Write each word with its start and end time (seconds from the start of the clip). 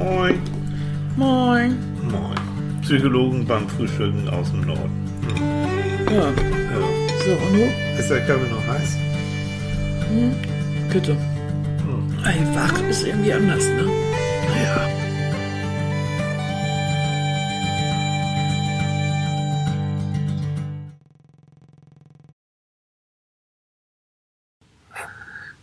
Moin. 0.00 0.40
Moin. 1.16 1.76
Moin. 2.10 2.38
Psychologen 2.82 3.46
beim 3.46 3.68
Frühstücken 3.68 4.28
aus 4.30 4.50
dem 4.50 4.62
Norden. 4.62 4.90
Ja, 6.10 6.24
Ja. 6.24 6.30
so, 7.24 7.32
und 7.32 7.52
du? 7.54 7.64
Ist 8.00 8.08
der 8.10 8.20
Kaffee 8.26 8.50
noch 8.50 8.66
heiß? 8.66 8.96
Bitte. 10.92 11.12
Hm. 11.12 12.24
Ey, 12.24 12.40
wach 12.56 12.80
ist 12.88 13.06
irgendwie 13.06 13.32
anders, 13.32 13.64
ne? 13.66 13.84
Ja. 14.64 14.88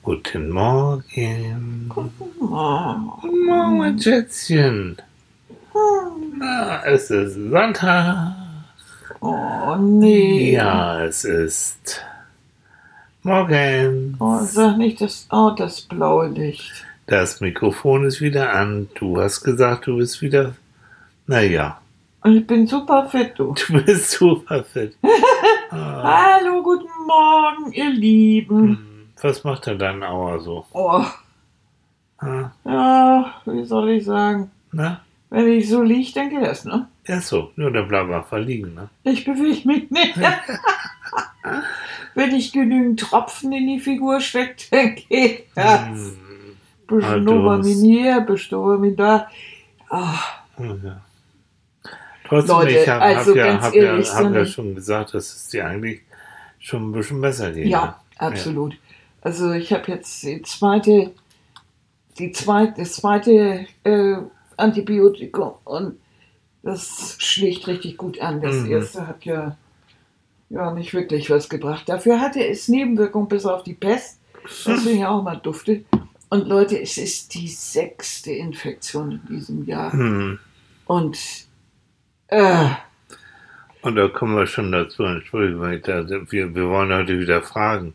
Guten 0.03 0.49
Morgen. 0.51 1.89
Guten 1.89 2.26
Morgen, 2.49 3.99
Schätzchen. 4.01 4.97
Na, 6.37 6.83
es 6.85 7.11
ist 7.11 7.33
Sonntag. 7.35 8.35
oh 9.19 9.75
nee. 9.77 10.53
Ja, 10.53 11.03
es 11.03 11.25
ist 11.25 12.01
morgen. 13.23 14.15
Oh, 14.19 14.39
sag 14.43 14.77
nicht 14.77 15.01
das, 15.01 15.27
oh, 15.31 15.51
das 15.57 15.81
blaue 15.81 16.27
Licht. 16.29 16.71
Das 17.07 17.41
Mikrofon 17.41 18.05
ist 18.05 18.21
wieder 18.21 18.53
an. 18.53 18.87
Du 18.95 19.19
hast 19.21 19.41
gesagt, 19.43 19.87
du 19.87 19.97
bist 19.97 20.21
wieder. 20.21 20.55
Naja, 21.27 21.79
Und 22.23 22.37
ich 22.37 22.47
bin 22.47 22.65
super 22.67 23.07
fit, 23.09 23.33
du. 23.37 23.53
du 23.53 23.83
bist 23.83 24.11
super 24.11 24.63
fit. 24.63 24.95
Ah, 25.69 26.37
Hallo, 26.39 26.63
guten 26.63 26.87
Morgen, 27.05 27.73
ihr 27.73 27.89
Lieben. 27.89 28.67
hm, 28.69 29.07
Was 29.21 29.43
macht 29.43 29.65
denn 29.67 29.77
dein 29.79 30.01
Auer 30.03 30.39
so? 30.39 30.65
Oh, 30.71 31.03
Ah, 32.19 32.51
ja, 32.65 33.33
wie 33.45 33.63
soll 33.65 33.89
ich 33.91 34.05
sagen? 34.05 34.49
Na? 34.71 35.01
Wenn 35.29 35.47
ich 35.51 35.69
so 35.69 35.81
liege, 35.83 36.11
dann 36.15 36.29
geht 36.29 36.41
das, 36.41 36.65
ne? 36.65 36.87
Ja, 37.07 37.19
so. 37.21 37.51
Nur 37.55 37.71
dann 37.71 37.87
bleib 37.87 38.09
einfach 38.09 38.37
liegen, 38.39 38.73
ne? 38.73 38.89
Ich 39.03 39.23
bewege 39.25 39.67
mich 39.67 39.89
nicht. 39.91 40.15
Wenn 42.15 42.33
ich 42.33 42.51
genügend 42.51 42.99
Tropfen 42.99 43.51
in 43.53 43.67
die 43.67 43.79
Figur 43.79 44.19
stecke, 44.19 44.63
dann 44.71 44.95
geht 44.95 45.47
das. 45.55 45.87
Hm, 45.87 46.17
Bisschen 46.87 47.49
hast- 47.49 47.81
hier, 47.81 48.21
bisschen 48.21 48.49
Dopamin 48.57 48.95
da. 48.95 49.29
Ah, 49.89 50.13
ja. 50.57 51.01
Trotzdem, 52.27 52.55
Leute, 52.57 52.71
ich 52.71 52.89
habe 52.89 53.03
also 53.03 53.31
hab 53.31 53.37
ja, 53.37 53.61
hab 53.61 53.73
ja, 53.75 53.97
hab 53.97 54.03
so 54.03 54.33
ja 54.33 54.45
schon 54.45 54.75
gesagt, 54.75 55.13
dass 55.13 55.33
es 55.33 55.47
dir 55.49 55.65
eigentlich 55.67 56.01
schon 56.59 56.89
ein 56.89 56.91
bisschen 56.91 57.21
besser 57.21 57.51
geht. 57.51 57.67
ja, 57.67 58.01
absolut. 58.17 58.75
Also 59.21 59.51
ich 59.51 59.71
habe 59.73 59.91
jetzt 59.91 60.23
die 60.23 60.41
zweite, 60.41 61.11
die 62.19 62.31
zweite, 62.31 62.73
das 62.81 62.93
zweite 62.93 63.65
äh, 63.83 64.17
Antibiotikum 64.57 65.53
und 65.63 65.97
das 66.63 67.15
schlägt 67.19 67.67
richtig 67.67 67.97
gut 67.97 68.19
an. 68.19 68.41
Das 68.41 68.55
Mhm. 68.57 68.71
erste 68.71 69.07
hat 69.07 69.23
ja, 69.25 69.55
ja 70.49 70.71
nicht 70.73 70.93
wirklich 70.93 71.29
was 71.29 71.47
gebracht. 71.49 71.87
Dafür 71.87 72.19
hatte 72.19 72.45
es 72.45 72.67
Nebenwirkungen 72.67 73.27
bis 73.27 73.45
auf 73.45 73.63
die 73.63 73.73
Pest. 73.73 74.19
Das 74.43 74.53
finde 74.81 74.91
ich 74.91 75.05
auch 75.05 75.23
mal 75.23 75.35
dufte. 75.35 75.83
Und 76.29 76.47
Leute, 76.47 76.81
es 76.81 76.97
ist 76.97 77.33
die 77.35 77.47
sechste 77.47 78.31
Infektion 78.31 79.11
in 79.11 79.35
diesem 79.35 79.65
Jahr. 79.65 79.93
Hm. 79.93 80.39
Und 80.85 81.17
äh, 82.27 82.69
Und 83.81 83.95
da 83.95 84.07
kommen 84.09 84.35
wir 84.35 84.47
schon 84.47 84.71
dazu, 84.71 85.03
Entschuldigung, 85.03 85.61
wir, 85.63 86.55
wir 86.55 86.69
wollen 86.69 86.91
heute 86.93 87.19
wieder 87.19 87.41
Fragen 87.41 87.93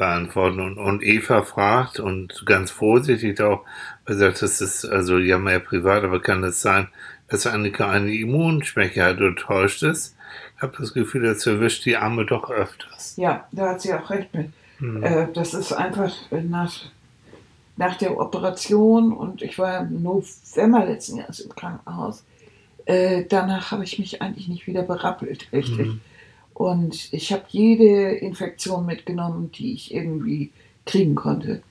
beantworten. 0.00 0.60
Und, 0.60 0.78
und 0.78 1.02
Eva 1.04 1.42
fragt 1.42 2.00
und 2.00 2.42
ganz 2.46 2.70
vorsichtig 2.70 3.40
auch 3.40 3.64
gesagt, 4.06 4.40
das 4.40 4.60
ist 4.62 4.86
also 4.86 5.18
ja 5.18 5.38
mehr 5.38 5.60
privat, 5.60 6.02
aber 6.02 6.20
kann 6.20 6.42
es 6.42 6.62
sein, 6.62 6.88
dass 7.28 7.46
Annika 7.46 7.90
eine 7.90 8.12
Immunschwäche 8.12 9.04
hat 9.04 9.18
oder 9.18 9.36
täuscht 9.36 9.82
es? 9.82 10.16
Ich 10.56 10.62
habe 10.62 10.74
das 10.78 10.94
Gefühl, 10.94 11.22
das 11.22 11.46
erwischt 11.46 11.84
die 11.84 11.96
Arme 11.96 12.24
doch 12.24 12.50
öfters. 12.50 13.14
ja, 13.16 13.46
da 13.52 13.70
hat 13.70 13.82
sie 13.82 13.92
auch 13.92 14.08
recht 14.08 14.34
mit. 14.34 14.48
Hm. 14.78 15.02
Äh, 15.02 15.26
das 15.34 15.52
ist 15.52 15.72
einfach 15.72 16.12
nach, 16.30 16.72
nach 17.76 17.96
der 17.96 18.18
Operation 18.18 19.12
und 19.12 19.42
ich 19.42 19.58
war 19.58 19.80
im 19.80 20.02
November 20.02 20.86
letzten 20.86 21.18
Jahres 21.18 21.40
im 21.40 21.54
Krankenhaus. 21.54 22.24
Äh, 22.86 23.24
danach 23.28 23.70
habe 23.70 23.84
ich 23.84 23.98
mich 23.98 24.22
eigentlich 24.22 24.48
nicht 24.48 24.66
wieder 24.66 24.82
berappelt, 24.82 25.52
richtig. 25.52 25.88
Mhm. 25.88 26.00
Und 26.60 27.10
ich 27.14 27.32
habe 27.32 27.44
jede 27.48 28.10
Infektion 28.16 28.84
mitgenommen, 28.84 29.50
die 29.50 29.72
ich 29.72 29.94
irgendwie 29.94 30.50
kriegen 30.84 31.14
konnte. 31.14 31.62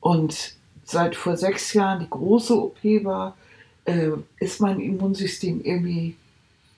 Und 0.00 0.54
seit 0.82 1.14
vor 1.14 1.36
sechs 1.36 1.72
Jahren 1.74 2.00
die 2.00 2.10
große 2.10 2.60
OP 2.60 2.82
war, 3.04 3.36
äh, 3.84 4.08
ist 4.40 4.60
mein 4.60 4.80
Immunsystem 4.80 5.60
irgendwie 5.62 6.16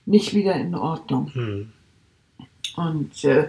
nicht 0.04 0.34
wieder 0.34 0.56
in 0.56 0.74
Ordnung. 0.74 1.32
Hm. 1.32 1.72
Und 2.76 3.24
äh, 3.24 3.48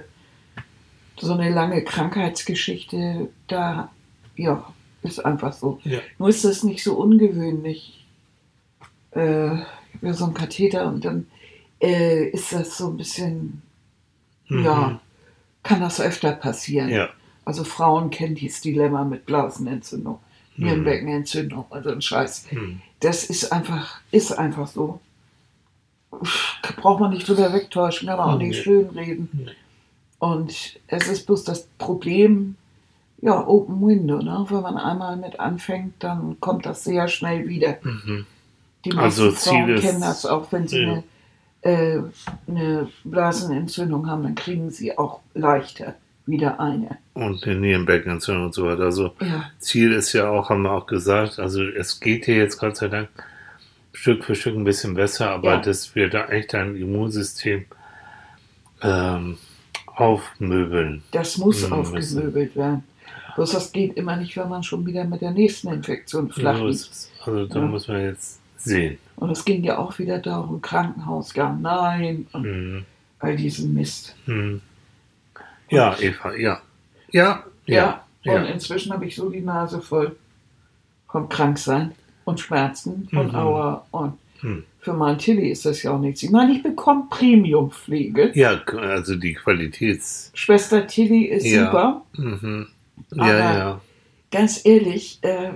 so 1.19 1.33
eine 1.33 1.49
lange 1.49 1.83
Krankheitsgeschichte, 1.83 3.27
da, 3.49 3.91
ja, 4.37 4.73
ist 5.03 5.25
einfach 5.25 5.51
so. 5.51 5.81
Ja. 5.83 5.99
Nur 6.19 6.29
ist 6.29 6.45
das 6.45 6.63
nicht 6.63 6.85
so 6.85 6.95
ungewöhnlich. 6.95 8.05
Äh, 9.11 9.55
ich 9.55 9.61
habe 9.97 10.07
ja 10.07 10.13
so 10.13 10.23
einen 10.23 10.33
Katheter 10.35 10.87
und 10.87 11.03
dann 11.03 11.27
äh, 11.81 12.29
ist 12.29 12.53
das 12.53 12.77
so 12.77 12.87
ein 12.87 12.95
bisschen, 12.95 13.61
ja, 14.49 14.99
kann 15.63 15.81
das 15.81 15.99
öfter 16.01 16.31
passieren. 16.33 16.87
Mhm. 16.87 16.93
Ja. 16.95 17.09
Also 17.45 17.63
Frauen 17.63 18.09
kennen 18.09 18.35
dieses 18.35 18.61
Dilemma 18.61 19.03
mit 19.03 19.25
Blasenentzündung, 19.25 20.19
Mhm. 20.57 20.65
Nierenbeckenentzündung 20.65 21.65
und 21.69 21.83
so 21.83 21.89
ein 21.91 22.01
Scheiß. 22.01 22.45
Hm. 22.49 22.81
Das 23.01 23.23
ist 23.25 23.51
einfach, 23.51 23.99
ist 24.11 24.31
einfach 24.31 24.67
so. 24.67 24.99
Braucht 26.77 27.01
man 27.01 27.11
nicht 27.11 27.27
drüber 27.27 27.51
wegtäuschen, 27.53 28.07
kann 28.07 28.17
man 28.17 28.29
auch 28.35 28.37
nicht 28.37 28.63
schön 28.63 28.87
reden. 28.89 29.29
Nee. 29.33 29.51
Und 30.19 30.79
es 30.87 31.07
ist 31.09 31.25
bloß 31.25 31.43
das 31.43 31.67
Problem, 31.77 32.55
ja, 33.21 33.45
Open 33.45 33.85
Window, 33.85 34.17
ne? 34.21 34.45
Wenn 34.49 34.61
man 34.61 34.77
einmal 34.77 35.17
mit 35.17 35.39
anfängt, 35.39 35.95
dann 35.99 36.39
kommt 36.39 36.65
das 36.65 36.83
sehr 36.83 37.07
schnell 37.09 37.47
wieder. 37.49 37.77
Mhm. 37.83 38.25
Die 38.85 38.93
Also 38.93 39.25
meisten 39.25 39.49
Frauen 39.49 39.65
Ziel 39.65 39.75
ist- 39.75 39.81
kennen 39.83 40.01
das 40.01 40.25
auch, 40.25 40.51
wenn 40.51 40.67
sie 40.67 40.79
Ja. 40.83 40.91
eine, 40.93 41.03
äh, 41.65 41.99
eine 42.47 42.87
Blasenentzündung 43.03 44.07
haben, 44.09 44.23
dann 44.23 44.35
kriegen 44.35 44.69
sie 44.69 44.97
auch 44.97 45.19
leichter 45.33 45.95
wieder 46.27 46.59
eine. 46.59 46.97
Und 47.13 47.45
den 47.45 47.61
Nierenbeckenentzündung 47.61 48.45
und 48.45 48.53
so 48.53 48.65
weiter. 48.65 48.83
Also 48.83 49.13
Ja, 49.19 49.51
Ziel 49.59 49.91
ist 49.93 50.13
ja 50.13 50.29
auch, 50.29 50.49
haben 50.49 50.61
wir 50.63 50.71
auch 50.71 50.85
gesagt, 50.87 51.39
also 51.39 51.63
es 51.63 51.99
geht 51.99 52.25
hier 52.25 52.37
jetzt 52.37 52.57
Gott 52.59 52.77
sei 52.77 52.87
Dank 52.87 53.09
Stück 53.93 54.23
für 54.25 54.35
Stück 54.35 54.55
ein 54.55 54.63
bisschen 54.63 54.93
besser, 54.93 55.29
aber 55.31 55.53
Ja. 55.55 55.61
dass 55.61 55.95
wir 55.95 56.09
da 56.09 56.27
echt 56.27 56.53
ein 56.55 56.75
Immunsystem 56.75 57.65
ähm, 58.81 59.37
aufmöbeln. 59.87 61.01
das 61.11 61.37
muss 61.37 61.69
aufgemöbelt 61.71 62.55
werden. 62.55 62.83
Bloß 63.35 63.51
das 63.51 63.71
geht 63.71 63.97
immer 63.97 64.15
nicht, 64.15 64.35
wenn 64.37 64.49
man 64.49 64.63
schon 64.63 64.85
wieder 64.85 65.03
mit 65.05 65.21
der 65.21 65.31
nächsten 65.31 65.69
Infektion 65.69 66.29
flach 66.31 66.59
liegt. 66.59 66.71
ist. 66.71 67.11
Also 67.25 67.45
da 67.45 67.59
Ja. 67.59 67.65
muss 67.65 67.87
man 67.87 68.01
jetzt 68.01 68.39
sehen. 68.65 68.97
Und 69.15 69.31
es 69.31 69.45
ging 69.45 69.63
ja 69.63 69.77
auch 69.77 69.97
wieder 69.99 70.17
darum, 70.19 70.61
Krankenhaus, 70.61 71.33
ja, 71.35 71.57
nein, 71.59 72.27
und 72.33 72.43
Mhm. 72.43 72.85
all 73.19 73.35
diesen 73.35 73.73
Mist. 73.73 74.15
Mhm. 74.25 74.61
Ja, 75.69 75.95
Eva, 75.99 76.33
ja. 76.35 76.59
Ja, 77.11 77.43
Ja, 77.65 78.03
ja. 78.23 78.35
und 78.35 78.45
inzwischen 78.45 78.91
habe 78.93 79.05
ich 79.05 79.15
so 79.15 79.29
die 79.29 79.41
Nase 79.41 79.81
voll 79.81 80.15
vom 81.07 81.29
Kranksein 81.29 81.93
und 82.25 82.39
Schmerzen 82.39 83.07
und 83.13 83.29
Mhm. 83.31 83.35
Aua. 83.35 83.85
Und 83.91 84.13
Hm. 84.41 84.63
für 84.79 84.93
meinen 84.93 85.17
Tilly 85.17 85.49
ist 85.49 85.65
das 85.65 85.81
ja 85.81 85.91
auch 85.91 85.99
nichts. 85.99 86.21
Ich 86.23 86.29
meine, 86.29 86.51
ich 86.51 86.61
bekomme 86.61 87.05
Premiumpflege. 87.09 88.31
Ja, 88.35 88.61
also 88.77 89.15
die 89.15 89.33
Qualitäts. 89.33 90.31
Schwester 90.33 90.85
Tilly 90.85 91.25
ist 91.25 91.45
Ja. 91.45 91.65
super. 91.65 92.01
Mhm. 92.17 92.67
Aber- 93.11 93.27
Ja, 93.27 93.57
ja. 93.57 93.81
Ganz 94.31 94.65
ehrlich, 94.65 95.19
äh, 95.21 95.51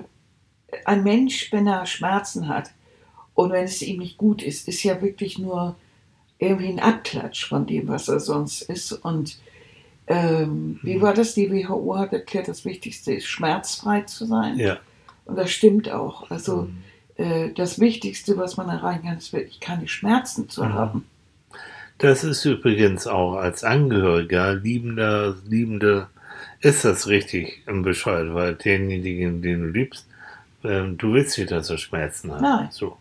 ein 0.85 1.03
Mensch, 1.03 1.51
wenn 1.51 1.67
er 1.67 1.85
Schmerzen 1.85 2.47
hat 2.47 2.71
und 3.39 3.51
wenn 3.53 3.63
es 3.63 3.81
ihm 3.81 3.99
nicht 3.99 4.17
gut 4.17 4.41
ist, 4.43 4.67
ist 4.67 4.83
ja 4.83 5.01
wirklich 5.01 5.39
nur 5.39 5.75
irgendwie 6.39 6.67
ein 6.67 6.79
Abklatsch 6.79 7.45
von 7.47 7.65
dem, 7.65 7.87
was 7.87 8.09
er 8.09 8.19
sonst 8.19 8.63
ist. 8.63 8.91
Und 8.91 9.37
ähm, 10.07 10.79
wie 10.83 10.95
Mhm. 10.97 11.01
war 11.01 11.13
das? 11.13 11.35
Die 11.35 11.49
WHO 11.49 11.97
hat 11.97 12.11
erklärt, 12.11 12.47
das 12.49 12.65
Wichtigste 12.65 13.13
ist, 13.13 13.27
schmerzfrei 13.27 14.01
zu 14.01 14.25
sein. 14.25 14.57
Ja. 14.57 14.77
Und 15.25 15.37
das 15.37 15.51
stimmt 15.51 15.89
auch. 15.89 16.29
Also 16.29 16.63
Mhm. 16.63 16.77
äh, 17.15 17.49
das 17.53 17.79
Wichtigste, 17.79 18.37
was 18.37 18.57
man 18.57 18.67
erreichen 18.69 19.03
kann, 19.03 19.17
ist 19.17 19.31
wirklich 19.31 19.59
keine 19.61 19.87
Schmerzen 19.87 20.49
zu 20.49 20.63
Mhm. 20.65 20.73
haben. 20.73 21.05
Das 21.97 22.23
ist 22.23 22.43
übrigens 22.45 23.07
auch 23.07 23.35
als 23.35 23.63
Angehöriger, 23.63 24.53
Liebender, 24.55 25.35
Liebende, 25.47 26.07
ist 26.61 26.83
das 26.83 27.07
richtig 27.07 27.61
im 27.67 27.83
Bescheid, 27.83 28.27
weil 28.33 28.55
denjenigen, 28.55 29.41
den 29.41 29.61
du 29.63 29.67
liebst, 29.69 30.07
ähm, 30.63 30.97
du 30.97 31.13
willst 31.13 31.37
nicht, 31.37 31.51
dass 31.51 31.69
er 31.69 31.77
Schmerzen 31.77 32.31
hat. 32.33 32.41
Nein. 32.41 32.67
So. 32.71 32.97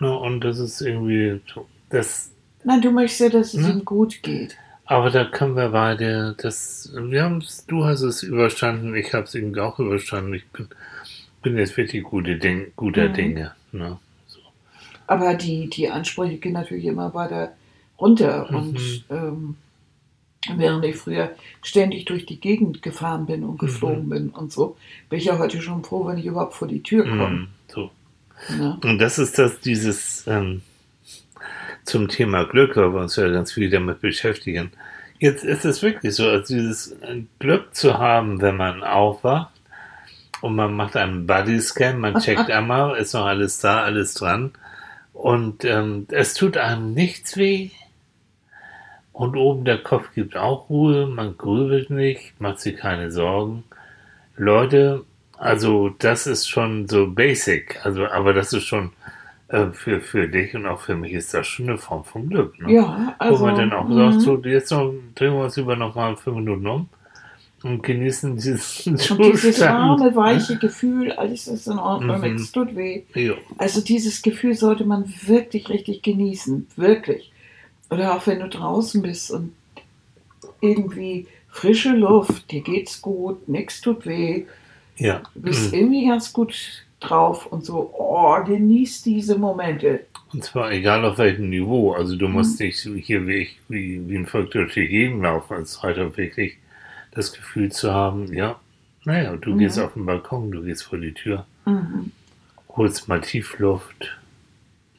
Na, 0.00 0.14
und 0.14 0.40
das 0.40 0.58
ist 0.58 0.80
irgendwie, 0.80 1.40
so- 1.52 1.66
das, 1.90 2.30
Nein, 2.64 2.80
du 2.82 2.90
möchtest 2.90 3.20
ja, 3.20 3.28
dass 3.28 3.54
es 3.54 3.66
Mhm. 3.66 3.70
ihm 3.80 3.84
gut 3.84 4.22
geht. 4.22 4.56
aber 4.86 5.10
da 5.10 5.24
können 5.24 5.54
wir 5.56 5.68
beide, 5.70 6.34
das, 6.42 6.90
wir 6.94 7.24
haben's, 7.24 7.64
du 7.66 7.84
hast 7.84 8.02
es 8.02 8.22
überstanden, 8.22 8.94
ich 8.96 9.12
habe 9.14 9.24
es 9.24 9.34
irgendwie 9.34 9.60
auch 9.60 9.78
überstanden. 9.78 10.34
Ich 10.34 10.46
bin, 10.48 10.68
bin 11.42 11.56
jetzt 11.58 11.76
wirklich 11.76 12.02
gute 12.02 12.36
Ding, 12.36 12.72
guter 12.76 13.08
Mhm. 13.08 13.14
Dinge. 13.14 13.52
Ne? 13.72 13.98
Aber 15.06 15.34
die, 15.34 15.68
die 15.68 15.88
Ansprüche 15.90 16.38
gehen 16.38 16.52
natürlich 16.54 16.86
immer 16.86 17.12
weiter 17.14 17.52
runter. 18.00 18.46
Mhm. 18.50 18.56
Und 18.56 19.04
ähm, 19.10 19.56
während 20.56 20.84
ich 20.86 20.96
früher 20.96 21.30
ständig 21.62 22.06
durch 22.06 22.24
die 22.26 22.40
Gegend 22.40 22.82
gefahren 22.82 23.26
bin 23.26 23.44
und 23.44 23.58
geflogen 23.58 24.08
bin 24.08 24.28
und 24.30 24.52
so, 24.52 24.76
bin 25.10 25.18
ich 25.18 25.26
ja 25.26 25.38
heute 25.38 25.60
schon 25.60 25.84
froh, 25.84 26.06
wenn 26.06 26.18
ich 26.18 26.26
überhaupt 26.26 26.54
vor 26.54 26.68
die 26.68 26.82
Tür 26.82 27.04
komme. 27.04 27.28
Mhm. 27.30 27.48
So. 27.68 27.90
Ne? 28.50 28.78
Und 28.82 28.98
das 28.98 29.18
ist 29.18 29.38
das, 29.38 29.60
dieses 29.60 30.26
ähm, 30.26 30.62
zum 31.84 32.08
Thema 32.08 32.44
Glück, 32.44 32.76
weil 32.76 32.92
wir 32.92 33.00
uns 33.00 33.16
ja 33.16 33.28
ganz 33.28 33.52
viel 33.52 33.70
damit 33.70 34.00
beschäftigen. 34.00 34.72
Jetzt 35.18 35.44
ist 35.44 35.64
es 35.64 35.82
wirklich 35.82 36.14
so, 36.14 36.28
also 36.28 36.54
dieses 36.54 36.92
äh, 37.02 37.22
Glück 37.38 37.74
zu 37.74 37.98
haben, 37.98 38.40
wenn 38.40 38.56
man 38.56 38.82
aufwacht 38.82 39.52
und 40.40 40.56
man 40.56 40.74
macht 40.74 40.96
einen 40.96 41.26
Bodyscan, 41.26 41.98
man 41.98 42.20
checkt 42.20 42.50
einmal, 42.50 42.96
ist 42.96 43.14
noch 43.14 43.26
alles 43.26 43.58
da, 43.58 43.82
alles 43.82 44.14
dran 44.14 44.52
und 45.12 45.64
ähm, 45.64 46.06
es 46.10 46.34
tut 46.34 46.56
einem 46.56 46.92
nichts 46.92 47.36
weh 47.36 47.70
und 49.12 49.36
oben 49.36 49.64
der 49.64 49.78
Kopf 49.78 50.12
gibt 50.14 50.36
auch 50.36 50.68
Ruhe, 50.68 51.06
man 51.06 51.38
grübelt 51.38 51.88
nicht, 51.88 52.40
macht 52.40 52.60
sich 52.60 52.76
keine 52.76 53.12
Sorgen. 53.12 53.62
Leute, 54.36 55.04
also 55.44 55.90
das 55.98 56.26
ist 56.26 56.48
schon 56.48 56.88
so 56.88 57.06
basic, 57.06 57.84
also 57.84 58.06
aber 58.06 58.32
das 58.32 58.52
ist 58.52 58.64
schon 58.64 58.90
äh, 59.48 59.66
für, 59.72 60.00
für 60.00 60.26
dich 60.26 60.54
und 60.54 60.66
auch 60.66 60.80
für 60.80 60.96
mich 60.96 61.12
ist 61.12 61.34
das 61.34 61.46
schon 61.46 61.68
eine 61.68 61.78
Form 61.78 62.02
von 62.02 62.28
Glück. 62.28 62.58
Ne? 62.60 62.72
Ja, 62.72 63.14
also. 63.18 63.40
Wo 63.40 63.46
man 63.46 63.56
dann 63.56 63.72
auch 63.72 63.86
mhm. 63.86 64.12
sagt, 64.12 64.20
so, 64.22 64.36
jetzt 64.38 64.70
noch, 64.70 64.92
drehen 65.14 65.34
wir 65.34 65.44
uns 65.44 65.56
über 65.58 65.76
nochmal 65.76 66.16
fünf 66.16 66.36
Minuten 66.36 66.66
um 66.66 66.88
und 67.62 67.82
genießen 67.82 68.36
diesen 68.36 68.94
Und 69.10 69.24
dieses 69.24 69.60
warme, 69.60 70.16
weiche 70.16 70.56
Gefühl, 70.56 71.12
alles 71.12 71.46
ist 71.46 71.66
in 71.66 71.78
Ordnung, 71.78 72.16
Mhm. 72.16 72.34
nichts 72.34 72.52
tut 72.52 72.74
weh. 72.74 73.02
Ja. 73.14 73.34
Also 73.58 73.82
dieses 73.82 74.22
Gefühl 74.22 74.54
sollte 74.54 74.84
man 74.84 75.12
wirklich 75.26 75.68
richtig 75.68 76.02
genießen, 76.02 76.68
wirklich. 76.76 77.32
Oder 77.90 78.14
auch 78.14 78.26
wenn 78.26 78.40
du 78.40 78.48
draußen 78.48 79.02
bist 79.02 79.30
und 79.30 79.52
irgendwie 80.60 81.26
frische 81.48 81.92
Luft, 81.92 82.50
dir 82.50 82.62
geht's 82.62 83.00
gut, 83.02 83.46
nichts 83.46 83.80
tut 83.80 84.06
weh, 84.06 84.46
ja. 84.96 85.22
du 85.34 85.40
bist 85.42 85.72
Mhm. 85.72 85.78
irgendwie 85.78 86.06
ganz 86.08 86.32
gut 86.32 86.54
drauf 87.00 87.46
und 87.46 87.64
so, 87.64 87.90
oh, 87.96 88.42
genieß 88.44 89.02
diese 89.02 89.36
Momente. 89.38 90.06
Und 90.32 90.42
zwar 90.44 90.72
egal 90.72 91.04
auf 91.04 91.18
welchem 91.18 91.50
Niveau. 91.50 91.92
Also 91.92 92.16
du 92.16 92.28
musst 92.28 92.58
Mhm. 92.60 92.66
nicht 92.66 92.78
hier 93.06 93.26
wie 93.26 93.34
ich, 93.34 93.58
wie, 93.68 94.08
wie 94.08 94.16
ein 94.16 94.26
Volk 94.26 94.50
durch 94.52 94.74
die 94.74 94.88
Gegend 94.88 95.22
laufen, 95.22 95.54
als 95.54 95.84
Reiter 95.84 96.16
wirklich 96.16 96.56
das 97.12 97.32
Gefühl 97.32 97.70
zu 97.70 97.92
haben, 97.92 98.32
ja, 98.32 98.58
naja, 99.04 99.36
du 99.36 99.50
Mhm. 99.50 99.58
gehst 99.58 99.78
auf 99.78 99.92
den 99.94 100.06
Balkon, 100.06 100.50
du 100.50 100.62
gehst 100.62 100.84
vor 100.84 100.98
die 100.98 101.12
Tür, 101.12 101.46
Mhm. 101.66 102.10
holst 102.70 103.06
mal 103.08 103.20
Tiefluft. 103.20 104.16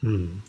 Mhm. 0.00 0.42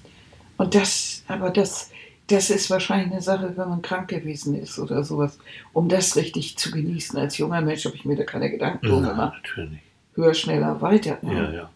Und 0.57 0.75
das, 0.75 1.23
aber 1.27 1.49
das, 1.49 1.91
das 2.27 2.49
ist 2.49 2.69
wahrscheinlich 2.69 3.11
eine 3.11 3.21
Sache, 3.21 3.53
wenn 3.55 3.69
man 3.69 3.81
krank 3.81 4.09
gewesen 4.09 4.55
ist 4.55 4.77
oder 4.79 5.03
sowas. 5.03 5.37
Um 5.73 5.87
das 5.89 6.15
richtig 6.15 6.57
zu 6.57 6.71
genießen 6.71 7.17
als 7.17 7.37
junger 7.37 7.61
Mensch, 7.61 7.85
habe 7.85 7.95
ich 7.95 8.05
mir 8.05 8.15
da 8.17 8.23
keine 8.23 8.49
Gedanken 8.51 8.85
drum 8.85 9.03
gemacht. 9.03 9.41
natürlich. 9.43 9.79
Höher, 10.13 10.33
schneller, 10.33 10.81
weiter. 10.81 11.17
Ja, 11.21 11.29
Ne? 11.29 11.55
ja. 11.55 11.69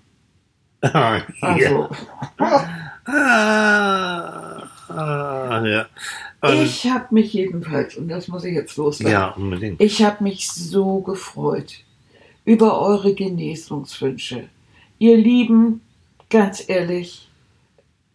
Ah, 0.94 1.18
ja. 1.18 1.24
Also, 1.42 1.90
Ah, 3.06 4.64
ah, 4.90 5.66
ja. 5.66 5.88
Ich 6.64 6.90
habe 6.90 7.14
mich 7.14 7.34
jedenfalls, 7.34 7.96
und 7.98 8.08
das 8.10 8.28
muss 8.28 8.44
ich 8.46 8.54
jetzt 8.54 8.76
loslassen, 8.78 9.12
ja, 9.12 9.30
unbedingt. 9.30 9.80
ich 9.80 10.04
habe 10.04 10.24
mich 10.24 10.50
so 10.52 11.02
gefreut 11.02 11.84
über 12.46 12.82
eure 12.82 13.14
Genesungswünsche. 13.14 14.50
Ihr 14.98 15.18
Lieben, 15.18 15.82
ganz 16.30 16.68
ehrlich, 16.68 17.30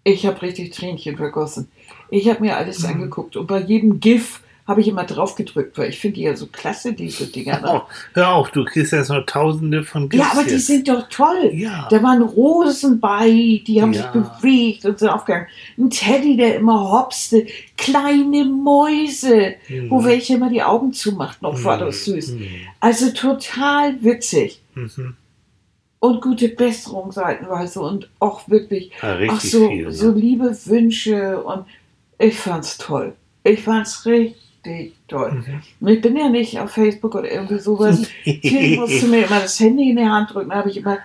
ich 0.02 0.26
habe 0.26 0.42
richtig 0.42 0.72
Tränchen 0.72 1.16
vergossen. 1.16 1.68
Ich 2.10 2.28
habe 2.28 2.40
mir 2.40 2.56
alles 2.56 2.80
Mhm. 2.80 2.86
angeguckt 2.90 3.36
und 3.36 3.46
bei 3.46 3.60
jedem 3.60 4.00
GIF 4.00 4.40
habe 4.68 4.80
ich 4.80 4.88
immer 4.88 5.04
drauf 5.04 5.36
gedrückt, 5.36 5.78
weil 5.78 5.90
ich 5.90 5.98
finde 6.00 6.16
die 6.16 6.22
ja 6.22 6.34
so 6.34 6.46
klasse, 6.46 6.92
diese 6.92 7.28
Dinger. 7.28 7.60
Oh, 7.64 7.88
hör 8.14 8.34
auf, 8.34 8.50
du 8.50 8.64
kriegst 8.64 8.92
jetzt 8.92 9.10
noch 9.10 9.24
tausende 9.24 9.84
von 9.84 10.08
Ja, 10.12 10.30
aber 10.32 10.42
die 10.42 10.50
jetzt. 10.54 10.66
sind 10.66 10.88
doch 10.88 11.08
toll. 11.08 11.52
Ja. 11.52 11.86
Da 11.88 12.02
waren 12.02 12.20
Rosen 12.20 12.98
bei, 12.98 13.62
die 13.64 13.80
haben 13.80 13.92
Ja. 13.92 14.02
sich 14.02 14.10
bewegt 14.10 14.84
und 14.84 14.98
sind 14.98 15.08
aufgegangen. 15.10 15.46
Ein 15.78 15.88
Teddy, 15.90 16.36
der 16.36 16.56
immer 16.56 16.90
hopste. 16.90 17.46
Kleine 17.76 18.44
Mäuse, 18.44 19.54
wo 19.88 20.00
Mhm. 20.00 20.04
welche 20.04 20.34
immer 20.34 20.50
die 20.50 20.64
Augen 20.64 20.92
zumachten. 20.92 21.46
Oh, 21.46 21.54
war 21.62 21.78
das 21.78 22.04
süß. 22.04 22.32
Mhm. 22.32 22.46
Also 22.80 23.10
total 23.10 24.02
witzig. 24.02 24.60
Mhm. 24.74 25.14
Und 26.00 26.20
gute 26.22 26.48
Besserung 26.48 27.12
seitenweise 27.12 27.80
und 27.80 28.08
auch 28.18 28.48
wirklich, 28.48 28.90
Ja, 29.00 29.16
ach 29.28 29.40
so, 29.40 29.68
viel. 29.68 29.84
ne? 29.84 29.92
so 29.92 30.10
liebe 30.10 30.56
Wünsche 30.66 31.40
und 31.42 31.66
ich 32.18 32.38
fand's 32.38 32.78
toll. 32.78 33.14
Ich 33.44 33.62
fand's 33.62 34.04
richtig 34.06 34.94
toll. 35.08 35.44
Mhm. 35.80 35.88
Ich 35.88 36.00
bin 36.00 36.16
ja 36.16 36.28
nicht 36.28 36.58
auf 36.58 36.70
Facebook 36.70 37.14
oder 37.14 37.30
irgendwie 37.30 37.58
sowas. 37.58 38.02
Kind 38.24 38.76
musste 38.80 39.06
mir 39.06 39.26
immer 39.26 39.40
das 39.40 39.58
Handy 39.60 39.90
in 39.90 39.96
die 39.96 40.04
Hand 40.04 40.32
drücken, 40.34 40.50
da 40.50 40.56
habe 40.56 40.70
ich 40.70 40.78
immer 40.78 40.98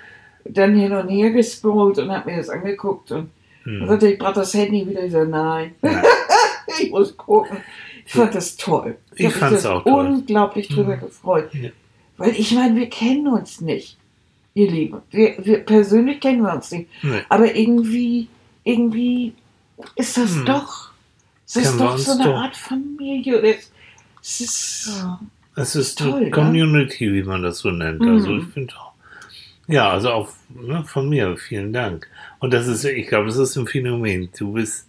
dann 0.45 0.75
hin 0.75 0.91
und 0.93 1.09
her 1.09 1.29
gescrollt 1.31 1.99
und 1.99 2.11
habe 2.11 2.31
mir 2.31 2.37
das 2.37 2.49
angeguckt 2.49 3.11
und 3.11 3.29
dann 3.63 3.79
Mhm. 3.79 3.87
sagte 3.87 4.11
ich, 4.11 4.17
brauche 4.17 4.33
das 4.33 4.55
Handy 4.55 4.87
wieder. 4.89 5.03
Ich 5.05 5.11
so, 5.11 5.23
nein, 5.23 5.75
Ja. 5.83 6.01
ich 6.81 6.89
muss 6.89 7.15
gucken. 7.15 7.57
Ich 8.07 8.11
fand 8.13 8.33
das 8.33 8.57
toll. 8.57 8.97
Ich 9.15 9.25
hab 9.27 9.33
mich 9.33 9.39
fand's 9.39 9.61
das 9.61 9.71
auch 9.71 9.83
toll. 9.83 10.05
unglaublich 10.07 10.67
drüber 10.67 10.95
Mhm. 10.95 11.01
gefreut. 11.01 11.53
Ja. 11.53 11.69
Weil 12.17 12.31
ich 12.31 12.51
meine, 12.53 12.75
wir 12.75 12.89
kennen 12.89 13.27
uns 13.27 13.61
nicht, 13.61 13.97
ihr 14.55 14.69
Lieben. 14.71 15.01
Wir, 15.11 15.35
wir 15.45 15.59
persönlich 15.59 16.19
kennen 16.19 16.41
wir 16.41 16.53
uns 16.53 16.71
nicht. 16.71 16.89
Nee. 17.03 17.21
Aber 17.29 17.53
irgendwie, 17.55 18.27
irgendwie 18.63 19.33
ist 19.95 20.17
das 20.17 20.35
Hm. 20.37 20.45
doch, 20.45 20.90
es 21.59 21.65
ist 21.65 21.79
doch 21.79 21.97
so 21.97 22.11
eine. 22.11 22.35
Art 22.35 22.55
Familie. 22.55 23.57
Es, 24.21 24.41
ist, 24.41 25.05
Es 25.55 25.75
ist 25.75 25.99
Toll, 25.99 26.13
eine 26.13 26.25
ne? 26.25 26.31
Community, 26.31 27.13
wie 27.13 27.23
man 27.23 27.43
das 27.43 27.59
so 27.59 27.71
nennt. 27.71 27.99
Mhm. 27.99 28.15
Also 28.15 28.37
ich 28.37 28.45
finde 28.45 28.73
auch. 28.75 28.91
Ja, 29.67 29.91
also 29.91 30.11
auch 30.11 30.29
ne, 30.49 30.83
von 30.85 31.09
mir, 31.09 31.37
vielen 31.37 31.71
Dank. 31.71 32.07
Und 32.39 32.53
das 32.53 32.67
ist, 32.67 32.83
ich 32.83 33.07
glaube, 33.07 33.27
das 33.27 33.37
ist 33.37 33.55
ein 33.55 33.67
Phänomen. 33.67 34.29
Du 34.37 34.53
bist 34.53 34.87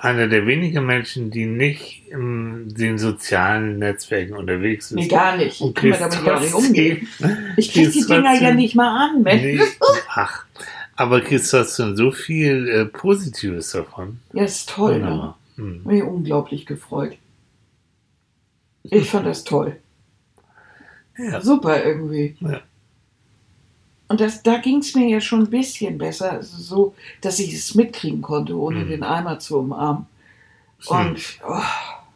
einer 0.00 0.28
der 0.28 0.46
wenigen 0.46 0.84
Menschen, 0.84 1.30
die 1.30 1.46
nicht 1.46 2.02
in 2.10 2.68
den 2.74 2.98
sozialen 2.98 3.78
Netzwerken 3.78 4.34
unterwegs 4.34 4.90
nee, 4.90 5.02
ist. 5.02 5.10
gar 5.10 5.36
nicht. 5.36 5.54
Ich 5.56 5.60
Und 5.60 5.74
kann 5.74 5.88
mir 5.88 5.96
kriegst 5.96 6.14
damit 6.14 6.26
ja 6.26 6.40
nicht 6.40 6.54
umgehen. 6.54 7.08
Ich 7.56 7.72
krieg 7.72 7.92
die 7.92 8.04
Dinger 8.04 8.40
ja 8.40 8.54
nicht 8.54 8.74
mal 8.74 9.08
an, 9.08 9.22
Mensch. 9.22 9.42
Nee, 9.42 9.60
ach, 10.08 10.44
aber 10.96 11.20
kriegst 11.20 11.50
trotzdem 11.50 11.96
so 11.96 12.10
viel 12.10 12.68
äh, 12.68 12.84
Positives 12.84 13.72
davon. 13.72 14.18
Ja, 14.32 14.44
ist 14.44 14.68
toll, 14.68 14.98
ne? 14.98 15.34
Wunderbar. 15.60 15.84
Hm. 15.84 15.92
Mich 15.92 16.02
unglaublich 16.02 16.66
gefreut. 16.66 17.16
Ich 18.82 19.10
fand 19.10 19.26
das 19.26 19.44
toll. 19.44 19.76
Ja. 21.18 21.40
Super 21.40 21.84
irgendwie. 21.84 22.36
Ja. 22.40 22.60
Und 24.08 24.20
das, 24.20 24.42
da 24.42 24.56
ging 24.58 24.78
es 24.78 24.94
mir 24.94 25.06
ja 25.06 25.20
schon 25.20 25.40
ein 25.42 25.50
bisschen 25.50 25.96
besser, 25.98 26.32
also 26.32 26.56
so, 26.60 26.94
dass 27.20 27.38
ich 27.38 27.54
es 27.54 27.74
mitkriegen 27.76 28.22
konnte, 28.22 28.56
ohne 28.58 28.80
Mhm. 28.84 28.88
den 28.88 29.02
Eimer 29.04 29.38
zu 29.38 29.58
umarmen. 29.58 30.06
Und 30.86 31.18
oh, 31.46 31.60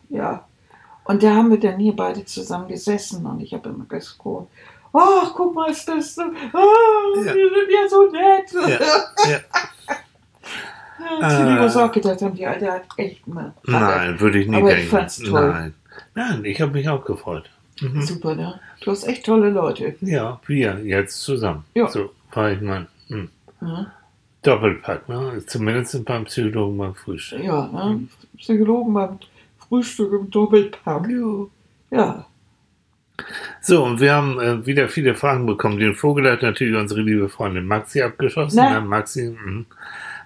ja. 0.09 0.45
Und 1.05 1.23
da 1.23 1.35
haben 1.35 1.51
wir 1.51 1.61
dann 1.61 1.79
hier 1.79 1.95
beide 1.95 2.25
zusammen 2.25 2.67
gesessen 2.67 3.25
und 3.27 3.41
ich 3.41 3.53
habe 3.53 3.69
immer 3.69 3.85
gescrollt. 3.85 4.49
Ach, 4.93 5.35
guck 5.35 5.55
mal, 5.55 5.71
ist 5.71 5.87
das 5.87 6.15
so. 6.15 6.23
Ah, 6.23 6.65
Ja. 7.17 7.35
Wir 7.35 7.51
sind 7.51 7.71
ja 7.71 7.89
so 7.89 8.11
nett. 8.11 8.53
Ja, 8.53 9.31
ja. 9.31 9.39
Die 10.99 11.25
Ah. 11.25 11.61
was 11.61 11.77
auch 11.77 11.91
gedacht 11.91 12.23
haben, 12.23 12.35
die 12.35 12.47
Alte 12.47 12.71
hat 12.71 12.85
echt 12.97 13.27
mal. 13.27 13.53
Nein, 13.65 14.19
würde 14.21 14.39
ich 14.39 14.49
nie 14.49 14.57
Aber 14.57 14.71
ich 14.71 14.77
denken. 14.77 14.91
fand's 14.91 15.19
toll. 15.19 15.51
Nein, 15.51 15.75
Nein 16.15 16.45
ich 16.45 16.61
habe 16.61 16.73
mich 16.73 16.89
auch 16.89 17.05
gefreut. 17.05 17.51
Mhm. 17.81 18.03
Super, 18.03 18.35
ne? 18.37 18.61
Du 18.83 18.91
hast 18.91 19.05
echt 19.05 19.27
tolle 19.27 19.51
Leute. 19.51 19.97
Ja, 20.01 20.41
wir 20.47 20.81
jetzt 20.85 21.21
zusammen. 21.23 21.65
Ja. 21.75 21.89
So, 21.89 22.11
war 22.33 22.53
ich 22.53 22.61
mein 22.61 22.87
hm. 23.09 23.29
Ja, 23.61 23.93
Doppelpack, 24.43 25.09
ne? 25.09 25.43
Zumindest 25.47 26.05
beim 26.05 26.25
Psychologen 26.25 26.79
beim 26.79 26.95
Frühstück. 26.95 27.43
ja 27.43 27.67
ne? 27.67 28.01
Psychologen 28.39 28.95
beim 28.95 29.19
Frühstück 29.59 30.13
im 30.13 30.31
Doppelpack. 30.31 31.09
Ja. 31.91 32.27
So, 33.61 33.85
und 33.85 34.01
wir 34.01 34.13
haben 34.13 34.41
äh, 34.41 34.67
wieder 34.67 34.89
viele 34.89 35.15
Fragen 35.15 35.47
bekommen. 35.47 35.79
Den 35.79 35.95
Vogel 35.95 36.31
hat 36.31 36.43
natürlich 36.43 36.77
unsere 36.77 37.01
liebe 37.01 37.29
Freundin 37.29 37.67
Maxi 37.67 38.03
abgeschossen. 38.03 38.57
Na? 38.57 38.81
Ne? 38.81 38.87
Maxi 38.87 39.31
mh, 39.31 39.65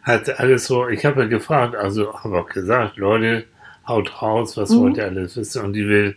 hat 0.02 0.38
alles 0.40 0.66
so, 0.66 0.88
ich 0.88 1.04
habe 1.04 1.22
ja 1.22 1.28
gefragt, 1.28 1.74
also 1.76 2.14
habe 2.22 2.38
auch 2.40 2.48
gesagt, 2.48 2.96
Leute, 2.96 3.44
haut 3.86 4.22
raus, 4.22 4.56
was 4.56 4.70
Mhm. 4.70 4.80
wollt 4.80 4.96
ihr 4.98 5.04
alles 5.06 5.36
wissen? 5.36 5.64
Und 5.64 5.72
die 5.72 5.86
will, 5.88 6.16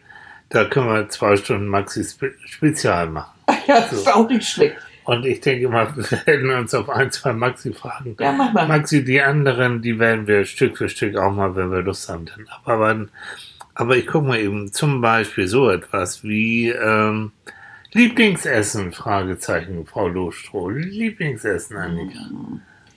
da 0.49 0.65
können 0.65 0.87
wir 0.87 1.09
zwei 1.09 1.35
Stunden 1.37 1.67
Maxi 1.67 2.03
Spe 2.03 2.33
Spezial 2.45 3.09
machen. 3.09 3.31
Ja, 3.67 3.81
das 3.81 3.93
ist 3.93 4.11
auch 4.13 4.27
nicht 4.27 4.47
schlecht. 4.47 4.75
Und 5.03 5.25
ich 5.25 5.41
denke 5.41 5.67
mal, 5.69 5.87
wir 5.95 6.19
werden 6.25 6.49
uns 6.51 6.73
auf 6.73 6.89
ein, 6.89 7.11
zwei 7.11 7.33
Maxi-Fragen. 7.33 8.15
Ja, 8.19 8.31
mach 8.31 8.53
mal. 8.53 8.67
Maxi, 8.67 9.03
die 9.03 9.21
anderen, 9.21 9.81
die 9.81 9.97
werden 9.99 10.27
wir 10.27 10.45
Stück 10.45 10.77
für 10.77 10.89
Stück 10.89 11.15
auch 11.17 11.31
mal, 11.31 11.55
wenn 11.55 11.71
wir 11.71 11.81
Lust 11.81 12.07
haben, 12.09 12.25
dann 12.25 12.47
abarbeiten. 12.49 13.09
Aber 13.73 13.97
ich 13.97 14.05
gucke 14.07 14.27
mal 14.27 14.39
eben 14.39 14.71
zum 14.71 15.01
Beispiel 15.01 15.47
so 15.47 15.69
etwas 15.69 16.23
wie 16.23 16.69
ähm, 16.69 17.31
Lieblingsessen, 17.93 18.91
Fragezeichen, 18.91 19.85
Frau 19.85 20.07
Lohstroh. 20.07 20.69
Lieblingsessen, 20.69 21.77
Annika. 21.77 22.19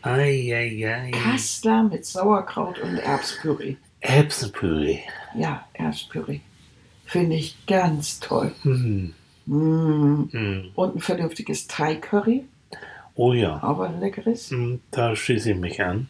Eieiei. 0.04 1.11
Kassler 1.12 1.82
mit 1.84 2.04
Sauerkraut 2.04 2.78
und 2.80 2.99
Erbspüree. 2.99 3.76
Erbsenpüree. 4.00 4.99
Ja, 5.34 5.66
Erbspüree. 5.73 6.40
Finde 7.06 7.37
ich 7.37 7.56
ganz 7.66 8.20
toll. 8.20 8.52
Hm. 8.62 9.14
Mm. 9.46 10.28
Hm. 10.30 10.70
Und 10.75 10.96
ein 10.96 11.00
vernünftiges 11.00 11.66
Thai-Curry, 11.68 12.44
Oh 13.14 13.32
ja. 13.32 13.62
aber 13.62 13.88
ein 13.88 14.00
leckeres. 14.00 14.50
Hm, 14.50 14.80
Da 14.90 15.14
schließe 15.16 15.52
ich 15.52 15.56
mich 15.58 15.82
an. 15.82 16.08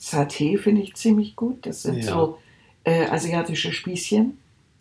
Saté 0.00 0.58
finde 0.58 0.82
ich 0.82 0.94
ziemlich 0.94 1.34
gut. 1.36 1.66
Das 1.66 1.82
sind 1.82 1.98
Ja. 2.04 2.12
so 2.12 2.38
äh, 2.84 3.06
asiatische 3.06 3.72
Spießchen 3.72 4.38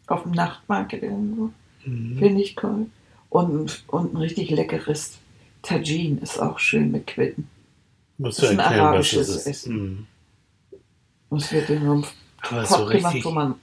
auf 0.07 0.23
dem 0.23 0.31
Nachtmarkt 0.31 0.93
irgendwo. 0.93 1.49
Mhm. 1.85 2.17
Finde 2.19 2.41
ich 2.41 2.55
cool. 2.63 2.87
Und, 3.29 3.83
und 3.87 4.13
ein 4.13 4.17
richtig 4.17 4.49
leckeres 4.51 5.17
Tagine 5.61 6.19
ist 6.21 6.39
auch 6.39 6.59
schön 6.59 6.91
mit 6.91 7.07
Quitten. 7.07 7.47
Musst 8.19 8.37
Das 8.39 8.45
ist 8.45 8.51
ein 8.51 8.59
erklären, 8.59 8.79
was 8.79 8.87
arabisches 8.89 9.29
ist. 9.29 9.47
Essen. 9.47 10.07
Das 11.31 11.51
wird 11.51 11.69
in 11.69 11.77
einem 11.77 12.03
Aber 12.41 12.65
so 12.65 12.85
gemacht, 12.85 13.17
wo 13.23 13.31
man 13.31 13.55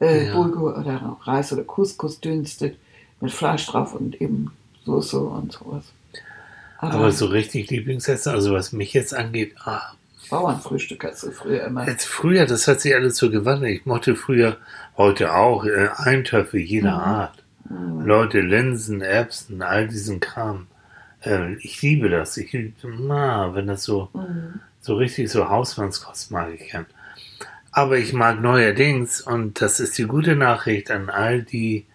äh, 0.00 0.26
Ja. 0.28 0.34
Bulgur 0.34 0.78
oder 0.78 1.18
Reis 1.22 1.52
oder 1.52 1.64
Couscous 1.64 2.20
dünstet 2.20 2.76
mit 3.20 3.32
Fleisch 3.32 3.66
drauf 3.66 3.94
und 3.94 4.20
eben 4.20 4.52
Soße 4.84 5.18
und 5.18 5.52
sowas. 5.52 5.84
Aber, 6.78 6.94
Aber 6.94 7.12
so 7.12 7.26
richtig 7.26 7.70
Lieblingsessen, 7.70 8.32
also 8.32 8.52
was 8.52 8.72
mich 8.72 8.92
jetzt 8.92 9.12
angeht, 9.14 9.54
ah, 9.64 9.82
Bauernfrühstück 10.30 11.02
hast 11.04 11.22
du 11.24 11.30
früher 11.32 11.64
immer. 11.64 11.88
Jetzt 11.88 12.04
früher, 12.04 12.44
das 12.46 12.68
hat 12.68 12.80
sich 12.80 12.94
alles 12.94 13.16
so 13.16 13.30
gewandelt. 13.30 13.80
Ich 13.80 13.86
mochte 13.86 14.14
früher, 14.14 14.58
heute 14.96 15.34
auch, 15.34 15.64
äh, 15.64 15.88
Eintöpfe 15.96 16.58
jeder 16.58 16.92
Mhm. 16.96 17.02
Art. 17.02 17.42
Mhm. 17.70 18.00
Leute, 18.06 18.40
Linsen, 18.40 19.00
Erbsen, 19.00 19.62
all 19.62 19.88
diesen 19.88 20.20
Kram. 20.20 20.66
Äh, 21.24 21.54
ich 21.54 21.80
liebe 21.82 22.08
das. 22.08 22.36
Ich 22.36 22.52
liebe, 22.52 22.72
na, 23.00 23.54
wenn 23.54 23.66
das 23.66 23.82
so, 23.84 24.08
Mhm. 24.12 24.60
so 24.80 24.96
richtig 24.96 25.30
so 25.30 25.48
Hausmannskost 25.48 26.30
mag 26.30 26.50
ich 26.54 26.70
gern. 26.70 26.86
Aber 27.72 27.98
ich 27.98 28.12
mag 28.12 28.40
neuerdings, 28.40 29.20
und 29.20 29.60
das 29.60 29.78
ist 29.80 29.98
die 29.98 30.04
gute 30.06 30.34
Nachricht 30.36 30.90
an 30.90 31.10
all 31.10 31.42
die 31.42 31.86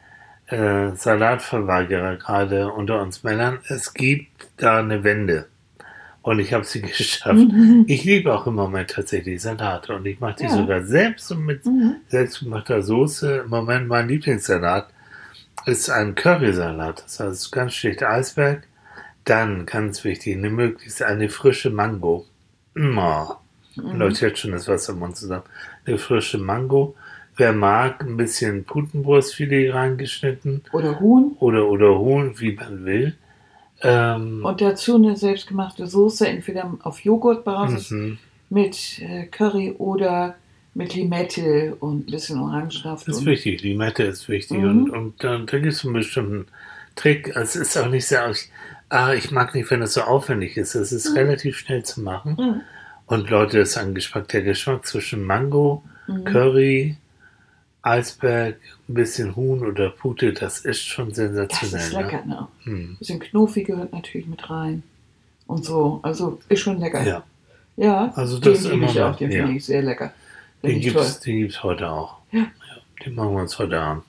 äh, 0.47 0.91
Salatverweigerer 0.95 2.17
gerade 2.17 2.71
unter 2.71 3.01
uns 3.01 3.23
Männern, 3.23 3.59
es 3.69 3.93
gibt 3.93 4.27
da 4.57 4.79
eine 4.79 5.03
Wende. 5.03 5.47
Und 6.21 6.39
ich 6.39 6.53
habe 6.53 6.63
sie 6.63 6.81
geschafft. 6.81 7.33
Mhm. 7.33 7.85
Ich 7.87 8.03
liebe 8.03 8.33
auch 8.33 8.45
im 8.45 8.55
Moment 8.55 8.91
tatsächlich 8.91 9.41
Salate 9.41 9.93
und 9.95 10.05
ich 10.05 10.19
mache 10.19 10.35
die 10.39 10.43
Ja. 10.43 10.49
sogar 10.49 10.83
selbst 10.83 11.31
und 11.31 11.45
mit 11.45 11.65
Mhm. 11.65 11.95
selbstgemachter 12.07 12.81
Soße. 12.83 13.37
Im 13.45 13.49
Moment 13.49 13.87
mein 13.87 14.07
Lieblingssalat 14.09 14.87
ist 15.65 15.89
ein 15.89 16.13
Currysalat. 16.13 17.03
Das 17.03 17.19
heißt 17.19 17.51
ganz 17.51 17.73
schlicht 17.73 18.03
Eisberg. 18.03 18.63
Dann, 19.25 19.65
ganz 19.65 20.03
wichtig, 20.03 20.35
eine 20.37 20.49
möglichst 20.49 21.01
eine 21.01 21.29
frische 21.29 21.69
Mango. 21.69 22.25
Immer. 22.75 23.39
Mhm. 23.75 23.97
Läuft 23.97 24.21
jetzt 24.21 24.39
schon 24.39 24.51
das 24.51 24.67
Wasser 24.67 24.93
im 24.93 24.99
Mund 24.99 25.15
zusammen. 25.15 25.43
Eine 25.85 25.97
frische 25.97 26.37
Mango. 26.37 26.95
Wer 27.35 27.53
mag, 27.53 28.03
ein 28.03 28.17
bisschen 28.17 28.63
Putenbrustfilet 28.63 29.71
reingeschnitten 29.71 30.61
Oder 30.71 30.99
Huhn. 30.99 31.35
oder, 31.39 31.67
oder 31.67 31.97
Huhn, 31.97 32.39
wie 32.39 32.53
man 32.53 32.85
will. 32.85 33.15
Ähm, 33.81 34.45
Und 34.45 34.61
dazu 34.61 34.95
eine 34.95 35.15
selbstgemachte 35.15 35.87
Soße, 35.87 36.27
entweder 36.27 36.77
auf 36.83 36.99
Joghurtbasis 36.99 37.89
mhm. 37.91 38.19
mit 38.49 38.99
äh, 39.01 39.25
Curry 39.25 39.73
oder 39.77 40.35
mit 40.75 40.95
Limette 40.95 41.75
und 41.79 42.07
ein 42.07 42.11
bisschen 42.11 42.39
Orangensaft. 42.39 43.07
Das 43.07 43.15
ist 43.15 43.21
und, 43.21 43.27
wichtig, 43.27 43.61
Limette 43.63 44.03
ist 44.03 44.29
wichtig. 44.29 44.59
Mhm. 44.59 44.69
Und, 44.69 44.89
und 44.91 45.23
dann, 45.23 45.45
da 45.47 45.59
gibt 45.59 45.73
es 45.73 45.83
einen 45.83 45.93
bestimmten 45.93 46.45
Trick. 46.95 47.35
Es 47.35 47.55
ist 47.55 47.77
auch 47.77 47.89
nicht 47.89 48.05
sehr. 48.05 48.31
Ah, 48.93 49.13
ich 49.13 49.31
mag 49.31 49.55
nicht, 49.55 49.71
wenn 49.71 49.81
es 49.81 49.93
so 49.95 50.01
aufwendig 50.01 50.55
ist. 50.57 50.75
Es 50.75 50.91
ist 50.91 51.09
Mhm. 51.09 51.17
relativ 51.17 51.57
schnell 51.57 51.83
zu 51.83 52.01
machen. 52.01 52.35
Mhm. 52.39 52.61
Und 53.07 53.29
Leute, 53.29 53.57
das 53.59 53.69
ist 53.69 53.77
ein 53.77 53.95
Geschmack. 53.95 54.27
Der 54.29 54.43
Geschmack 54.43 54.85
zwischen 54.85 55.23
Mango, 55.25 55.83
Mhm. 56.07 56.23
Curry, 56.25 56.97
Eisberg, 57.81 58.57
ein 58.87 58.93
bisschen 58.93 59.35
Huhn 59.35 59.65
oder 59.65 59.89
Pute, 59.89 60.31
das 60.33 60.59
ist 60.59 60.81
schon 60.85 61.09
Das 61.09 61.17
sensationell. 61.17 61.81
ist 61.87 61.93
lecker, 61.93 62.23
ne? 62.25 62.35
Ne? 62.35 62.47
Hm. 62.65 62.95
bisschen 62.99 63.19
Knofi 63.19 63.63
gehört 63.63 63.91
natürlich 63.91 64.27
mit 64.27 64.49
rein. 64.49 64.83
Und 65.47 65.65
so. 65.65 65.99
Also 66.03 66.39
ist 66.47 66.61
schon 66.61 66.79
lecker. 66.79 67.03
Ja, 67.03 67.23
Ja, 67.75 68.13
Also 68.15 68.39
den 68.39 68.53
das 68.53 68.63
liebe 68.63 68.75
immer 68.75 68.89
ich 68.91 69.01
auch, 69.01 69.15
den 69.17 69.31
ja. 69.31 69.39
finde 69.43 69.57
ich 69.57 69.65
sehr 69.65 69.81
lecker. 69.81 70.13
den 70.61 70.69
Finde 70.71 70.87
ich 70.87 70.93
gibt 70.93 70.99
es 71.03 71.19
den 71.19 71.51
heute 71.63 71.89
auch. 71.89 72.17
Ja. 72.31 72.45
Den 73.03 73.15
machen 73.15 73.31
wir 73.33 73.41
uns 73.41 73.57
heute 73.59 73.79
Abend. 73.81 74.03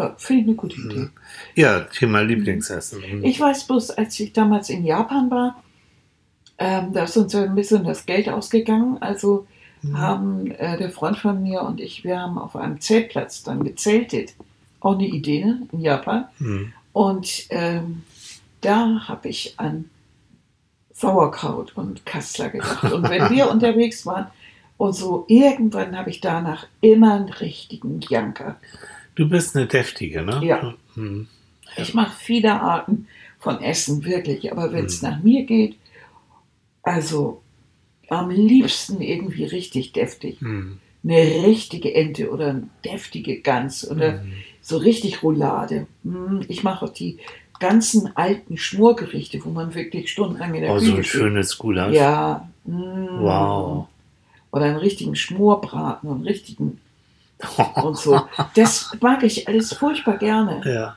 Ja, 0.00 0.14
finde 0.16 0.42
ich 0.42 0.48
eine 0.48 0.56
gute 0.56 0.80
Idee. 0.80 1.08
Ja, 1.54 1.80
Thema 1.80 2.22
Lieblingsessen. 2.22 3.24
Ich 3.24 3.38
weiß 3.38 3.66
bloß, 3.66 3.90
als 3.92 4.18
ich 4.18 4.32
damals 4.32 4.70
in 4.70 4.84
Japan 4.84 5.30
war, 5.30 5.62
ähm, 6.58 6.92
da 6.92 7.04
ist 7.04 7.16
uns 7.16 7.32
ja 7.32 7.42
ein 7.42 7.54
bisschen 7.54 7.84
das 7.84 8.06
Geld 8.06 8.28
ausgegangen. 8.28 8.98
Also 9.00 9.46
Mhm. 9.82 9.98
haben 9.98 10.50
äh, 10.52 10.76
der 10.76 10.90
Freund 10.90 11.16
von 11.16 11.42
mir 11.42 11.62
und 11.62 11.80
ich, 11.80 12.04
wir 12.04 12.20
haben 12.20 12.38
auf 12.38 12.56
einem 12.56 12.80
Zeltplatz 12.80 13.42
dann 13.42 13.64
gezeltet. 13.64 14.34
Auch 14.80 14.94
eine 14.94 15.06
Idee, 15.06 15.44
ne? 15.44 15.66
In 15.72 15.80
Japan. 15.80 16.26
Hm. 16.38 16.72
Und 16.92 17.46
ähm, 17.50 18.02
da 18.60 19.08
habe 19.08 19.28
ich 19.28 19.54
an 19.58 19.90
Sauerkraut 20.92 21.76
und 21.76 22.04
Kassler 22.04 22.50
gedacht. 22.50 22.92
Und 22.92 23.08
wenn 23.08 23.30
wir 23.30 23.50
unterwegs 23.50 24.04
waren 24.06 24.26
und 24.76 24.94
so, 24.94 25.24
irgendwann 25.28 25.96
habe 25.96 26.10
ich 26.10 26.20
danach 26.20 26.66
immer 26.80 27.14
einen 27.14 27.28
richtigen 27.28 28.00
Janker. 28.00 28.56
Du 29.14 29.28
bist 29.28 29.56
eine 29.56 29.66
deftige, 29.66 30.22
ne? 30.22 30.40
Ja. 30.44 30.74
Hm. 30.94 31.26
Ich 31.76 31.94
mache 31.94 32.16
viele 32.18 32.60
Arten 32.60 33.06
von 33.38 33.60
Essen, 33.62 34.04
wirklich. 34.04 34.50
Aber 34.52 34.72
wenn 34.72 34.86
es 34.86 35.02
Mhm. 35.02 35.08
nach 35.08 35.22
mir 35.22 35.44
geht, 35.44 35.76
also 36.82 37.42
am 38.08 38.30
liebsten 38.30 39.00
irgendwie 39.00 39.44
richtig 39.44 39.92
deftig. 39.92 40.40
Hm. 40.40 40.78
Eine 41.04 41.16
richtige 41.46 41.94
Ente 41.94 42.30
oder 42.30 42.48
eine 42.50 42.68
deftige 42.84 43.40
Gans 43.40 43.88
oder 43.90 44.20
Hm. 44.20 44.32
so 44.60 44.76
richtig 44.76 45.22
Roulade. 45.22 45.86
Mm, 46.02 46.40
Ich 46.48 46.62
mache 46.62 46.84
auch 46.86 46.92
die 46.92 47.18
ganzen 47.58 48.14
alten 48.16 48.56
Schmorgerichte, 48.58 49.42
wo 49.44 49.50
man 49.50 49.74
wirklich 49.74 50.10
stundenlang 50.10 50.54
in 50.54 50.62
der 50.62 50.72
Oh, 50.72 50.78
so 50.78 50.84
Küche 50.86 50.96
ein 50.98 51.04
steht. 51.04 51.20
schönes 51.20 51.58
Gulasch. 51.58 51.94
Ja. 51.94 52.48
mm. 52.64 52.72
Wow. 53.20 53.86
Oder 54.52 54.64
einen 54.64 54.76
richtigen 54.76 55.14
Schmorbraten 55.14 56.08
und 56.10 56.16
einen 56.16 56.26
richtigen 56.26 56.80
und 57.82 57.96
so. 57.96 58.20
Das 58.54 58.90
mag 59.00 59.22
ich 59.22 59.48
alles 59.48 59.72
furchtbar 59.74 60.18
gerne. 60.18 60.60
ja. 60.64 60.96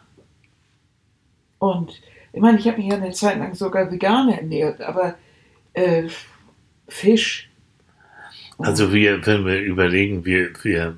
Und 1.59 1.91
ich 2.33 2.41
meine, 2.41 2.59
ich 2.59 2.67
habe 2.67 2.77
mich 2.77 2.88
ja 2.88 2.97
eine 2.97 3.12
Zeit 3.12 3.38
lang 3.38 3.53
sogar 3.55 3.89
vegan 3.91 4.29
ernährt, 4.29 4.81
aber 4.81 5.15
äh, 5.73 6.09
Fisch. 6.88 7.50
Also 8.57 8.91
wir, 8.93 9.25
wenn 9.25 9.45
wir 9.45 9.62
überlegen, 9.62 10.25
wir, 10.25 10.51
wir 10.63 10.97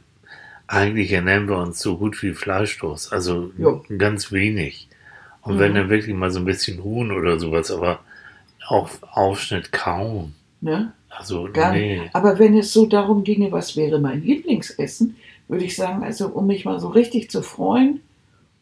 eigentlich 0.67 1.11
ernähren 1.11 1.47
wir 1.47 1.57
uns 1.59 1.79
so 1.79 1.97
gut 1.97 2.21
wie 2.23 2.33
Fleischlos, 2.33 3.11
also 3.11 3.51
Ja. 3.57 3.79
ganz 3.97 4.31
wenig. 4.31 4.87
Und 5.41 5.59
wenn 5.59 5.71
Mhm. 5.73 5.75
dann 5.75 5.89
wirklich 5.89 6.15
mal 6.15 6.31
so 6.31 6.39
ein 6.39 6.45
bisschen 6.45 6.83
Huhn 6.83 7.11
oder 7.11 7.39
sowas, 7.39 7.69
aber 7.69 7.99
auch 8.67 8.89
Aufschnitt 9.11 9.71
kaum. 9.71 10.33
Ne? 10.61 10.93
Also 11.17 11.49
Gar 11.51 11.73
nee. 11.73 11.99
nicht. 11.99 12.15
Aber 12.15 12.39
wenn 12.39 12.57
es 12.57 12.73
so 12.73 12.85
darum 12.85 13.23
ginge, 13.23 13.51
was 13.51 13.75
wäre 13.75 13.99
mein 13.99 14.21
Lieblingsessen, 14.21 15.15
würde 15.47 15.65
ich 15.65 15.75
sagen, 15.75 16.03
also 16.03 16.27
um 16.27 16.47
mich 16.47 16.65
mal 16.65 16.79
so 16.79 16.89
richtig 16.89 17.29
zu 17.29 17.41
freuen, 17.41 18.01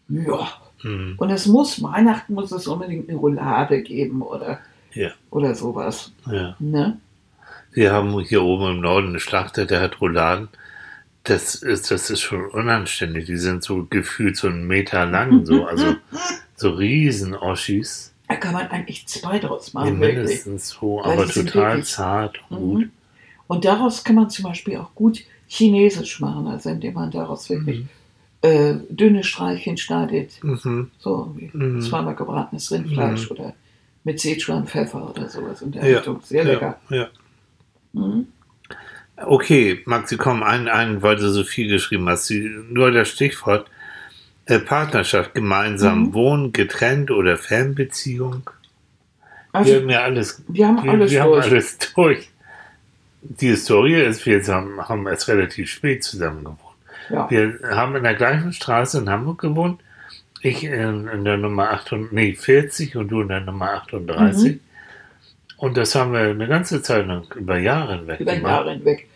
ja. 0.10 0.48
Hm. 0.81 1.15
Und 1.17 1.29
es 1.29 1.48
muss, 1.48 1.81
Weihnachten 1.81 2.33
muss 2.33 2.51
es 2.51 2.67
unbedingt 2.67 3.10
eine 3.10 3.17
Roulade 3.17 3.81
geben 3.81 4.22
oder, 4.22 4.60
Ja, 4.93 5.12
oder 5.29 5.55
sowas. 5.55 6.12
ja. 6.29 6.55
Ne? 6.60 7.00
Wir 7.72 7.91
haben 7.91 8.19
hier 8.19 8.43
oben 8.43 8.69
im 8.69 8.81
Norden 8.81 9.07
einen 9.10 9.19
Schlachter, 9.19 9.65
der 9.65 9.81
hat 9.81 10.00
Rouladen. 10.00 10.50
Das 11.24 11.55
ist, 11.55 11.89
das 11.89 12.10
ist 12.10 12.19
schon 12.22 12.45
unanständig. 12.45 13.25
Die 13.25 13.38
sind 13.38 13.63
so 13.63 13.88
gefühlt 13.89 14.36
so 14.38 14.48
einen 14.48 14.67
Meter 14.67 15.05
lang, 15.05 15.45
so, 15.45 15.65
also 15.65 15.95
so 16.55 16.72
riesen 16.72 17.33
Oschis. 17.33 18.12
Da 18.33 18.39
kann 18.39 18.53
man 18.53 18.67
eigentlich 18.69 19.05
zwei 19.05 19.37
draus 19.37 19.73
Ja, 19.73 19.81
machen, 19.81 19.99
wirklich. 19.99 20.17
mindestens 20.17 20.69
so, 20.69 21.01
Weil 21.03 21.13
aber 21.13 21.27
total 21.27 21.73
wirklich- 21.75 21.85
zart 21.85 22.39
und 22.49 22.57
gut. 22.57 22.81
Mhm. 22.85 22.91
Und 23.45 23.65
daraus 23.65 24.03
kann 24.03 24.15
man 24.15 24.29
zum 24.31 24.45
Beispiel 24.45 24.77
auch 24.77 24.95
gut 24.95 25.19
Chinesisch 25.47 26.19
machen, 26.19 26.47
also 26.47 26.69
indem 26.71 26.95
man 26.95 27.11
daraus 27.11 27.47
wirklich 27.49 27.81
Mhm. 27.81 27.89
äh, 28.41 28.73
dünne 28.89 29.23
Streifchen 29.23 29.77
schneidet, 29.77 30.43
Mhm. 30.43 30.89
so 30.97 31.33
wie 31.37 31.49
Mhm. 31.53 31.79
zweimal 31.81 32.15
gebratenes 32.15 32.71
Rindfleisch 32.71 33.29
Mhm. 33.29 33.35
oder 33.37 33.53
mit 34.03 34.19
Sichuan 34.19 34.65
Pfeffer 34.65 35.11
oder 35.11 35.29
sowas 35.29 35.61
in 35.61 35.71
der 35.71 35.85
Ja, 35.87 35.97
Richtung. 35.97 36.19
Sehr 36.23 36.43
lecker. 36.43 36.77
Ja, 36.89 36.95
ja. 36.97 37.07
Mhm. 37.93 38.27
Okay, 39.15 39.81
Maxi, 39.85 40.17
komm, 40.17 40.41
einen, 40.41 40.67
einen, 40.67 41.01
weil 41.03 41.15
du 41.17 41.29
so 41.31 41.43
viel 41.43 41.67
geschrieben 41.67 42.09
hast. 42.09 42.29
Die, 42.31 42.49
nur 42.69 42.91
das 42.91 43.09
Stichwort 43.09 43.67
Partnerschaft, 44.45 45.33
gemeinsam 45.33 46.03
Mhm. 46.07 46.13
wohnen, 46.13 46.51
getrennt 46.53 47.12
oder 47.12 47.38
Fernbeziehung. 47.38 48.43
wir 49.51 49.59
Also, 49.59 49.75
haben 49.75 49.89
ja 49.89 50.01
alles, 50.03 50.43
wir 50.47 50.67
haben 50.67 50.83
wir, 50.83 50.91
alles 50.91 51.12
wir 51.12 51.21
haben 51.21 51.31
durch. 51.31 51.45
alles 51.45 51.77
durch. 51.95 52.29
Die 53.21 53.47
Historie 53.47 54.01
ist, 54.01 54.25
wir 54.25 54.43
haben, 54.47 54.81
haben 54.89 55.07
erst 55.07 55.27
relativ 55.29 55.69
spät 55.69 56.03
zusammen 56.03 56.39
gewohnt. 56.43 56.59
ja. 57.09 57.29
Wir 57.31 57.59
haben 57.71 57.95
in 57.95 58.03
der 58.03 58.15
gleichen 58.15 58.51
Straße 58.51 58.97
in 59.00 59.09
Hamburg 59.09 59.39
gewohnt. 59.39 59.79
Ich 60.41 60.63
in, 60.65 61.07
in 61.07 61.23
der 61.23 61.38
Nummer 61.38 61.69
8, 61.71 61.93
nee, 62.12 62.33
40 62.35 62.97
und 62.97 63.07
du 63.07 63.21
in 63.21 63.29
der 63.29 63.39
Nummer 63.39 63.71
38. 63.75 64.53
Mhm. 64.55 64.59
Und 65.55 65.77
das 65.77 65.95
haben 65.95 66.12
wir 66.12 66.19
eine 66.19 66.47
ganze 66.50 66.81
Zeit 66.81 67.07
lang 67.07 67.23
über 67.35 67.57
Jahre 67.57 67.95
hinweg 68.00 68.19
über 68.19 68.35
gemacht. 68.35 68.51
Jahre 68.51 68.71
hinweg. 68.73 69.07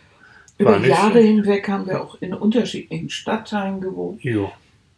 War 0.58 0.76
Über 0.78 0.86
Jahre 0.86 1.20
hinweg 1.20 1.68
haben 1.68 1.86
wir 1.86 2.00
auch 2.02 2.16
in 2.22 2.32
unterschiedlichen 2.32 3.10
Stadtteilen 3.10 3.82
gewohnt. 3.82 4.24
Jo. 4.24 4.50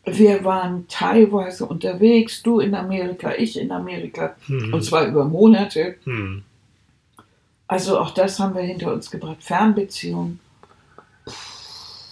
Wir 0.04 0.44
waren 0.44 0.86
teilweise 0.88 1.66
unterwegs, 1.66 2.42
du 2.42 2.60
in 2.60 2.74
Amerika, 2.74 3.32
ich 3.36 3.58
in 3.58 3.70
Amerika, 3.70 4.34
Hm. 4.46 4.72
und 4.74 4.82
zwar 4.82 5.06
über 5.06 5.24
Monate. 5.24 5.96
Hm. 6.04 6.42
Also 7.68 7.98
auch 8.00 8.10
das 8.10 8.40
haben 8.40 8.54
wir 8.54 8.62
hinter 8.62 8.92
uns 8.92 9.10
gebracht. 9.10 9.36
Fernbeziehungen. 9.40 10.40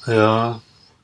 Ja. 0.06 0.60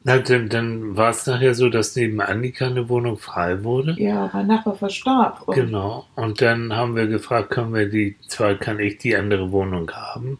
Na, 0.06 0.18
dann, 0.18 0.50
dann 0.50 0.96
war 0.98 1.10
es 1.10 1.26
nachher 1.26 1.54
so, 1.54 1.70
dass 1.70 1.96
neben 1.96 2.20
Annika 2.20 2.66
eine 2.66 2.90
Wohnung 2.90 3.16
frei 3.16 3.64
wurde. 3.64 3.96
Ja, 3.98 4.28
mein 4.34 4.46
Nachbar 4.46 4.74
verstarb. 4.74 5.42
Und 5.48 5.54
Genau. 5.54 6.06
Und 6.14 6.42
dann 6.42 6.76
haben 6.76 6.94
wir 6.94 7.06
gefragt, 7.06 7.50
können 7.50 7.72
wir 7.72 7.88
die, 7.88 8.16
zwar 8.28 8.54
kann 8.54 8.78
ich 8.80 8.98
die 8.98 9.16
andere 9.16 9.50
Wohnung 9.50 9.90
haben 9.90 10.38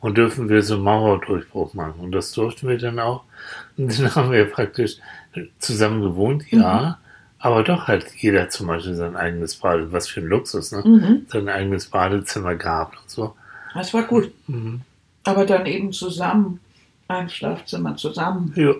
und 0.00 0.18
dürfen 0.18 0.50
wir 0.50 0.62
so 0.62 0.74
einen 0.74 0.84
Mauerdurchbruch 0.84 1.72
machen. 1.72 1.94
Und 2.00 2.12
das 2.12 2.30
durften 2.32 2.68
wir 2.68 2.76
dann 2.76 2.98
auch. 2.98 3.22
Und 3.78 3.98
dann 3.98 4.14
haben 4.14 4.32
wir 4.32 4.44
praktisch 4.50 4.98
zusammen 5.58 6.02
gewohnt, 6.02 6.44
ja. 6.50 6.98
Aber 7.38 7.62
doch 7.62 7.86
hat 7.86 8.04
jeder 8.16 8.48
zum 8.48 8.66
Beispiel 8.66 8.94
sein 8.94 9.14
eigenes 9.16 9.56
Bade, 9.56 9.92
was 9.92 10.08
für 10.08 10.20
ein 10.20 10.26
Luxus, 10.26 10.72
ne? 10.72 10.82
Mhm, 10.84 11.26
Sein 11.28 11.48
eigenes 11.48 11.86
Badezimmer 11.86 12.54
gehabt 12.56 12.96
und 13.00 13.10
so. 13.10 13.34
das 13.74 13.92
war 13.94 14.04
gut. 14.04 14.32
Mhm. 14.48 14.80
Aber 15.24 15.44
dann 15.44 15.66
eben 15.66 15.92
zusammen, 15.92 16.60
ein 17.08 17.28
Schlafzimmer 17.28 17.96
zusammen, 17.96 18.52
Ja. 18.56 18.72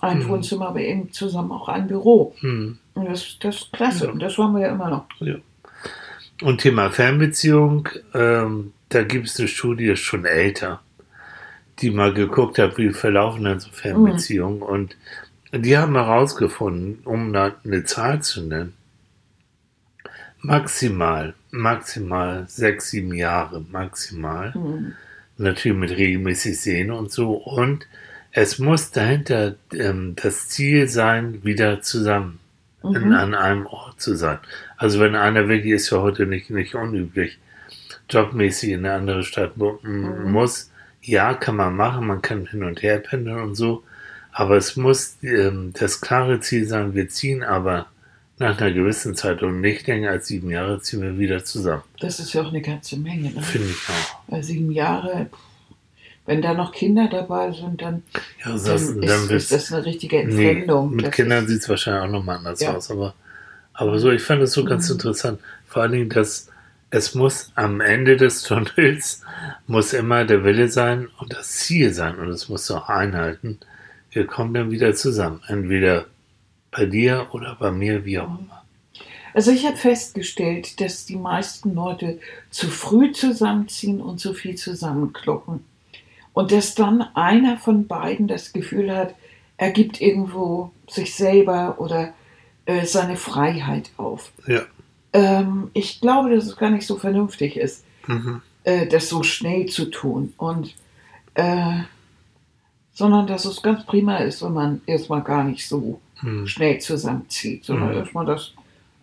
ein 0.00 0.18
Mhm. 0.20 0.28
Wohnzimmer, 0.28 0.68
aber 0.68 0.80
eben 0.80 1.12
zusammen 1.12 1.50
auch 1.52 1.68
ein 1.68 1.86
Büro. 1.88 2.34
Mhm. 2.42 2.78
Und 2.94 3.06
das, 3.08 3.38
das 3.40 3.56
ist 3.56 3.72
klasse. 3.72 4.04
Ja. 4.06 4.12
Und 4.12 4.20
das 4.20 4.36
wollen 4.38 4.54
wir 4.54 4.62
ja 4.62 4.68
immer 4.72 4.90
noch. 4.90 5.06
Ja. 5.20 5.36
Und 6.42 6.60
Thema 6.60 6.90
Fernbeziehung, 6.90 7.88
ähm, 8.14 8.72
da 8.90 9.02
gibt 9.02 9.26
es 9.28 9.38
eine 9.38 9.48
Studie 9.48 9.96
schon 9.96 10.24
älter, 10.24 10.80
die 11.80 11.90
mal 11.90 12.12
geguckt 12.12 12.58
hat, 12.58 12.76
wie 12.78 12.90
verlaufen 12.90 13.44
denn 13.44 13.60
so 13.60 13.70
Fernbeziehungen. 13.70 14.62
Und 14.62 14.96
die 15.52 15.76
haben 15.78 15.94
herausgefunden, 15.94 17.00
um 17.04 17.32
da 17.32 17.54
eine 17.64 17.84
Zahl 17.84 18.22
zu 18.22 18.42
nennen, 18.42 18.74
maximal, 20.40 21.34
maximal 21.50 22.44
sechs, 22.48 22.90
sieben 22.90 23.14
Jahre, 23.14 23.64
maximal. 23.70 24.52
Mhm. 24.54 24.92
Natürlich 25.36 25.78
mit 25.78 25.90
regelmäßig 25.90 26.60
sehen 26.60 26.90
und 26.90 27.12
so. 27.12 27.32
Und 27.34 27.86
es 28.32 28.58
muss 28.58 28.90
dahinter 28.90 29.54
ähm, 29.72 30.14
das 30.20 30.48
Ziel 30.48 30.88
sein, 30.88 31.44
wieder 31.44 31.80
zusammen 31.80 32.40
in, 32.82 32.90
Mhm. 33.08 33.12
an 33.12 33.34
einem 33.34 33.66
Ort 33.66 34.00
zu 34.00 34.14
sein. 34.16 34.38
Also 34.76 35.00
wenn 35.00 35.16
einer 35.16 35.48
wirklich 35.48 35.72
ist 35.72 35.90
ja 35.90 35.98
heute 35.98 36.26
nicht, 36.26 36.50
nicht 36.50 36.74
unüblich, 36.74 37.38
jobmäßig 38.10 38.70
in 38.70 38.86
eine 38.86 38.94
andere 38.94 39.22
Stadt 39.22 39.56
Mhm. 39.56 40.30
muss, 40.30 40.70
ja, 41.02 41.34
kann 41.34 41.56
man 41.56 41.74
machen, 41.76 42.06
man 42.06 42.22
kann 42.22 42.46
hin 42.46 42.64
und 42.64 42.82
her 42.82 42.98
pendeln 42.98 43.40
und 43.40 43.54
so, 43.54 43.82
aber 44.38 44.56
es 44.56 44.76
muss 44.76 45.16
ähm, 45.22 45.72
das 45.78 46.00
klare 46.00 46.38
Ziel 46.38 46.64
sein, 46.68 46.94
wir 46.94 47.08
ziehen 47.08 47.42
aber 47.42 47.86
nach 48.38 48.60
einer 48.60 48.70
gewissen 48.70 49.16
Zeit 49.16 49.42
und 49.42 49.60
nicht 49.60 49.88
länger 49.88 50.10
als 50.10 50.28
sieben 50.28 50.48
Jahre 50.50 50.80
ziehen 50.80 51.02
wir 51.02 51.18
wieder 51.18 51.44
zusammen. 51.44 51.82
Das 51.98 52.20
ist 52.20 52.32
ja 52.34 52.42
auch 52.42 52.48
eine 52.50 52.60
ganze 52.62 52.96
Menge. 52.96 53.32
Ne? 53.32 53.42
Finde 53.42 53.66
ich 53.70 53.88
auch. 53.88 54.20
Weil 54.28 54.44
sieben 54.44 54.70
Jahre, 54.70 55.26
wenn 56.24 56.40
da 56.40 56.54
noch 56.54 56.70
Kinder 56.70 57.08
dabei 57.10 57.50
sind, 57.50 57.82
dann, 57.82 58.04
Ja, 58.44 58.52
das, 58.52 58.64
dann, 58.64 59.00
dann 59.00 59.30
ist, 59.30 59.50
das 59.50 59.72
eine 59.72 59.84
richtige 59.84 60.18
Nee, 60.24 60.50
Entfremdung. 60.50 60.94
mit 60.94 61.06
Das 61.06 61.14
Kindern 61.16 61.48
sieht 61.48 61.62
es 61.62 61.68
wahrscheinlich 61.68 62.04
auch 62.04 62.12
nochmal 62.12 62.36
anders 62.38 62.60
Ja. 62.60 62.76
aus, 62.76 62.92
aber, 62.92 63.14
aber 63.74 63.98
so, 63.98 64.12
ich 64.12 64.22
fand 64.22 64.40
es 64.42 64.52
so 64.52 64.64
ganz 64.64 64.88
Mhm. 64.88 64.92
interessant. 64.94 65.40
Vor 65.66 65.82
allen 65.82 65.92
Dingen, 65.92 66.08
dass 66.10 66.48
es 66.90 67.16
muss 67.16 67.50
am 67.56 67.80
Ende 67.80 68.16
des 68.16 68.42
Tunnels 68.44 69.22
muss 69.66 69.92
immer 69.94 70.24
der 70.24 70.44
Wille 70.44 70.68
sein 70.68 71.08
und 71.18 71.32
das 71.32 71.50
Ziel 71.50 71.92
sein 71.92 72.14
und 72.20 72.28
es 72.28 72.48
muss 72.48 72.70
auch 72.70 72.88
einhalten. 72.88 73.58
Wir 74.10 74.26
kommen 74.26 74.54
dann 74.54 74.70
wieder 74.70 74.94
zusammen. 74.94 75.40
Entweder 75.46 76.06
bei 76.70 76.86
dir 76.86 77.28
oder 77.32 77.56
bei 77.58 77.70
mir, 77.70 78.04
wie 78.04 78.18
auch 78.18 78.26
immer. 78.38 78.64
Also 79.34 79.50
ich 79.50 79.66
habe 79.66 79.76
festgestellt, 79.76 80.80
dass 80.80 81.04
die 81.06 81.16
meisten 81.16 81.74
Leute 81.74 82.18
zu 82.50 82.68
früh 82.68 83.12
zusammenziehen 83.12 84.00
und 84.00 84.18
zu 84.18 84.34
viel 84.34 84.56
zusammenkloppen. 84.56 85.64
Und 86.32 86.52
dass 86.52 86.74
dann 86.74 87.02
einer 87.14 87.58
von 87.58 87.86
beiden 87.86 88.26
das 88.28 88.52
Gefühl 88.52 88.94
hat, 88.94 89.14
er 89.56 89.70
gibt 89.70 90.00
irgendwo 90.00 90.72
sich 90.88 91.14
selber 91.14 91.76
oder 91.78 92.14
äh, 92.64 92.86
seine 92.86 93.16
Freiheit 93.16 93.90
auf. 93.96 94.32
Ja. 94.46 94.62
Ähm, 95.12 95.70
ich 95.74 96.00
glaube, 96.00 96.34
dass 96.34 96.46
es 96.46 96.56
gar 96.56 96.70
nicht 96.70 96.86
so 96.86 96.96
vernünftig 96.96 97.56
ist, 97.56 97.84
Mhm. 98.06 98.40
äh, 98.64 98.86
das 98.86 99.08
so 99.08 99.22
schnell 99.22 99.66
zu 99.66 99.86
tun. 99.86 100.32
Und 100.36 100.74
äh, 101.34 101.80
sondern 102.98 103.28
dass 103.28 103.44
es 103.44 103.62
ganz 103.62 103.84
prima 103.86 104.16
ist, 104.16 104.42
wenn 104.42 104.52
man 104.54 104.80
erstmal 104.86 105.22
gar 105.22 105.44
nicht 105.44 105.68
so 105.68 106.00
Mhm. 106.20 106.48
schnell 106.48 106.80
zusammenzieht, 106.80 107.64
sondern 107.64 107.90
Mhm. 107.90 107.98
erstmal 107.98 108.26
das 108.26 108.54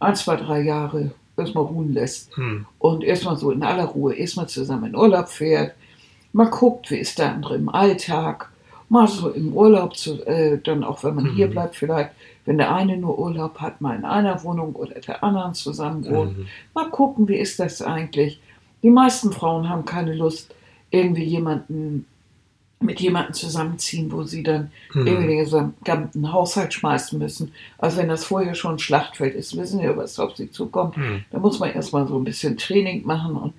ein, 0.01 0.13
zwei, 0.17 0.35
drei 0.35 0.59
Jahre 0.63 1.11
erstmal 1.37 1.63
ruhen 1.63 1.93
lässt 1.93 2.37
Mhm. 2.37 2.65
und 2.79 3.05
erstmal 3.05 3.37
so 3.37 3.51
in 3.51 3.63
aller 3.63 3.85
Ruhe 3.85 4.13
erstmal 4.13 4.49
zusammen 4.49 4.87
in 4.87 4.95
Urlaub 4.97 5.29
fährt, 5.29 5.75
mal 6.33 6.49
guckt, 6.49 6.91
wie 6.91 6.97
ist 6.97 7.19
der 7.19 7.31
andere 7.35 7.55
im 7.55 7.69
Alltag, 7.69 8.51
mal 8.89 9.07
so 9.07 9.29
im 9.29 9.53
Urlaub, 9.53 9.95
zu, 9.95 10.21
äh, 10.27 10.59
dann 10.61 10.83
auch 10.83 11.01
wenn 11.05 11.15
man 11.15 11.27
hier 11.27 11.47
bleibt, 11.47 11.77
vielleicht, 11.77 12.11
wenn 12.43 12.57
der 12.57 12.75
eine 12.75 12.97
nur 12.97 13.17
Urlaub 13.17 13.59
hat, 13.61 13.79
mal 13.79 13.95
in 13.95 14.03
einer 14.03 14.43
Wohnung 14.43 14.75
oder 14.75 14.99
der 14.99 15.23
anderen 15.23 15.53
zusammen 15.53 16.05
wohnt, 16.05 16.37
Mhm. 16.37 16.47
mal 16.73 16.89
gucken, 16.89 17.29
wie 17.29 17.37
ist 17.37 17.61
das 17.61 17.81
eigentlich. 17.81 18.41
Die 18.83 18.89
meisten 18.89 19.31
Frauen 19.31 19.69
haben 19.69 19.85
keine 19.85 20.13
Lust, 20.13 20.53
irgendwie 20.91 21.23
jemanden 21.23 22.05
mit 22.85 22.99
jemandem 22.99 23.33
zusammenziehen, 23.33 24.11
wo 24.11 24.23
sie 24.23 24.43
dann 24.43 24.71
Mhm. 24.93 25.07
irgendwie 25.07 25.27
den 25.35 25.39
gesamten 25.39 26.31
Haushalt 26.31 26.73
schmeißen 26.73 27.17
müssen. 27.19 27.51
Also 27.77 27.97
wenn 27.97 28.07
das 28.07 28.23
vorher 28.25 28.55
schon 28.55 28.75
ein 28.75 28.79
Schlachtfeld 28.79 29.35
ist, 29.35 29.57
wissen 29.57 29.79
ja, 29.81 29.95
was 29.97 30.19
auf 30.19 30.35
sie 30.35 30.49
zukommt. 30.51 30.97
Mhm. 30.97 31.25
Da 31.31 31.39
muss 31.39 31.59
man 31.59 31.71
erstmal 31.71 32.07
so 32.07 32.17
ein 32.17 32.23
bisschen 32.23 32.57
Training 32.57 33.05
machen. 33.05 33.35
Und 33.35 33.53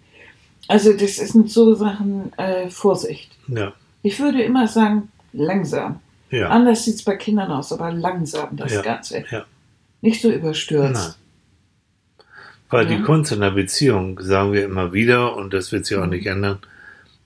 also 0.69 0.93
das 0.93 1.17
sind 1.17 1.51
so 1.51 1.75
Sachen, 1.75 2.33
äh, 2.39 2.69
Vorsicht. 2.71 3.31
Ja. 3.49 3.73
Ich 4.03 4.19
würde 4.21 4.43
immer 4.43 4.67
sagen, 4.69 5.09
langsam. 5.33 6.01
Ja. 6.31 6.49
Anders 6.49 6.85
sieht 6.85 6.97
es 6.97 7.03
bei 7.05 7.17
Kindern 7.17 7.51
aus, 7.53 7.73
aber 7.73 7.93
langsam 7.93 8.57
das 8.57 8.73
Ja. 8.73 8.83
Ganze. 8.83 9.25
Nicht 10.01 10.21
so 10.21 10.31
überstürzt. 10.31 11.19
Weil 12.69 12.87
die. 12.87 13.01
Kunst 13.03 13.31
in 13.31 13.41
der 13.41 13.53
Beziehung, 13.53 14.19
sagen 14.21 14.53
wir 14.53 14.65
immer 14.65 14.93
wieder, 14.93 15.37
und 15.37 15.53
das 15.55 15.71
wird 15.71 15.87
sich 15.87 15.97
auch 15.97 16.05
Mhm. 16.05 16.11
nicht 16.11 16.27
ändern, 16.27 16.59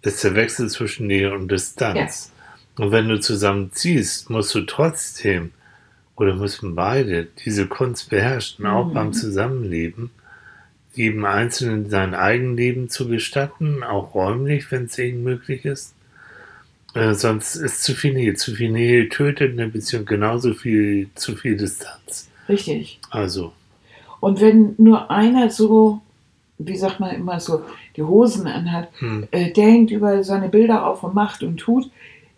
ist 0.03 0.25
der 0.25 0.35
Wechsel 0.35 0.69
zwischen 0.69 1.07
Nähe 1.07 1.33
und 1.33 1.51
Distanz. 1.51 2.33
Und 2.77 2.93
wenn 2.93 3.09
du 3.09 3.21
zusammen 3.21 3.71
ziehst, 3.73 4.31
musst 4.31 4.55
du 4.55 4.63
trotzdem, 4.63 5.51
oder 6.17 6.35
müssen 6.35 6.75
beide, 6.75 7.27
diese 7.45 7.67
Kunst 7.67 8.09
beherrschen, 8.11 8.67
auch 8.67 8.87
Mhm. 8.89 8.95
beim 8.95 9.13
Zusammenleben, 9.13 10.11
jedem 10.95 11.25
Einzelnen 11.25 11.89
sein 11.91 12.15
Eigenleben 12.15 12.89
zu 12.89 13.09
gestatten, 13.09 13.83
auch 13.83 14.15
räumlich, 14.15 14.71
wenn 14.71 14.85
es 14.85 14.99
eben 14.99 15.23
möglich 15.23 15.65
ist. 15.65 15.95
Äh, 16.95 17.15
sonst 17.15 17.55
ist 17.55 17.85
zu 17.85 17.95
viel 17.95 18.15
Nähe. 18.15 18.35
Zu 18.35 18.55
viel 18.55 18.71
Nähe 18.73 19.09
tötet 19.09 19.53
eine 19.53 19.69
Beziehung 19.69 20.05
genauso 20.07 20.55
viel, 20.55 21.09
zu 21.15 21.37
viel 21.37 21.57
Distanz. 21.57 22.29
Richtig. 22.49 22.99
Also, 23.11 23.53
Und 24.19 24.41
wenn 24.41 24.75
nur 24.79 25.11
einer 25.11 25.49
so, 25.51 26.03
wie 26.59 26.77
sagt 26.77 26.99
man 27.01 27.15
immer 27.15 27.39
so, 27.41 27.65
die 28.01 28.07
Hosen 28.07 28.47
anhat, 28.47 28.89
hm, 28.99 29.29
äh, 29.31 29.53
der 29.53 29.67
hängt 29.67 29.91
über 29.91 30.25
seine 30.25 30.49
Bilder 30.49 30.87
auf 30.87 31.03
und 31.03 31.15
macht 31.15 31.43
und 31.43 31.59
tut. 31.59 31.91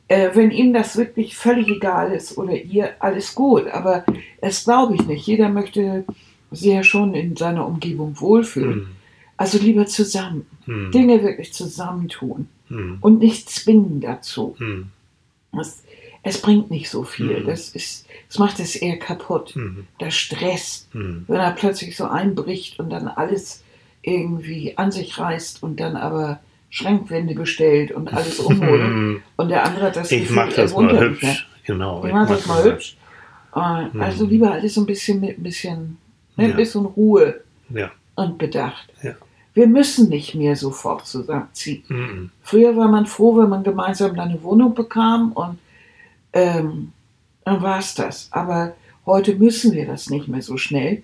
Äh, 0.08 0.30
wenn 0.34 0.50
ihm 0.50 0.72
das 0.74 0.96
wirklich 0.96 1.36
völlig 1.36 1.68
egal 1.68 2.12
ist 2.12 2.36
oder 2.36 2.52
ihr, 2.54 2.90
alles 2.98 3.34
gut. 3.34 3.66
Aber 3.68 4.04
das 4.40 4.64
glaube 4.64 4.94
ich 4.96 5.06
nicht. 5.06 5.26
Jeder 5.26 5.48
möchte 5.48 6.04
sich 6.50 6.72
ja 6.72 6.82
schon 6.82 7.14
in 7.14 7.36
seiner 7.36 7.66
Umgebung 7.66 8.20
wohlfühlen. 8.20 8.72
hm, 8.74 8.86
Also 9.36 9.58
lieber 9.58 9.86
zusammen. 9.86 10.46
hm, 10.66 10.90
Dinge 10.92 11.22
wirklich 11.22 11.52
zusammentun 11.54 12.48
hm, 12.68 12.98
und 13.00 13.20
nicht 13.20 13.48
zwingen 13.48 14.00
dazu. 14.00 14.54
hm, 14.58 14.88
Das, 15.52 15.82
es 16.24 16.40
bringt 16.42 16.70
nicht 16.70 16.88
so 16.90 17.02
viel. 17.04 17.40
Mhm. 17.40 17.46
Das, 17.46 17.70
ist, 17.70 18.06
das 18.28 18.38
macht 18.38 18.60
es 18.60 18.76
eher 18.76 18.98
kaputt. 18.98 19.50
hm, 19.54 19.86
Das 19.98 20.14
stresst 20.14 20.88
hm. 20.92 21.24
wenn 21.26 21.40
er 21.40 21.52
plötzlich 21.52 21.96
so 21.96 22.04
einbricht 22.06 22.78
und 22.78 22.90
dann 22.90 23.08
alles 23.08 23.61
irgendwie 24.02 24.76
an 24.76 24.90
sich 24.92 25.18
reißt 25.18 25.62
und 25.62 25.78
dann 25.80 25.96
aber 25.96 26.40
Schränkwände 26.70 27.34
bestellt 27.34 27.92
und 27.92 28.12
alles 28.12 28.40
umholt. 28.40 29.20
Und 29.36 29.48
der 29.50 29.64
andere 29.64 29.86
hat 29.86 29.96
das 29.96 30.10
Ich 30.10 30.22
Gefühl, 30.22 30.36
mach 30.36 30.52
das 30.52 30.74
mal 30.74 30.98
hübsch. 31.00 31.48
Genau. 31.66 32.00
ne? 32.02 32.08
Ich 32.08 32.14
mach 32.14 32.28
das 32.28 32.46
mal 32.46 32.64
hübsch. 32.64 32.96
Äh, 33.54 33.84
Mhm. 33.92 34.00
Also 34.00 34.24
lieber 34.24 34.50
alles 34.52 34.72
so 34.74 34.80
ein 34.80 34.86
bisschen 34.86 35.20
mit 35.20 35.38
ein 35.38 35.42
bisschen, 35.42 35.98
ne, 36.36 36.44
ein 36.44 36.50
Ja. 36.52 36.56
bisschen 36.56 36.86
Ruhe 36.86 37.40
Ja. 37.68 37.90
und 38.14 38.38
Bedacht. 38.38 38.88
Ja. 39.02 39.12
Wir 39.52 39.66
müssen 39.66 40.08
nicht 40.08 40.34
mehr 40.34 40.56
sofort 40.56 41.06
zusammenziehen. 41.06 41.84
Mhm. 41.88 42.30
Früher 42.42 42.74
war 42.78 42.88
man 42.88 43.04
froh, 43.04 43.36
wenn 43.36 43.50
man 43.50 43.62
gemeinsam 43.62 44.18
eine 44.18 44.42
Wohnung 44.42 44.74
bekam 44.74 45.32
und 45.32 45.58
ähm, 46.32 46.92
dann 47.44 47.60
war 47.60 47.78
es 47.80 47.94
das. 47.94 48.28
Aber 48.30 48.72
heute 49.04 49.34
müssen 49.34 49.72
wir 49.72 49.84
das 49.86 50.08
nicht 50.08 50.28
mehr 50.28 50.40
so 50.40 50.56
schnell. 50.56 51.02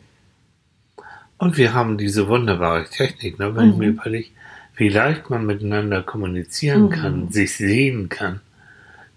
Und 1.39 1.57
wir 1.57 1.73
haben 1.73 1.99
diese 1.99 2.29
wunderbare 2.29 2.85
Technik, 2.85 3.39
ne? 3.39 3.55
wenn 3.55 3.69
ich 3.69 3.73
Mhm. 3.75 3.79
mir 3.79 3.89
überlege, 3.89 4.29
wie 4.77 4.89
leicht 4.89 5.31
man 5.31 5.47
miteinander 5.47 6.03
kommunizieren 6.03 6.85
Mhm. 6.87 6.91
kann, 6.91 7.29
sich 7.31 7.57
sehen 7.57 8.09
kann. 8.09 8.41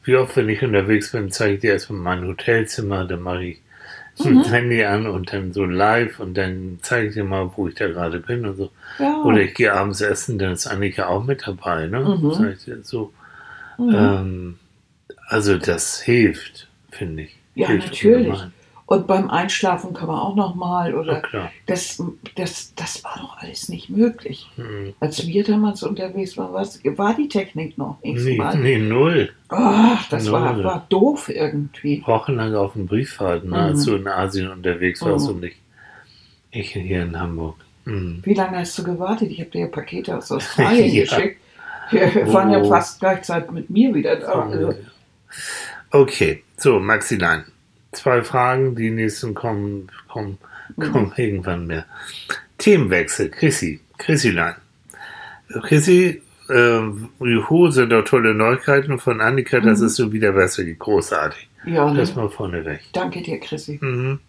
Wie 0.03 0.15
oft, 0.15 0.35
wenn 0.35 0.49
ich 0.49 0.63
unterwegs 0.63 1.11
bin, 1.11 1.31
zeige 1.31 1.55
ich 1.55 1.59
dir 1.61 1.73
erstmal 1.73 1.99
mein 1.99 2.27
Hotelzimmer, 2.27 3.05
dann 3.05 3.21
mache 3.21 3.43
ich 3.43 3.61
Mhm. 4.19 4.39
ein 4.39 4.43
Handy 4.43 4.83
an 4.83 5.07
und 5.07 5.31
dann 5.33 5.53
so 5.53 5.65
live 5.65 6.19
und 6.19 6.35
dann 6.35 6.79
zeige 6.81 7.07
ich 7.07 7.13
dir 7.13 7.23
mal, 7.23 7.51
wo 7.55 7.67
ich 7.67 7.75
da 7.75 7.87
gerade 7.87 8.19
bin 8.19 8.45
und 8.45 8.55
so. 8.57 8.71
Ja. 8.99 9.21
Oder 9.23 9.41
ich 9.41 9.53
gehe 9.53 9.73
abends 9.73 10.01
essen, 10.01 10.37
dann 10.37 10.51
ist 10.53 10.67
Annika 10.67 11.07
auch 11.07 11.23
mit 11.23 11.47
dabei, 11.47 11.87
ne? 11.87 12.01
Mhm. 12.01 12.49
Ich 12.51 12.85
so. 12.87 13.13
Mhm. 13.77 13.95
Ähm, 13.95 14.59
also 15.27 15.57
das 15.57 16.01
hilft, 16.01 16.67
finde 16.91 17.23
ich. 17.23 17.35
Ja, 17.55 17.67
hilft 17.67 17.87
natürlich. 17.87 18.27
ungemein. 18.27 18.53
Und 18.91 19.07
beim 19.07 19.29
Einschlafen 19.29 19.93
kann 19.93 20.07
man 20.09 20.19
auch 20.19 20.35
noch 20.35 20.53
mal 20.53 20.91
Ja, 20.91 20.97
oder 20.97 21.21
klar. 21.21 21.49
das, 21.65 22.03
das, 22.35 22.73
das 22.75 23.01
war 23.05 23.15
doch 23.21 23.37
alles 23.37 23.69
nicht 23.69 23.89
möglich. 23.89 24.49
Hm. 24.57 24.93
Als 24.99 25.25
wir 25.25 25.45
damals 25.45 25.81
unterwegs 25.81 26.35
waren, 26.35 26.51
was, 26.51 26.81
war 26.83 27.13
die 27.15 27.29
Technik 27.29 27.77
noch 27.77 28.01
nicht. 28.03 28.21
Nee, 28.25 28.35
mal. 28.35 28.57
nee, 28.57 28.77
null. 28.79 29.29
Ach, 29.47 30.09
das 30.09 30.29
war, 30.29 30.51
Null. 30.51 30.65
war 30.65 30.85
doof 30.89 31.29
irgendwie. 31.29 32.03
Wochenlang 32.05 32.53
auf 32.53 32.73
dem 32.73 32.85
Brieffahrten, 32.85 33.49
ne, 33.51 33.55
Mhm. 33.55 33.61
als 33.63 33.85
du 33.85 33.95
in 33.95 34.07
Asien 34.09 34.51
unterwegs 34.51 35.01
warst 35.03 35.29
Mhm. 35.29 35.35
und 35.35 35.43
ich, 35.45 35.55
ich 36.51 36.71
hier 36.73 37.03
in 37.03 37.17
Hamburg. 37.17 37.55
Mhm. 37.85 38.19
Wie 38.25 38.33
lange 38.33 38.57
hast 38.57 38.77
du 38.77 38.83
gewartet? 38.83 39.31
Ich 39.31 39.39
habe 39.39 39.51
dir 39.51 39.61
ja 39.61 39.67
Pakete 39.67 40.17
aus 40.17 40.29
Australien 40.33 40.93
Ja. 40.93 41.03
geschickt. 41.03 41.37
Wir 41.91 42.33
waren 42.33 42.51
ja 42.51 42.59
Oh. 42.59 42.67
fast 42.67 42.99
gleichzeitig 42.99 43.51
mit 43.51 43.69
mir 43.69 43.93
wieder 43.95 44.17
da. 44.17 44.33
Also, 44.49 44.73
Okay, 45.91 46.43
so, 46.57 46.79
Maxilein. 46.79 47.45
Zwei 47.93 48.21
Fragen, 48.23 48.75
die 48.75 48.89
nächsten 48.89 49.33
kommen, 49.33 49.89
kommen, 50.07 50.37
Mhm. 50.77 50.91
kommen 50.91 51.13
irgendwann 51.17 51.67
mehr. 51.67 51.85
Themenwechsel, 52.57 53.29
Chrissy, 53.29 53.79
Chrissylein. 53.97 54.55
Chrissy, 55.63 56.21
äh, 56.49 56.79
Juhu, 57.19 57.69
sind 57.71 57.89
doch 57.91 58.03
tolle 58.05 58.33
Neuigkeiten 58.33 58.99
von 58.99 59.19
Annika, 59.19 59.59
das 59.59 59.79
Mhm. 59.79 59.85
ist 59.87 59.95
so 59.95 60.11
wieder 60.13 60.31
besser, 60.31 60.63
großartig. 60.63 61.49
ja, 61.65 61.91
ne? 61.91 61.99
Das 61.99 62.15
mal 62.15 62.29
vorneweg. 62.29 62.81
danke 62.93 63.21
dir, 63.21 63.39
Chrissy. 63.39 63.77
Mhm. 63.81 64.19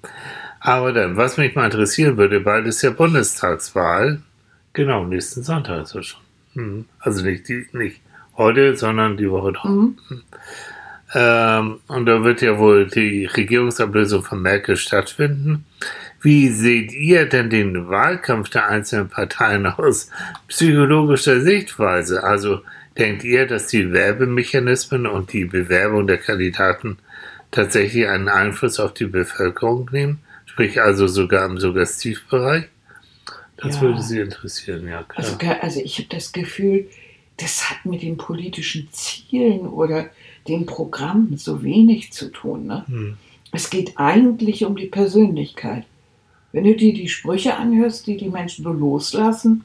Aber 0.61 0.93
dann, 0.93 1.17
was 1.17 1.37
mich 1.39 1.55
mal 1.55 1.65
interessieren 1.65 2.17
würde, 2.17 2.41
bald 2.41 2.67
ist 2.67 2.83
ja 2.83 2.91
Bundestagswahl. 2.91 4.23
Genau, 4.75 5.05
nächsten 5.05 5.43
Sonntag 5.43 5.83
ist 5.83 5.95
es 5.95 6.07
schon. 6.07 6.21
Mhm. 6.55 6.85
Also 6.99 7.25
nicht, 7.25 7.49
die, 7.49 7.67
nicht 7.73 8.01
heute, 8.37 8.77
sondern 8.77 9.17
die 9.17 9.31
Woche 9.31 9.53
drauf. 9.53 9.65
Mhm. 9.71 9.97
Ähm, 11.15 11.81
und 11.89 12.07
da 12.07 12.25
wird 12.25 12.41
ja 12.41 12.59
wohl 12.59 12.87
die 12.87 13.27
Regierungsablösung 13.27 14.23
von 14.23 14.41
Merkel 14.41 14.77
stattfinden. 14.77 15.67
Wie 16.23 16.49
seht 16.49 16.93
ihr 16.93 17.27
denn 17.27 17.51
den 17.51 17.89
Wahlkampf 17.89 18.49
der 18.49 18.69
einzelnen 18.69 19.09
Parteien 19.09 19.67
aus 19.67 20.09
psychologischer 20.49 21.41
Sichtweise? 21.41 22.23
Also 22.23 22.61
denkt 22.97 23.25
ihr, 23.25 23.47
dass 23.47 23.67
die 23.67 23.93
Werbemechanismen 23.93 25.07
und 25.07 25.33
die 25.33 25.45
Bewerbung 25.45 26.07
der 26.07 26.19
Kandidaten 26.19 26.99
tatsächlich 27.51 28.09
einen 28.09 28.29
Einfluss 28.29 28.81
auf 28.81 28.95
die 28.95 29.07
Bevölkerung 29.07 29.91
nehmen? 29.93 30.21
Sprich 30.47 30.81
also 30.81 31.07
sogar 31.07 31.45
im 31.47 31.59
Suggestivbereich? 31.59 32.65
Das 33.57 33.77
Ja. 33.77 33.83
würde 33.83 34.03
Sie 34.03 34.21
interessieren, 34.21 34.87
ja 34.89 35.03
klar. 35.03 35.27
Also, 35.27 35.39
also 35.61 35.81
ich 35.81 35.99
habe 35.99 36.09
das 36.09 36.33
Gefühl, 36.33 36.89
das 37.39 37.71
hat 37.71 37.85
mit 37.85 38.03
den 38.03 38.17
politischen 38.17 38.89
Zielen 38.93 39.61
oder 39.61 40.11
den 40.49 40.67
Programmen 40.67 41.37
so 41.37 41.63
wenig 41.63 42.13
zu 42.13 42.31
tun. 42.31 42.67
Ne? 42.67 42.85
Hm. 42.87 43.17
Es 43.53 43.71
geht 43.71 43.99
eigentlich 43.99 44.65
um 44.65 44.77
die 44.77 44.87
Persönlichkeit. 44.87 45.85
Wenn 46.53 46.65
du 46.65 46.75
dir 46.75 46.93
die 46.93 47.09
Sprüche 47.09 47.57
anhörst, 47.57 48.07
die 48.07 48.17
die 48.17 48.29
Menschen 48.29 48.65
so 48.65 48.73
loslassen, 48.73 49.65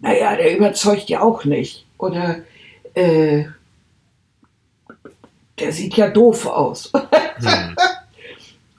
naja, 0.00 0.36
der 0.36 0.56
überzeugt 0.56 1.08
ja 1.08 1.22
auch 1.22 1.44
nicht. 1.44 1.84
Oder 1.98 2.42
äh, 2.94 3.44
der 5.58 5.72
sieht 5.72 5.96
ja 5.96 6.08
doof 6.08 6.46
aus. 6.46 6.92
Hm. 7.40 7.76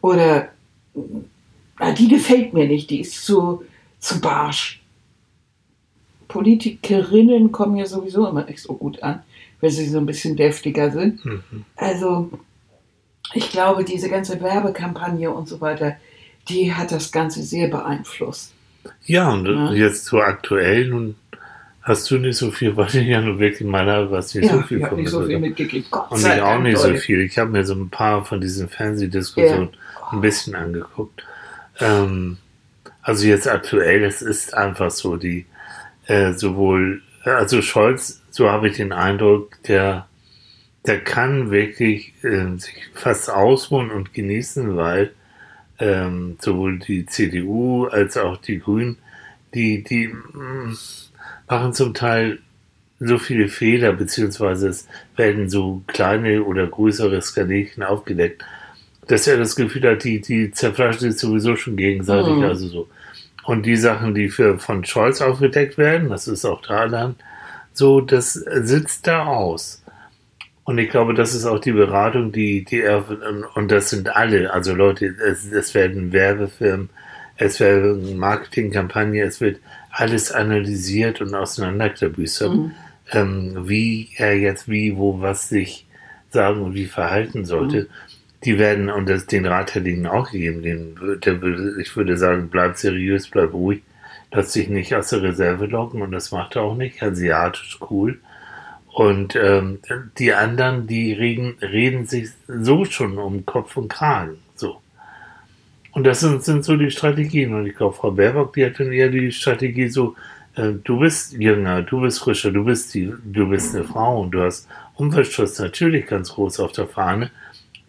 Oder 0.01 0.49
na, 1.79 1.93
die 1.93 2.09
gefällt 2.09 2.53
mir 2.53 2.67
nicht, 2.67 2.89
die 2.89 2.99
ist 2.99 3.25
zu, 3.25 3.63
zu 3.99 4.19
barsch. 4.19 4.81
Politikerinnen 6.27 7.53
kommen 7.53 7.77
ja 7.77 7.85
sowieso 7.85 8.27
immer 8.27 8.43
nicht 8.43 8.61
so 8.61 8.73
gut 8.73 9.01
an, 9.01 9.23
wenn 9.61 9.71
sie 9.71 9.87
so 9.87 9.97
ein 9.97 10.05
bisschen 10.05 10.35
deftiger 10.35 10.91
sind. 10.91 11.23
Mhm. 11.25 11.43
Also, 11.75 12.31
ich 13.33 13.49
glaube, 13.51 13.83
diese 13.83 14.09
ganze 14.09 14.39
Werbekampagne 14.41 15.29
und 15.29 15.47
so 15.47 15.61
weiter, 15.61 15.95
die 16.47 16.73
hat 16.73 16.91
das 16.91 17.11
Ganze 17.11 17.43
sehr 17.43 17.67
beeinflusst. 17.67 18.53
Ja, 19.05 19.29
und 19.31 19.45
Ja. 19.45 19.71
jetzt 19.73 20.05
so 20.05 20.21
aktuell, 20.21 20.87
nun 20.87 21.15
hast 21.81 22.09
du 22.11 22.17
nicht 22.17 22.37
so 22.37 22.51
viel, 22.51 22.75
weil 22.77 22.87
ich 22.87 23.07
ja 23.07 23.21
nur 23.21 23.39
wirklich 23.39 23.67
mal 23.67 23.89
habe, 23.89 24.11
was 24.11 24.33
nicht 24.33 24.49
so 24.49 24.61
viel 24.61 24.79
ich 24.79 24.87
von 24.87 24.97
nicht 24.97 25.09
so 25.09 25.19
mir 25.21 25.27
viel 25.27 25.39
mitgekriegt. 25.39 25.91
Gott 25.91 26.11
Und 26.11 26.19
ich 26.19 26.25
auch 26.25 26.37
Dank, 26.37 26.63
nicht 26.63 26.77
so 26.77 26.93
viel. 26.95 27.21
Ich 27.21 27.37
habe 27.37 27.49
mir 27.51 27.65
so 27.65 27.73
ein 27.73 27.89
paar 27.89 28.23
von 28.25 28.39
diesen 28.41 28.69
Fernsehdiskussionen 28.69 29.69
ein 30.11 30.21
bisschen 30.21 30.55
angeguckt. 30.55 31.23
Ähm, 31.79 32.37
also 33.01 33.25
jetzt 33.25 33.47
aktuell, 33.47 34.03
es 34.03 34.21
ist 34.21 34.53
einfach 34.53 34.91
so, 34.91 35.17
die 35.17 35.45
äh, 36.05 36.33
sowohl, 36.33 37.01
also 37.23 37.61
Scholz, 37.61 38.18
so 38.39 38.49
habe 38.49 38.69
ich 38.69 38.77
den 38.77 38.93
Eindruck, 38.93 39.61
der, 39.63 40.07
der 40.87 41.01
kann 41.01 41.51
wirklich 41.51 42.13
äh, 42.23 42.55
sich 42.57 42.89
fast 42.93 43.29
ausruhen 43.29 43.91
und 43.91 44.13
genießen, 44.13 44.77
weil 44.77 45.11
ähm, 45.77 46.37
sowohl 46.39 46.79
die 46.79 47.05
CDU 47.05 47.87
als 47.87 48.15
auch 48.15 48.37
die 48.37 48.59
Grünen, 48.59 48.95
die, 49.53 49.83
die 49.83 50.07
mm, 50.07 50.73
machen 51.49 51.73
zum 51.73 51.93
Teil 51.93 52.39
so 53.01 53.17
viele 53.17 53.49
Fehler, 53.49 53.91
beziehungsweise 53.91 54.69
es 54.69 54.87
werden 55.17 55.49
so 55.49 55.83
kleine 55.87 56.43
oder 56.43 56.65
größere 56.65 57.21
Skanälchen 57.21 57.83
aufgedeckt, 57.83 58.45
dass 59.07 59.27
er 59.27 59.35
das 59.35 59.57
Gefühl 59.57 59.83
hat, 59.91 60.05
die, 60.05 60.21
die 60.21 60.51
zerfleischen 60.51 61.11
sich 61.11 61.19
sowieso 61.19 61.57
schon 61.57 61.75
gegenseitig, 61.75 62.35
Mhm. 62.35 62.43
also 62.43 62.67
so. 62.69 62.87
Und 63.43 63.65
die 63.65 63.75
Sachen, 63.75 64.15
die 64.15 64.29
für, 64.29 64.59
von 64.59 64.85
Scholz 64.85 65.19
aufgedeckt 65.19 65.77
werden, 65.77 66.07
das 66.07 66.29
ist 66.29 66.45
auch 66.45 66.61
da 66.61 66.87
dann 66.87 67.15
so, 67.73 68.01
das 68.01 68.33
sitzt 68.33 69.07
da 69.07 69.25
aus. 69.25 69.83
Und 70.63 70.77
ich 70.77 70.89
glaube, 70.89 71.13
das 71.15 71.33
ist 71.33 71.45
auch 71.45 71.59
die 71.59 71.71
Beratung, 71.71 72.31
die, 72.31 72.63
die 72.63 72.81
er, 72.81 73.03
und 73.55 73.71
das 73.71 73.89
sind 73.89 74.15
alle, 74.15 74.53
also 74.53 74.75
Leute, 74.75 75.07
es, 75.07 75.51
es 75.51 75.73
werden 75.73 76.11
Werbefirmen, 76.11 76.89
es 77.37 77.59
werden 77.59 78.17
Marketingkampagnen, 78.17 79.21
es 79.21 79.41
wird 79.41 79.59
alles 79.89 80.31
analysiert 80.31 81.21
und 81.21 81.33
auseinanderklabüstert, 81.33 82.51
Mhm. 82.51 82.71
ähm, 83.13 83.67
wie 83.67 84.09
er 84.17 84.37
jetzt 84.37 84.69
wie, 84.69 84.95
wo, 84.95 85.21
was 85.21 85.49
sich 85.49 85.87
sagen 86.29 86.61
und 86.61 86.75
wie 86.75 86.85
verhalten 86.85 87.45
sollte. 87.45 87.87
Die 88.45 88.59
werden, 88.59 88.89
und 88.89 89.09
das, 89.09 89.25
den 89.25 89.47
Rat 89.47 89.73
hätte 89.73 89.89
ich 89.89 89.95
ihnen 89.95 90.05
auch 90.05 90.31
gegeben, 90.31 90.61
den, 90.61 90.95
der 91.25 91.41
ich 91.79 91.95
würde 91.95 92.15
sagen, 92.17 92.49
bleib 92.49 92.77
seriös, 92.77 93.27
bleib 93.27 93.53
ruhig, 93.53 93.81
lass 94.31 94.53
dich 94.53 94.69
nicht 94.69 94.93
aus 94.95 95.09
der 95.09 95.23
Reserve 95.23 95.65
locken 95.65 96.01
und 96.01 96.11
das 96.11 96.31
macht 96.31 96.55
er 96.55 96.63
auch 96.63 96.75
nicht, 96.75 97.01
asiatisch 97.01 97.79
cool. 97.89 98.19
Und 98.91 99.35
ähm, 99.35 99.79
die 100.17 100.33
anderen, 100.33 100.87
die 100.87 101.13
reden, 101.13 101.57
reden 101.61 102.05
sich 102.05 102.29
so 102.47 102.85
schon 102.85 103.17
um 103.17 103.45
Kopf 103.45 103.77
und 103.77 103.87
Kragen. 103.87 104.39
So. 104.55 104.81
Und 105.91 106.03
das 106.05 106.19
sind, 106.19 106.43
sind 106.43 106.65
so 106.65 106.75
die 106.75 106.91
Strategien. 106.91 107.53
Und 107.53 107.67
ich 107.67 107.75
glaube, 107.75 107.95
Frau 107.95 108.11
Baerbock, 108.11 108.53
die 108.53 108.65
hat 108.65 108.79
dann 108.79 108.91
eher 108.91 109.09
die 109.09 109.31
Strategie 109.31 109.87
so, 109.87 110.15
äh, 110.55 110.73
du 110.83 110.99
bist 110.99 111.33
jünger, 111.33 111.83
du 111.83 112.01
bist 112.01 112.19
frischer, 112.19 112.51
du 112.51 112.65
bist 112.65 112.93
die, 112.93 113.13
du 113.23 113.47
bist 113.47 113.75
eine 113.75 113.85
Frau 113.85 114.21
und 114.21 114.31
du 114.31 114.41
hast 114.41 114.67
Umweltschutz 114.95 115.59
natürlich 115.59 116.07
ganz 116.07 116.33
groß 116.33 116.59
auf 116.59 116.71
der 116.73 116.87
Fahne. 116.87 117.31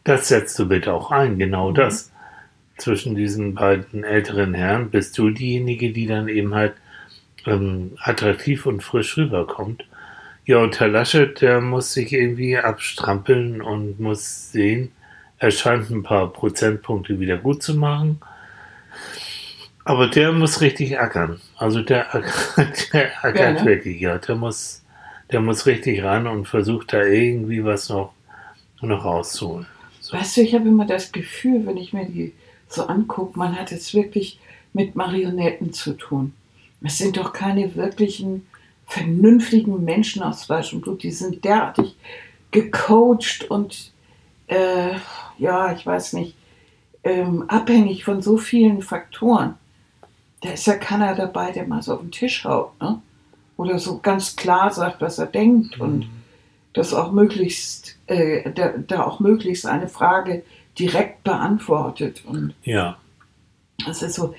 Das 0.05 0.29
setzt 0.29 0.59
du 0.59 0.69
bitte 0.69 0.93
auch 0.93 1.11
ein, 1.11 1.39
genau 1.39 1.73
das. 1.73 2.11
Zwischen 2.81 3.15
diesen 3.15 3.55
beiden 3.55 4.05
älteren 4.05 4.55
Herren 4.55 4.91
bist 4.91 5.17
du 5.19 5.31
diejenige, 5.31 5.93
die 5.93 6.07
dann 6.07 6.29
eben 6.29 6.55
halt 6.55 6.73
ähm, 7.47 7.93
attraktiv 7.99 8.65
und 8.67 8.83
frisch 8.83 9.17
rüberkommt. 9.19 9.85
Ja, 10.47 10.59
und 10.59 10.81
Herr 10.81 10.89
Laschet, 10.89 11.41
der 11.43 11.61
muss 11.61 11.93
sich 11.93 12.13
irgendwie 12.13 12.57
abstrampeln 12.57 13.61
und 13.61 14.01
muss 14.01 14.51
sehen, 14.51 14.93
er 15.39 15.51
scheint 15.51 15.91
ein 15.91 16.03
paar 16.03 16.33
Prozentpunkte 16.33 17.21
wieder 17.21 17.37
gut 17.37 17.63
zu 17.63 17.75
machen. 17.75 18.21
Aber 19.85 20.07
der 20.09 20.33
muss 20.33 20.61
richtig 20.61 20.99
ackern. 20.99 21.41
Also 21.57 21.83
der, 21.83 22.15
ackert- 22.15 22.91
der 22.93 23.25
ackert 23.25 23.39
Ja, 23.39 23.53
ne? 23.53 23.65
wirklich, 23.71 24.01
ja. 24.01 24.19
Der 24.19 24.37
muss, 24.37 24.83
der 25.33 25.41
muss 25.41 25.67
richtig 25.67 26.03
ran 26.03 26.27
und 26.27 26.47
versucht 26.47 26.93
da 26.93 27.03
irgendwie 27.03 27.65
was 27.65 27.89
noch, 27.89 28.13
noch 28.81 29.05
rauszuholen. 29.05 29.67
So. 30.01 30.17
Weißt 30.17 30.37
du, 30.37 30.41
ich 30.43 30.55
habe 30.55 30.69
immer 30.69 30.87
das 30.87 31.13
Gefühl, 31.13 31.67
wenn 31.67 31.77
ich 31.77 31.93
mir 31.93 32.07
die 32.07 32.33
so 32.71 32.87
angucke, 32.87 33.39
man 33.39 33.59
hat 33.59 33.73
es 33.73 33.93
wirklich 33.93 34.39
mit 34.73 34.95
Marionetten 34.95 35.73
zu 35.73 35.95
tun. 35.95 36.33
Es 36.83 36.97
sind 36.97 37.17
doch 37.17 37.33
keine 37.33 37.75
wirklichen 37.75 38.47
vernünftigen 38.87 39.85
Menschen 39.85 40.23
aus 40.23 40.45
Fleisch 40.45 40.73
und 40.73 40.81
Blut. 40.81 41.03
Die 41.03 41.11
sind 41.11 41.45
derartig 41.45 41.97
gecoacht 42.51 43.51
und 43.51 43.93
äh, 44.47 44.93
ja, 45.39 45.73
ich 45.73 45.85
weiß 45.85 46.15
nicht, 46.15 46.37
ähm, 47.05 47.45
abhängig 47.49 48.05
von 48.05 48.23
so 48.23 48.37
vielen 48.37 48.83
Faktoren. 48.83 49.55
Da 50.43 50.51
ist 50.51 50.67
ja 50.67 50.75
keiner 50.75 51.15
dabei, 51.15 51.53
der 51.53 51.67
mal 51.67 51.83
so 51.83 51.95
auf 51.95 52.01
den 52.01 52.11
Tisch 52.11 52.45
haut, 52.45 52.81
ne? 52.81 53.01
oder 53.57 53.79
so 53.79 53.99
ganz 53.99 54.37
klar 54.37 54.73
sagt, 54.73 55.01
was 55.01 55.19
er 55.19 55.27
denkt 55.27 55.79
Mhm. 55.79 55.85
und 55.85 56.11
das 56.73 56.95
auch 56.95 57.13
möglichst, 57.13 57.97
äh, 58.07 58.51
da, 58.53 58.73
da 58.79 59.05
auch 59.05 59.21
möglichst 59.21 59.67
eine 59.67 59.89
Frage 59.89 60.45
direkt 60.81 61.23
beantwortet. 61.25 62.23
Und 62.27 62.55
Ja. 62.65 62.97
das 63.87 64.03
ist 64.03 64.15
so, 64.15 64.35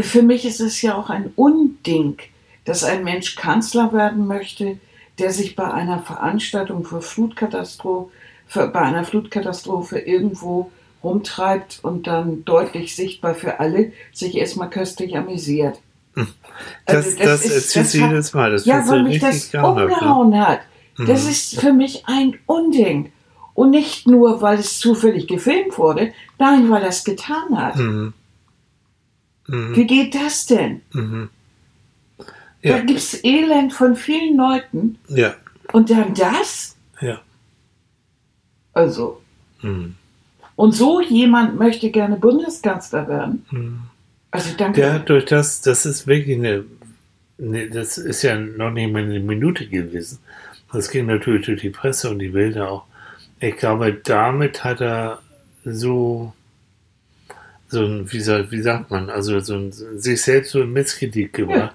für 0.00 0.22
mich 0.22 0.44
ist 0.46 0.60
es 0.60 0.80
ja 0.82 0.94
auch 0.94 1.10
ein 1.10 1.32
Unding, 1.36 2.16
dass 2.64 2.84
ein 2.84 3.02
Mensch 3.04 3.34
Kanzler 3.36 3.92
werden 3.92 4.26
möchte, 4.26 4.78
der 5.18 5.32
sich 5.32 5.56
bei 5.56 5.70
einer 5.70 5.98
Veranstaltung 6.00 6.84
für 6.84 7.02
Flutkatastrophe, 7.02 8.10
für, 8.46 8.68
bei 8.68 8.80
einer 8.80 9.04
Flutkatastrophe 9.04 9.98
irgendwo 9.98 10.70
rumtreibt 11.02 11.80
und 11.82 12.06
dann 12.06 12.44
deutlich 12.44 12.94
sichtbar 12.94 13.34
für 13.34 13.58
alle 13.60 13.92
sich 14.12 14.36
erstmal 14.36 14.70
köstlich 14.70 15.16
amüsiert. 15.16 15.78
Das, 16.14 16.26
Also 16.86 17.18
das, 17.18 17.44
ist- 17.44 17.52
erzählt 17.54 17.84
das 17.86 17.92
sie 17.92 18.02
hat- 18.02 18.10
jedes 18.10 18.34
Mal. 18.34 18.50
Das 18.50 18.64
ja, 18.66 18.86
weil 18.88 19.02
mich 19.04 19.18
das 19.20 19.52
ne? 19.52 19.66
umgehauen 19.66 20.38
hat. 20.46 20.60
Das 20.98 21.24
Mhm. 21.24 21.30
ist 21.30 21.60
für 21.60 21.72
mich 21.72 22.02
ein 22.06 22.38
Unding. 22.46 23.12
Und 23.60 23.70
nicht 23.72 24.06
nur, 24.06 24.40
weil 24.40 24.58
es 24.58 24.78
zufällig 24.78 25.26
gefilmt 25.28 25.76
wurde, 25.76 26.14
nein, 26.38 26.70
weil 26.70 26.82
er 26.82 26.88
es 26.88 27.04
getan 27.04 27.58
hat. 27.58 27.76
Mhm. 27.76 28.14
Mhm. 29.48 29.76
Wie 29.76 29.86
geht 29.86 30.14
das 30.14 30.46
denn? 30.46 30.80
Mhm. 30.94 31.28
Da 32.16 32.24
Ja. 32.70 32.78
gibt 32.78 32.98
es 32.98 33.22
Elend 33.22 33.74
von 33.74 33.96
vielen 33.96 34.38
Leuten 34.38 34.98
Ja. 35.08 35.34
und 35.74 35.90
dann 35.90 36.14
das? 36.14 36.74
Ja. 37.02 37.20
Also, 38.72 39.20
Mhm. 39.60 39.94
und 40.56 40.72
so 40.72 41.02
jemand 41.02 41.58
möchte 41.58 41.90
gerne 41.90 42.16
Bundeskanzler 42.16 43.08
werden. 43.08 43.44
Mhm. 43.50 43.80
Also 44.30 44.54
danke. 44.56 44.80
Der 44.80 44.94
hat 44.94 45.08
durch 45.10 45.26
das, 45.26 45.60
das 45.60 45.84
ist 45.84 46.06
wirklich 46.06 46.38
eine, 46.38 46.64
eine, 47.38 47.68
das 47.68 47.98
ist 47.98 48.22
ja 48.22 48.38
noch 48.38 48.70
nicht 48.70 48.90
mal 48.90 49.02
eine 49.02 49.20
Minute 49.20 49.66
gewesen. 49.68 50.18
Das 50.72 50.90
ging 50.90 51.04
natürlich 51.06 51.44
durch 51.44 51.60
die 51.60 51.68
Presse 51.70 52.08
und 52.08 52.20
die 52.20 52.28
Bilder 52.30 52.70
auch. 52.70 52.84
Ich 53.40 53.56
glaube, 53.56 53.94
damit 54.04 54.64
hat 54.64 54.80
er 54.80 55.20
so, 55.64 56.32
so 57.68 57.80
ein, 57.80 58.12
wie, 58.12 58.20
soll, 58.20 58.50
wie 58.50 58.60
sagt 58.60 58.90
man, 58.90 59.10
also 59.10 59.40
so 59.40 59.54
ein, 59.54 59.72
sich 59.72 60.22
selbst 60.22 60.52
so 60.52 60.60
in 60.62 60.72
Misskredit 60.72 61.32
gebracht. 61.32 61.74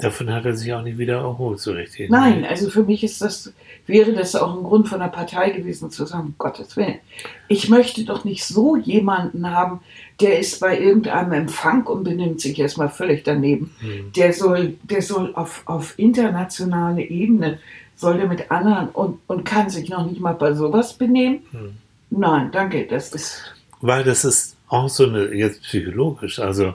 Davon 0.00 0.32
hat 0.32 0.46
er 0.46 0.56
sich 0.56 0.72
auch 0.72 0.82
nicht 0.82 0.96
wieder 0.96 1.18
erholt, 1.18 1.60
so 1.60 1.72
richtig. 1.72 2.08
Nein, 2.08 2.46
also 2.46 2.70
für 2.70 2.84
mich 2.84 3.04
ist 3.04 3.20
das, 3.20 3.52
wäre 3.86 4.14
das 4.14 4.34
auch 4.34 4.56
ein 4.56 4.62
Grund 4.62 4.88
von 4.88 5.00
der 5.00 5.08
Partei 5.08 5.50
gewesen 5.50 5.90
zu 5.90 6.06
sagen, 6.06 6.34
Gottes 6.38 6.74
Willen. 6.76 7.00
Ich 7.48 7.68
möchte 7.68 8.04
doch 8.04 8.24
nicht 8.24 8.44
so 8.44 8.76
jemanden 8.76 9.50
haben, 9.50 9.80
der 10.20 10.38
ist 10.38 10.60
bei 10.60 10.78
irgendeinem 10.78 11.32
Empfang 11.32 11.86
und 11.86 12.04
benimmt 12.04 12.40
sich 12.40 12.58
erstmal 12.58 12.88
völlig 12.88 13.24
daneben. 13.24 13.74
Mhm. 13.82 14.12
Der 14.16 14.32
soll, 14.32 14.76
der 14.82 15.02
soll 15.02 15.34
auf, 15.34 15.62
auf 15.66 15.98
internationale 15.98 17.02
Ebene, 17.02 17.58
soll 18.00 18.16
der 18.16 18.26
mit 18.26 18.50
anderen 18.50 18.88
und, 18.88 19.20
und 19.26 19.44
kann 19.44 19.68
sich 19.70 19.88
noch 19.88 20.06
nicht 20.06 20.20
mal 20.20 20.32
bei 20.34 20.54
sowas 20.54 20.94
benehmen? 20.94 21.40
Mhm. 21.52 21.74
Nein, 22.10 22.50
danke, 22.52 22.86
das 22.86 23.12
ist, 23.12 23.42
Weil 23.80 24.02
das 24.04 24.24
ist 24.24 24.56
auch 24.68 24.88
so 24.88 25.06
eine, 25.06 25.32
jetzt 25.34 25.62
psychologisch, 25.62 26.38
also 26.38 26.74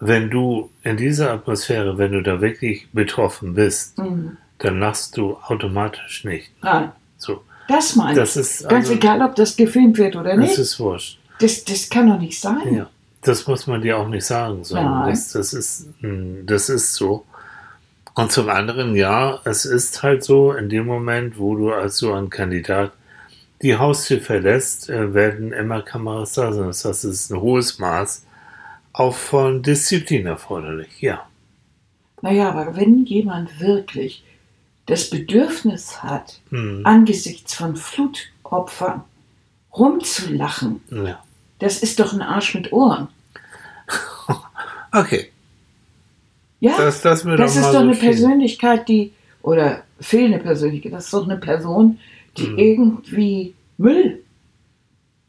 wenn 0.00 0.30
du 0.30 0.70
in 0.82 0.96
dieser 0.96 1.30
Atmosphäre, 1.32 1.98
wenn 1.98 2.12
du 2.12 2.22
da 2.22 2.40
wirklich 2.40 2.88
betroffen 2.92 3.54
bist, 3.54 3.98
mh, 3.98 4.32
dann 4.58 4.80
lachst 4.80 5.16
du 5.16 5.36
automatisch 5.46 6.24
nicht. 6.24 6.50
nein, 6.62 6.90
So, 7.18 7.42
das 7.68 7.94
meine 7.96 8.18
das 8.18 8.36
ich. 8.36 8.42
ist 8.42 8.68
Ganz 8.68 8.86
also, 8.88 8.94
egal, 8.94 9.22
ob 9.22 9.34
das 9.36 9.56
gefilmt 9.56 9.98
wird 9.98 10.16
oder 10.16 10.30
das 10.36 10.38
nicht, 10.38 10.58
ist 10.58 10.80
wurscht. 10.80 11.18
das, 11.38 11.64
das 11.64 11.88
kann 11.90 12.08
doch 12.08 12.18
nicht 12.18 12.40
sein. 12.40 12.74
Ja, 12.74 12.90
das 13.22 13.46
muss 13.46 13.66
man 13.66 13.82
dir 13.82 13.98
auch 13.98 14.08
nicht 14.08 14.24
sagen, 14.24 14.64
sondern 14.64 15.08
das, 15.10 15.32
das 15.32 15.52
ist, 15.52 15.86
mh, 16.00 16.44
das 16.46 16.68
ist 16.70 16.94
so. 16.94 17.24
Und 18.14 18.32
zum 18.32 18.48
anderen, 18.48 18.94
ja, 18.94 19.40
es 19.44 19.64
ist 19.64 20.02
halt 20.02 20.24
so, 20.24 20.52
in 20.52 20.68
dem 20.68 20.86
Moment, 20.86 21.38
wo 21.38 21.56
du 21.56 21.72
als 21.72 21.98
so 21.98 22.12
ein 22.12 22.28
Kandidat 22.30 22.92
die 23.62 23.76
Haustür 23.76 24.20
verlässt, 24.20 24.88
äh, 24.90 25.14
werden 25.14 25.52
immer 25.52 25.82
Kameras 25.82 26.32
da 26.34 26.52
sein. 26.52 26.66
Das 26.66 26.84
heißt, 26.84 27.04
es 27.04 27.24
ist 27.24 27.30
ein 27.30 27.40
hohes 27.40 27.78
Maß 27.78 28.24
auch 28.92 29.14
von 29.14 29.62
Disziplin 29.62 30.26
erforderlich, 30.26 31.00
ja. 31.00 31.26
Naja, 32.22 32.50
aber 32.50 32.76
wenn 32.76 33.04
jemand 33.04 33.60
wirklich 33.60 34.24
das 34.86 35.08
Bedürfnis 35.10 36.02
hat, 36.02 36.40
Hm, 36.50 36.82
angesichts 36.84 37.54
von 37.54 37.76
Flutopfern 37.76 39.04
rumzulachen, 39.72 40.82
ja. 40.90 41.22
das 41.60 41.82
ist 41.82 42.00
doch 42.00 42.12
ein 42.12 42.22
Arsch 42.22 42.54
mit 42.54 42.72
Ohren. 42.72 43.08
Okay, 44.92 45.29
Ja, 46.60 46.76
das, 46.76 47.00
das 47.02 47.22
das 47.24 47.56
ist 47.56 47.64
doch 47.64 47.72
so 47.72 47.78
eine 47.78 47.94
stehen. 47.94 48.10
Persönlichkeit, 48.10 48.88
die, 48.88 49.12
oder 49.42 49.82
fehlende 50.00 50.38
Persönlichkeit, 50.38 50.92
das 50.92 51.06
ist 51.06 51.14
doch 51.14 51.24
eine 51.24 51.38
Person, 51.38 51.98
die 52.36 52.48
Mhm. 52.48 52.58
irgendwie 52.58 53.54
Müll 53.78 54.22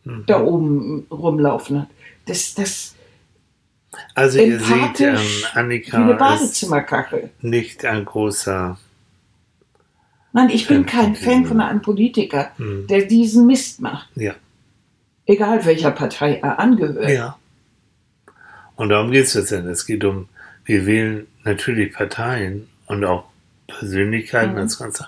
Mhm. 0.03 0.23
da 0.27 0.41
oben 0.41 1.05
rumlaufen 1.09 1.81
hat. 1.83 1.87
Das, 2.25 2.53
das 2.55 2.95
Also 4.15 4.39
ihr 4.39 4.59
seht, 4.59 4.99
ähm, 5.01 5.17
Annika 5.53 6.33
ist 6.35 6.69
nicht 7.41 7.85
ein 7.85 8.05
großer 8.05 8.77
Nein, 10.33 10.49
ich 10.49 10.65
bin 10.67 10.85
kein 10.85 11.15
Fan 11.15 11.45
von 11.45 11.59
einem 11.59 11.81
Politiker, 11.81 12.51
Hm, 12.57 12.87
der 12.87 13.01
diesen 13.03 13.47
Mist 13.47 13.81
macht. 13.81 14.07
Ja. 14.15 14.33
Egal 15.25 15.65
welcher 15.65 15.91
Partei 15.91 16.39
er 16.41 16.57
angehört. 16.59 17.09
Ja. 17.09 17.37
Und 18.75 18.89
darum 18.89 19.11
geht 19.11 19.25
es 19.25 19.33
letztendlich. 19.33 19.73
Es 19.73 19.85
geht 19.85 20.03
um, 20.05 20.27
wir 20.65 20.86
wählen 20.86 21.28
natürlich 21.43 21.93
Parteien 21.93 22.67
und 22.88 23.04
auch 23.06 23.26
Persönlichkeiten 23.67 24.54
Mhm. 24.54 24.58
als 24.60 24.78
Ganze, 24.80 25.08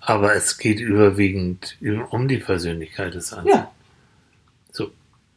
aber 0.00 0.34
es 0.34 0.58
geht 0.58 0.80
überwiegend 0.80 1.76
um 2.10 2.28
die 2.28 2.38
Persönlichkeit 2.38 3.14
des 3.14 3.32
anderen. 3.32 3.58
Ja. 3.58 3.70
So. 4.72 4.90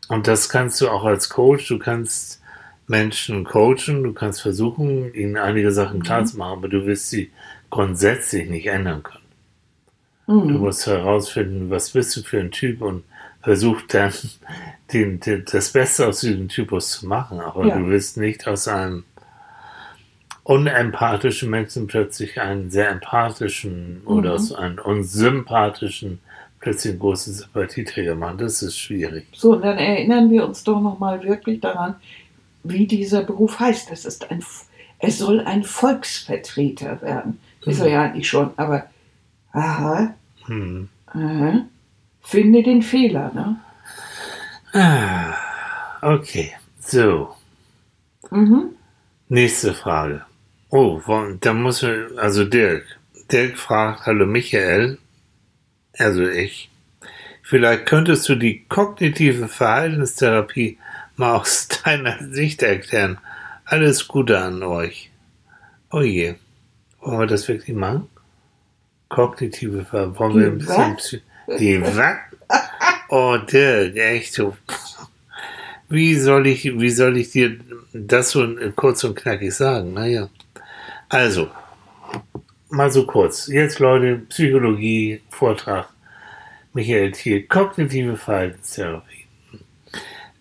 Und 0.09 0.27
das 0.27 0.49
kannst 0.49 0.81
du 0.81 0.89
auch 0.89 1.03
als 1.05 1.29
Coach, 1.29 1.67
du 1.67 1.79
kannst 1.79 2.41
Menschen 2.87 3.45
coachen, 3.45 4.03
du 4.03 4.11
kannst 4.13 4.41
versuchen, 4.41 5.13
ihnen 5.13 5.37
einige 5.37 5.71
Sachen 5.71 5.99
Mhm. 5.99 6.03
klarzumachen, 6.03 6.57
aber 6.59 6.67
du 6.67 6.85
wirst 6.85 7.09
sie 7.09 7.31
grundsätzlich 7.69 8.49
nicht 8.49 8.67
ändern 8.67 9.03
können. 9.03 9.19
Du 10.27 10.33
Mhm. 10.33 10.57
musst 10.59 10.87
herausfinden, 10.87 11.69
was 11.69 11.91
bist 11.91 12.15
du 12.17 12.21
für 12.23 12.39
ein 12.39 12.51
Typ 12.51 12.81
und 12.81 13.03
versuch 13.41 13.81
dann 13.87 14.13
den, 14.93 15.19
den, 15.19 15.45
das 15.51 15.71
Beste 15.71 16.07
aus 16.07 16.21
diesem 16.21 16.49
Typus 16.49 16.91
zu 16.91 17.07
machen. 17.07 17.39
Aber 17.39 17.65
Ja. 17.67 17.77
du 17.77 17.87
wirst 17.89 18.17
nicht 18.17 18.47
aus 18.47 18.67
einem 18.67 19.03
unempathischen 20.43 21.49
Menschen 21.49 21.87
plötzlich 21.87 22.39
einen 22.41 22.69
sehr 22.69 22.89
empathischen 22.89 24.01
oder 24.05 24.31
Mhm. 24.31 24.35
aus 24.35 24.51
einem 24.53 24.79
unsympathischen 24.79 26.19
plötzlich 26.59 26.91
einen 26.91 26.99
großen 26.99 27.33
Sympathieträger 27.33 28.15
machen. 28.15 28.37
Das 28.37 28.61
ist 28.61 28.77
schwierig. 28.77 29.27
So, 29.35 29.53
und 29.53 29.61
dann 29.63 29.77
erinnern 29.77 30.29
wir 30.31 30.45
uns 30.45 30.63
doch 30.63 30.79
nochmal 30.81 31.21
wirklich 31.23 31.59
daran, 31.59 31.95
wie 32.63 32.87
dieser 32.87 33.23
Beruf 33.23 33.59
heißt. 33.59 33.91
Das 33.91 34.05
ist 34.05 34.29
ein, 34.31 34.43
er 34.99 35.11
soll 35.11 35.41
ein 35.41 35.63
Volksvertreter 35.63 37.01
werden. 37.01 37.39
Ist 37.65 37.79
er 37.81 37.87
ja 37.89 38.01
eigentlich 38.03 38.27
schon, 38.29 38.51
aber 38.57 38.85
aha, 39.53 40.13
Hm. 40.45 40.89
aha, 41.07 41.65
finde 42.21 42.63
den 42.63 42.81
Fehler, 42.81 43.31
ne? 43.33 43.57
Ah, 44.73 45.33
okay, 46.01 46.53
so. 46.79 47.33
Mhm. 48.31 48.69
Nächste 49.29 49.73
Frage. 49.73 50.21
Oh, 50.75 50.99
da 51.39 51.53
muss 51.53 51.83
man, 51.83 52.17
also 52.17 52.45
Dirk. 52.45 52.83
Dirk 53.31 53.57
fragt, 53.59 54.07
hallo 54.07 54.25
Michael, 54.25 54.97
also 55.99 56.27
ich. 56.27 56.71
Vielleicht 57.43 57.85
könntest 57.85 58.27
du 58.27 58.33
die 58.35 58.65
kognitive 58.69 59.47
Verhaltenstherapie 59.47 60.79
mal 61.15 61.35
aus 61.35 61.67
deiner 61.85 62.17
Sicht 62.31 62.63
erklären. 62.63 63.19
Alles 63.65 64.07
Gute 64.07 64.39
an 64.39 64.63
euch. 64.63 65.11
Oh 65.91 66.01
je. 66.01 66.33
Wollen 67.01 67.19
wir 67.19 67.27
das 67.27 67.47
wirklich 67.47 67.75
machen? 67.77 68.07
Kognitive 69.09 69.85
Verhalten. 69.85 70.17
Wollen 70.17 70.39
wir 70.39 70.47
ein 70.47 70.57
bisschen... 70.57 70.97
Psy- 70.97 71.21
Die 71.59 71.79
was? 71.83 71.95
Oh, 73.09 73.37
Dirk, 73.37 73.95
echt 73.95 74.33
so. 74.33 74.57
Wie 75.87 76.15
soll 76.15 76.47
ich, 76.47 76.63
wie 76.79 76.89
soll 76.89 77.17
ich 77.17 77.29
dir 77.29 77.59
das 77.93 78.31
so 78.31 78.47
kurz 78.75 79.03
und 79.03 79.13
knackig 79.15 79.53
sagen? 79.53 79.93
Naja. 79.93 80.29
Also, 81.13 81.51
mal 82.71 82.91
so 82.91 83.05
kurz. 83.05 83.45
Jetzt, 83.45 83.77
Leute, 83.77 84.23
Psychologie, 84.29 85.21
Vortrag. 85.29 85.87
Michael 86.73 87.11
Thiel, 87.11 87.43
kognitive 87.43 88.17
Verhaltenstherapie. 88.17 89.27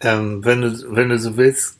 Ähm, 0.00 0.42
wenn, 0.42 0.62
du, 0.62 0.96
wenn 0.96 1.10
du 1.10 1.18
so 1.18 1.36
willst, 1.36 1.78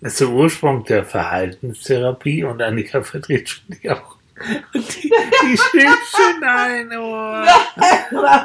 ist 0.00 0.18
der 0.18 0.30
Ursprung 0.30 0.82
der 0.84 1.04
Verhaltenstherapie 1.04 2.42
und 2.42 2.62
Annika 2.62 3.02
verdreht 3.02 3.50
schon 3.50 3.76
die 3.82 3.90
Augen. 3.90 4.02
Und 4.72 5.02
die, 5.02 5.12
die 5.42 5.58
schläft 5.58 6.16
schon 6.16 6.42
ein. 6.44 6.90
Oh. 6.96 7.44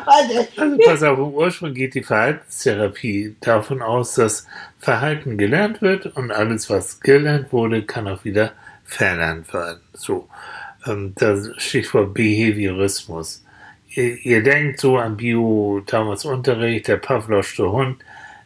Also 0.05 0.77
pass 0.85 1.01
auf, 1.01 1.17
im 1.17 1.33
Ursprung 1.33 1.73
geht 1.73 1.93
die 1.93 2.03
Verhaltenstherapie 2.03 3.37
davon 3.39 3.81
aus, 3.81 4.15
dass 4.15 4.47
Verhalten 4.79 5.37
gelernt 5.37 5.81
wird 5.81 6.07
und 6.07 6.31
alles, 6.31 6.69
was 6.69 6.99
gelernt 6.99 7.53
wurde, 7.53 7.83
kann 7.83 8.09
auch 8.09 8.25
wieder 8.25 8.51
verlernt 8.93 9.53
werden. 9.53 9.81
So, 9.93 10.27
ähm, 10.85 11.13
das 11.15 11.49
Stichwort 11.57 12.13
Behaviorismus. 12.13 13.43
Ihr, 13.89 14.17
ihr 14.25 14.43
denkt 14.43 14.79
so 14.79 14.97
an 14.97 15.17
Bio, 15.17 15.81
damals 15.85 16.25
Unterricht, 16.25 16.87
der 16.87 16.97
Pavlovsche 16.97 17.71
Hund, 17.71 17.97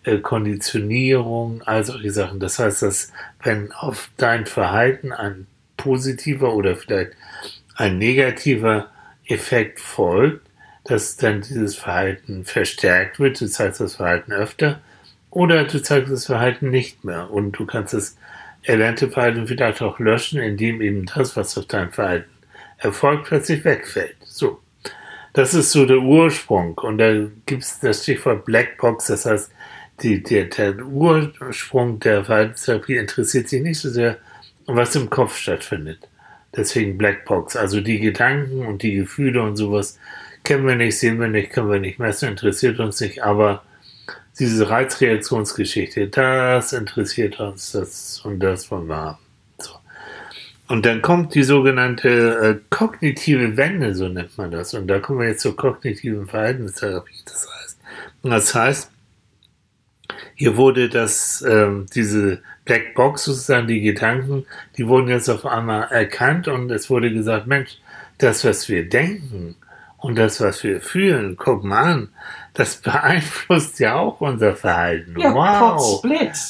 äh, 0.04 0.20
Konditionierung, 0.20 1.62
all 1.66 1.84
solche 1.86 2.12
Sachen. 2.12 2.40
Das 2.40 2.60
heißt, 2.60 2.82
dass 2.82 3.12
wenn 3.44 3.72
auf 3.72 4.10
dein 4.18 4.46
Verhalten 4.46 5.12
ein 5.12 5.48
positiver 5.76 6.54
oder 6.54 6.76
vielleicht 6.76 7.12
ein 7.76 7.98
negativer 7.98 8.90
Effekt 9.26 9.80
folgt, 9.80 10.46
dass 10.86 11.18
dann 11.18 11.42
dieses 11.42 11.76
Verhalten 11.76 12.46
verstärkt 12.46 13.20
wird, 13.20 13.40
du 13.42 13.48
zeigst 13.48 13.82
das 13.82 13.98
Verhalten 13.98 14.32
öfter 14.32 14.80
oder 15.30 15.66
du 15.66 15.82
zeigst 15.82 16.12
das 16.12 16.26
Verhalten 16.26 16.70
nicht 16.70 17.04
mehr 17.04 17.30
und 17.30 17.52
du 17.52 17.66
kannst 17.66 17.94
erlernte 18.64 19.10
Verhalten 19.10 19.48
vielleicht 19.48 19.82
auch 19.82 20.00
löschen, 20.00 20.40
indem 20.40 20.82
eben 20.82 21.06
das, 21.06 21.36
was 21.38 21.58
auf 21.58 21.66
dein 21.66 21.92
Verhalten 21.92 22.30
erfolgt, 22.78 23.26
plötzlich 23.26 23.64
wegfällt. 23.64 24.16
So. 24.24 24.60
Das 25.34 25.54
ist 25.54 25.72
so 25.72 25.86
der 25.86 26.00
Ursprung. 26.00 26.78
Und 26.80 26.98
da 26.98 27.14
gibt 27.46 27.64
es 27.64 27.80
das 27.80 28.04
Stichwort 28.04 28.46
Blackbox, 28.46 29.08
das 29.08 29.26
heißt, 29.26 29.52
die, 30.02 30.22
der, 30.22 30.46
der 30.46 30.86
Ursprung 30.86 32.00
der 32.00 32.26
Verhaltenstherapie 32.26 32.98
interessiert 32.98 33.50
sich 33.50 33.62
nicht 33.62 33.80
so 33.80 33.90
sehr, 33.90 34.18
was 34.68 34.96
im 34.96 35.10
Kopf 35.10 35.38
stattfindet. 35.38 36.08
Deswegen 36.56 36.98
Blackbox. 36.98 37.56
Also 37.56 37.82
die 37.82 38.00
Gedanken 38.00 38.66
und 38.66 38.84
die 38.84 38.96
Gefühle 38.96 39.42
und 39.42 39.56
sowas 39.56 40.00
kennen 40.44 40.68
wir 40.68 40.76
nicht, 40.76 40.98
sehen 40.98 41.20
wir 41.20 41.28
nicht, 41.28 41.52
können 41.52 41.72
wir 41.72 41.80
nicht 41.80 42.00
messen, 42.00 42.30
interessiert 42.30 42.80
uns 42.80 43.00
nicht, 43.02 43.24
aber 43.24 43.64
diese 44.40 44.70
Reizreaktionsgeschichte, 44.70 46.08
das 46.08 46.74
interessiert 46.74 47.40
uns, 47.40 47.72
das 47.72 48.22
und 48.24 48.40
das 48.40 48.70
wollen 48.72 48.88
wir 48.88 48.96
haben. 48.96 49.18
So. 49.58 49.72
Und 50.68 50.86
dann 50.86 51.02
kommt 51.02 51.34
die 51.36 51.44
sogenannte 51.44 52.10
äh, 52.10 52.60
kognitive 52.70 53.58
Wende, 53.58 53.96
so 53.96 54.08
nennt 54.08 54.38
man 54.38 54.52
das. 54.52 54.74
Und 54.74 54.88
da 54.88 55.00
kommen 55.00 55.20
wir 55.20 55.30
jetzt 55.30 55.42
zur 55.42 55.56
kognitiven 55.56 56.28
Verhaltenstherapie. 56.28 57.24
Das 57.26 57.48
heißt, 57.48 57.78
das 58.24 58.56
heißt, 58.56 58.92
hier 60.36 60.56
wurde 60.56 60.90
das, 60.90 61.44
ähm, 61.48 61.88
diese 61.94 62.42
Black 62.66 62.94
Box 62.94 63.24
sozusagen, 63.24 63.68
die 63.68 63.82
Gedanken, 63.82 64.46
die 64.78 64.88
wurden 64.88 65.08
jetzt 65.08 65.30
auf 65.30 65.46
einmal 65.46 65.88
erkannt 65.90 66.48
und 66.48 66.70
es 66.70 66.90
wurde 66.90 67.12
gesagt, 67.12 67.48
Mensch, 67.48 67.80
das, 68.20 68.44
was 68.46 68.70
wir 68.70 68.88
denken 68.88 69.56
und 69.98 70.18
das, 70.18 70.40
was 70.42 70.64
wir 70.64 70.82
fühlen, 70.82 71.38
guck 71.38 71.64
mal 71.64 71.82
an, 71.82 72.10
das 72.58 72.78
beeinflusst 72.78 73.80
ja 73.80 73.96
auch 73.96 74.20
unser 74.20 74.56
Verhalten. 74.56 75.20
Ja, 75.20 75.34
wow, 75.34 76.04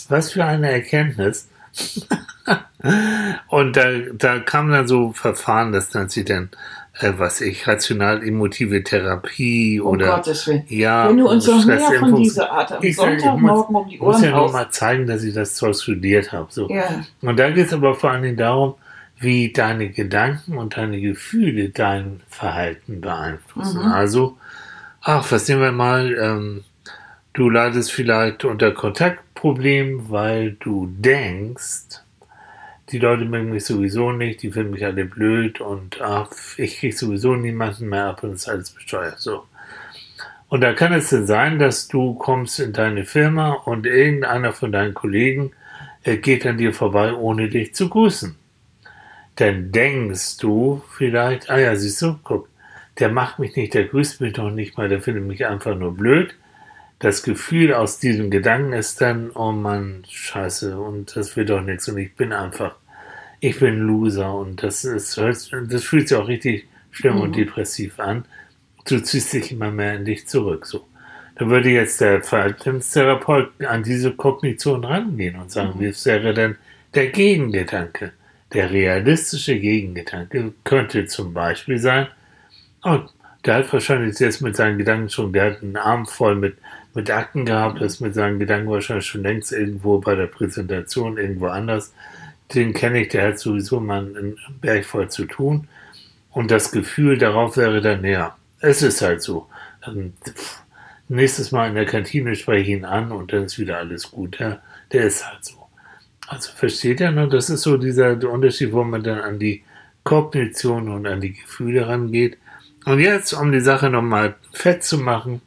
was 0.10 0.32
für 0.32 0.46
eine 0.46 0.72
Erkenntnis. 0.72 1.50
und 3.50 3.76
da, 3.76 3.84
da 4.13 4.39
kam 4.39 4.72
dann 4.72 4.88
so 4.88 5.12
Verfahren, 5.12 5.72
das 5.72 5.93
nennt 5.93 6.12
sich 6.12 6.26
dann 6.26 6.50
äh, 7.00 7.13
was 7.17 7.41
ich, 7.41 7.67
rational-emotive 7.67 8.84
Therapie 8.84 9.80
um 9.80 9.93
oder. 9.93 10.15
Gottes 10.15 10.48
Willen. 10.48 10.63
Ja, 10.67 11.10
Wenn 11.10 11.17
du 11.17 11.30
uns 11.30 11.46
noch 11.46 11.63
mehr 11.65 11.80
von 12.00 12.15
dieser 12.15 12.52
Art 12.52 12.72
am 12.72 12.91
Sonntagmorgen 12.91 13.76
um 13.76 13.89
die 13.89 14.00
Ohren 14.00 14.15
Ich 14.15 14.22
muss 14.22 14.22
ja 14.24 14.32
nur 14.32 14.52
mal 14.52 14.70
zeigen, 14.72 15.06
dass 15.06 15.24
ich 15.24 15.34
das 15.34 15.54
Zeug 15.56 15.76
studiert 15.76 16.32
habe. 16.32 16.48
So. 16.50 16.67
Ja. 16.70 17.04
Und 17.22 17.38
da 17.38 17.52
geht 17.52 17.67
es 17.67 17.74
aber 17.74 17.93
vor 17.93 18.12
allen 18.12 18.24
Dingen 18.24 18.38
darum, 18.38 18.76
wie 19.20 19.52
deine 19.52 19.89
Gedanken 19.89 20.58
und 20.58 20.78
deine 20.78 21.00
Gefühle 21.00 21.70
dein 21.70 22.22
Verhalten 22.30 23.02
beeinflussen. 23.02 23.82
Mhm. 23.82 23.91
Also, 23.91 24.38
ach, 25.08 25.32
was 25.32 25.48
nehmen 25.48 25.62
wir 25.62 25.72
mal, 25.72 26.17
ähm, 26.20 26.63
du 27.32 27.50
leidest 27.50 27.93
vielleicht 27.93 28.43
unter 28.43 28.72
Kontaktproblemen, 28.72 30.12
weil 30.12 30.58
du 30.60 30.88
denkst, 30.98 32.02
die 32.91 33.00
Leute 33.00 33.24
mögen 33.24 33.52
mich 33.52 33.63
sowieso 33.63 34.12
nicht, 34.12 34.43
die 34.43 34.52
finden 34.52 34.72
mich 34.72 34.84
alle 34.84 35.06
blöd 35.06 35.62
und 35.62 36.02
ach, 36.02 36.30
ich 36.58 36.80
kriege 36.80 36.96
sowieso 36.96 37.36
niemanden 37.36 37.88
mehr 37.88 38.08
ab 38.08 38.24
und 38.24 38.34
ist 38.34 38.50
alles 38.50 38.70
besteuert. 38.72 39.17
So. 39.20 39.46
Und 40.50 40.60
da 40.60 40.74
kann 40.74 40.91
es 40.91 41.10
denn 41.10 41.26
sein, 41.26 41.58
dass 41.58 41.88
du 41.88 42.15
kommst 42.15 42.60
in 42.60 42.74
deine 42.74 43.06
Firma 43.06 43.54
und 43.54 43.86
irgendeiner 43.86 44.52
von 44.52 44.74
deinen 44.74 44.93
Kollegen 44.93 45.52
äh, 46.04 46.17
geht 46.17 46.46
an 46.46 46.58
dir 46.58 46.74
vorbei, 46.74 47.13
ohne 47.13 47.48
dich 47.48 47.74
zu 47.74 47.88
grüßen. 47.88 48.36
Dann 49.38 49.72
denkst 49.72 50.38
du 50.39 50.82
vielleicht, 50.98 51.50
ah 51.50 51.60
ja, 51.60 51.76
siehst 51.78 52.02
du, 52.02 52.20
guck, 52.24 52.50
der 52.99 53.10
macht 53.10 53.39
mich 53.39 53.55
nicht, 53.55 53.73
der 53.73 53.86
grüßt 53.86 54.21
mich 54.21 54.36
noch 54.38 54.51
nicht 54.51 54.77
mal, 54.77 54.89
der 54.89 55.01
findet 55.01 55.23
mich 55.23 55.45
einfach 55.45 55.75
nur 55.75 55.95
blöd 55.95 56.36
das 56.99 57.21
Gefühl 57.21 57.73
aus 57.73 57.99
diesem 57.99 58.31
Gedanken 58.31 58.73
ist 58.73 59.01
dann, 59.01 59.31
oh 59.36 59.51
Mann, 59.51 60.03
scheiße, 60.10 60.79
und 60.79 61.15
das 61.15 61.36
wird 61.36 61.49
doch 61.49 61.62
nichts 61.62 61.88
und 61.88 61.97
ich 61.97 62.15
bin 62.15 62.33
einfach, 62.33 62.75
ich 63.39 63.60
bin 63.60 63.79
Loser 63.79 64.33
und 64.33 64.63
das 64.63 64.83
ist, 64.83 65.17
das 65.17 65.83
fühlt 65.83 66.07
sich 66.10 66.17
auch 66.17 66.27
richtig 66.27 66.67
schlimm 66.91 67.15
mhm. 67.15 67.21
und 67.21 67.36
depressiv 67.36 67.99
an. 67.99 68.25
Du 68.88 68.99
ziehst 68.99 69.33
dich 69.33 69.51
immer 69.51 69.69
mehr 69.69 69.95
in 69.95 70.05
dich 70.05 70.27
zurück, 70.27 70.65
so. 70.65 70.88
Da 71.36 71.47
würde 71.47 71.69
jetzt 71.69 72.01
der 72.01 72.23
Verhaltenstherapeut 72.23 73.63
an 73.63 73.83
diese 73.83 74.12
Kognition 74.13 74.83
rangehen 74.83 75.36
und 75.36 75.51
sagen, 75.51 75.73
mhm. 75.77 75.81
wie 75.81 76.05
wäre 76.05 76.33
denn 76.33 76.55
der 76.95 77.07
Gegengedanke? 77.10 78.13
Der 78.53 78.71
realistische 78.71 79.60
Gegengedanke 79.60 80.53
könnte 80.63 81.05
zum 81.05 81.33
Beispiel 81.33 81.77
sein, 81.77 82.07
oh, 82.88 83.00
der 83.45 83.56
hat 83.56 83.71
wahrscheinlich 83.71 84.19
jetzt 84.19 84.41
mit 84.41 84.56
seinen 84.56 84.78
Gedanken 84.78 85.10
schon, 85.10 85.34
der 85.34 85.52
hat 85.52 85.63
einen 85.63 85.78
Arm 85.78 86.06
voll 86.06 86.36
mit 86.36 86.58
mit 86.97 87.12
Akten 87.12 87.45
gehabt, 87.45 87.80
ist 87.80 88.02
mit 88.02 88.15
seinen 88.15 88.39
Gedanken 88.39 88.71
wahrscheinlich 88.71 89.06
schon 89.06 89.21
längst 89.21 89.52
irgendwo 89.52 90.00
bei 90.00 90.15
der 90.15 90.26
Präsentation 90.26 91.19
irgendwo 91.19 91.45
anders. 91.45 91.93
Den 92.56 92.73
kenne 92.73 93.04
ich, 93.04 93.10
der 93.10 93.28
hat 93.28 93.39
sowieso 93.39 93.80
mal 93.80 94.00
einen 94.00 94.36
Berg 94.62 94.84
voll 94.84 95.08
zu 95.08 95.26
tun. 95.26 95.67
Und 96.32 96.50
das 96.50 96.71
Gefühl 96.71 97.19
darauf 97.19 97.56
wäre 97.56 97.82
dann, 97.82 98.04
ja, 98.04 98.36
es 98.62 98.82
ist 98.82 99.04
halt 99.04 99.21
so. 99.21 99.47
Nächstes 101.08 101.52
Mal 101.52 101.69
in 101.69 101.76
der 101.76 101.86
Kantine 101.86 102.36
spreche 102.36 102.63
ich 102.63 102.69
ihn 102.69 102.84
an 102.84 103.12
und 103.12 103.32
dann 103.32 103.43
ist 103.43 103.60
wieder 103.60 103.78
alles 103.78 104.10
gut. 104.10 104.39
Ja, 104.39 104.60
der 104.91 105.04
ist 105.04 105.23
halt 105.23 105.45
so. 105.45 105.67
Also 106.28 106.52
versteht 106.52 107.00
er, 107.00 107.12
ne? 107.12 107.28
Das 107.28 107.52
ist 107.52 107.62
so 107.62 107.78
dieser 107.78 108.13
Unterschied, 108.28 108.73
wo 108.73 108.84
man 108.84 109.04
dann 109.04 109.19
an 109.19 109.38
die 109.38 109.63
Kognition 110.04 110.89
und 110.89 111.06
an 111.06 111.21
die 111.21 111.34
Gefühle 111.34 111.88
rangeht. 111.88 112.39
Und 112.88 113.02
jetzt, 113.02 113.34
um 113.34 113.52
die 113.52 113.60
Sache 113.60 113.89
nochmal 113.89 114.36
fett 114.54 114.82
zu 114.82 114.97
machen, 114.97 115.41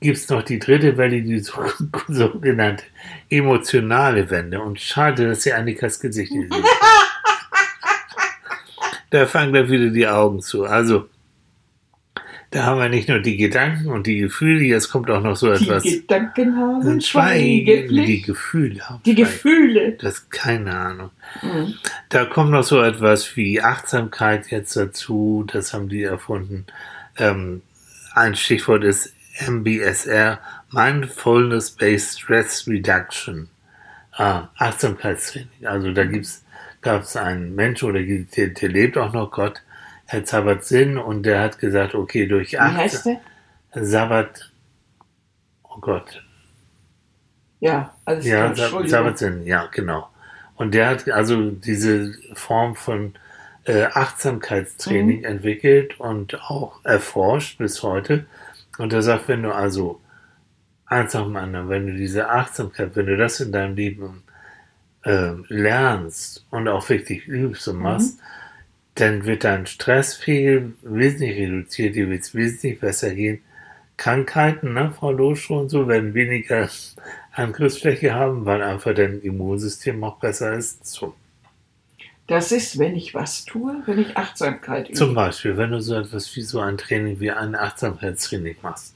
gibt 0.00 0.16
es 0.16 0.30
noch 0.30 0.42
die 0.42 0.58
dritte 0.58 0.96
Welle, 0.96 1.20
die 1.20 1.38
sogenannte 2.08 2.84
emotionale 3.28 4.30
Wende. 4.30 4.58
Und 4.62 4.80
schade, 4.80 5.28
dass 5.28 5.42
sie 5.42 5.52
Annikas 5.52 6.00
Gesicht 6.00 6.32
nicht 6.32 6.50
sieht. 6.50 6.64
da 9.10 9.26
fangen 9.26 9.52
da 9.52 9.68
wieder 9.68 9.90
die 9.90 10.08
Augen 10.08 10.40
zu. 10.40 10.64
Also, 10.64 11.10
da 12.50 12.64
haben 12.64 12.80
wir 12.80 12.88
nicht 12.88 13.08
nur 13.08 13.20
die 13.20 13.36
Gedanken 13.36 13.88
und 13.88 14.06
die 14.06 14.20
Gefühle, 14.20 14.64
jetzt 14.64 14.88
kommt 14.90 15.10
auch 15.10 15.22
noch 15.22 15.36
so 15.36 15.50
etwas. 15.50 15.82
Die 15.82 16.00
Gedanken 16.00 16.56
haben 16.56 17.00
Schweigen. 17.00 17.88
Die 17.88 18.22
Gefühle 18.22 18.88
haben 18.88 19.02
Die 19.04 19.14
Gefühle. 19.14 19.92
Das 20.00 20.14
ist 20.14 20.30
keine 20.30 20.74
Ahnung. 20.74 21.10
Mhm. 21.42 21.74
Da 22.08 22.24
kommt 22.24 22.50
noch 22.50 22.64
so 22.64 22.80
etwas 22.80 23.36
wie 23.36 23.60
Achtsamkeit 23.60 24.50
jetzt 24.50 24.76
dazu. 24.76 25.44
Das 25.52 25.74
haben 25.74 25.90
die 25.90 26.02
erfunden. 26.02 26.64
Ähm, 27.18 27.60
ein 28.14 28.34
Stichwort 28.34 28.82
ist 28.82 29.12
MBSR, 29.46 30.40
Mindfulness-Based 30.70 32.20
Stress 32.20 32.66
Reduction, 32.66 33.48
äh, 34.16 34.40
Achtsamkeitstraining. 34.56 35.66
Also 35.66 35.92
da 35.92 36.04
gibt's, 36.04 36.44
gab 36.80 37.02
es 37.02 37.14
einen 37.14 37.54
Mensch 37.54 37.82
oder 37.82 38.00
der, 38.02 38.48
der 38.48 38.68
lebt 38.70 38.96
auch 38.96 39.12
noch 39.12 39.30
Gott, 39.30 39.62
Herr 40.10 40.24
Sabbat 40.24 40.64
Sinn 40.64 40.96
und 40.96 41.24
der 41.24 41.42
hat 41.42 41.58
gesagt, 41.58 41.94
okay, 41.94 42.26
durch 42.26 42.58
Acht. 42.58 42.72
Wie 42.72 42.76
heißt 42.78 43.06
der? 43.06 43.20
Sabbat, 43.74 44.50
oh 45.64 45.78
Gott. 45.80 46.24
Ja, 47.60 47.94
alles 48.06 48.24
Ja, 48.24 48.54
Sabbat 48.54 49.18
Sinn, 49.18 49.46
ja, 49.46 49.66
genau. 49.70 50.08
Und 50.56 50.72
der 50.72 50.88
hat 50.88 51.10
also 51.10 51.50
diese 51.50 52.14
Form 52.32 52.74
von 52.74 53.14
äh, 53.64 53.84
Achtsamkeitstraining 53.84 55.18
mhm. 55.18 55.24
entwickelt 55.24 56.00
und 56.00 56.40
auch 56.40 56.82
erforscht 56.84 57.58
bis 57.58 57.82
heute. 57.82 58.24
Und 58.78 58.94
er 58.94 59.02
sagt, 59.02 59.28
wenn 59.28 59.42
du 59.42 59.52
also 59.52 60.00
eins 60.86 61.12
nach 61.12 61.24
dem 61.24 61.36
anderen, 61.36 61.68
wenn 61.68 61.86
du 61.86 61.92
diese 61.92 62.30
Achtsamkeit, 62.30 62.96
wenn 62.96 63.06
du 63.06 63.18
das 63.18 63.40
in 63.40 63.52
deinem 63.52 63.76
Leben 63.76 64.22
äh, 65.02 65.32
lernst 65.48 66.46
und 66.50 66.66
auch 66.66 66.88
wirklich 66.88 67.28
übst 67.28 67.68
und 67.68 67.76
machst, 67.76 68.16
mhm. 68.16 68.22
Dann 69.00 69.24
wird 69.24 69.44
dein 69.44 69.66
Stresspegel 69.66 70.74
wesentlich 70.82 71.38
reduziert, 71.38 71.94
dir 71.94 72.10
wird 72.10 72.22
es 72.22 72.34
wesentlich 72.34 72.80
besser 72.80 73.14
gehen. 73.14 73.40
Krankheiten, 73.96 74.74
ne, 74.74 74.92
Frau 74.96 75.12
Losch 75.12 75.50
und 75.50 75.68
so, 75.68 75.88
werden 75.88 76.14
weniger 76.14 76.68
Angriffsfläche 77.32 78.14
haben, 78.14 78.44
weil 78.44 78.62
einfach 78.62 78.94
dein 78.94 79.20
Immunsystem 79.20 80.02
auch 80.02 80.18
besser 80.18 80.54
ist. 80.54 80.86
So. 80.86 81.14
Das 82.26 82.52
ist, 82.52 82.78
wenn 82.78 82.96
ich 82.96 83.14
was 83.14 83.44
tue, 83.44 83.82
wenn 83.86 83.98
ich 83.98 84.16
Achtsamkeit 84.16 84.88
übe. 84.88 84.98
Zum 84.98 85.14
Beispiel, 85.14 85.56
wenn 85.56 85.70
du 85.70 85.80
so 85.80 85.94
etwas 85.94 86.34
wie 86.36 86.42
so 86.42 86.60
ein 86.60 86.76
Training 86.76 87.20
wie 87.20 87.30
ein 87.30 87.54
Achtsamkeitstraining 87.54 88.56
machst. 88.62 88.94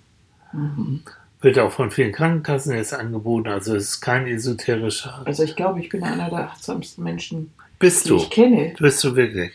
Mhm. 0.52 1.02
Wird 1.40 1.58
auch 1.58 1.72
von 1.72 1.90
vielen 1.90 2.12
Krankenkassen 2.12 2.76
jetzt 2.76 2.94
angeboten, 2.94 3.48
also 3.48 3.74
es 3.74 3.84
ist 3.84 4.00
kein 4.00 4.26
esoterischer. 4.26 5.22
Also 5.24 5.42
ich 5.42 5.56
glaube, 5.56 5.80
ich 5.80 5.88
bin 5.88 6.04
einer 6.04 6.28
der 6.28 6.50
achtsamsten 6.50 7.02
Menschen. 7.02 7.52
Bist 7.78 8.04
die 8.04 8.10
du? 8.10 8.16
ich 8.16 8.30
kenne. 8.30 8.74
Bist 8.78 9.02
du 9.02 9.16
wirklich? 9.16 9.52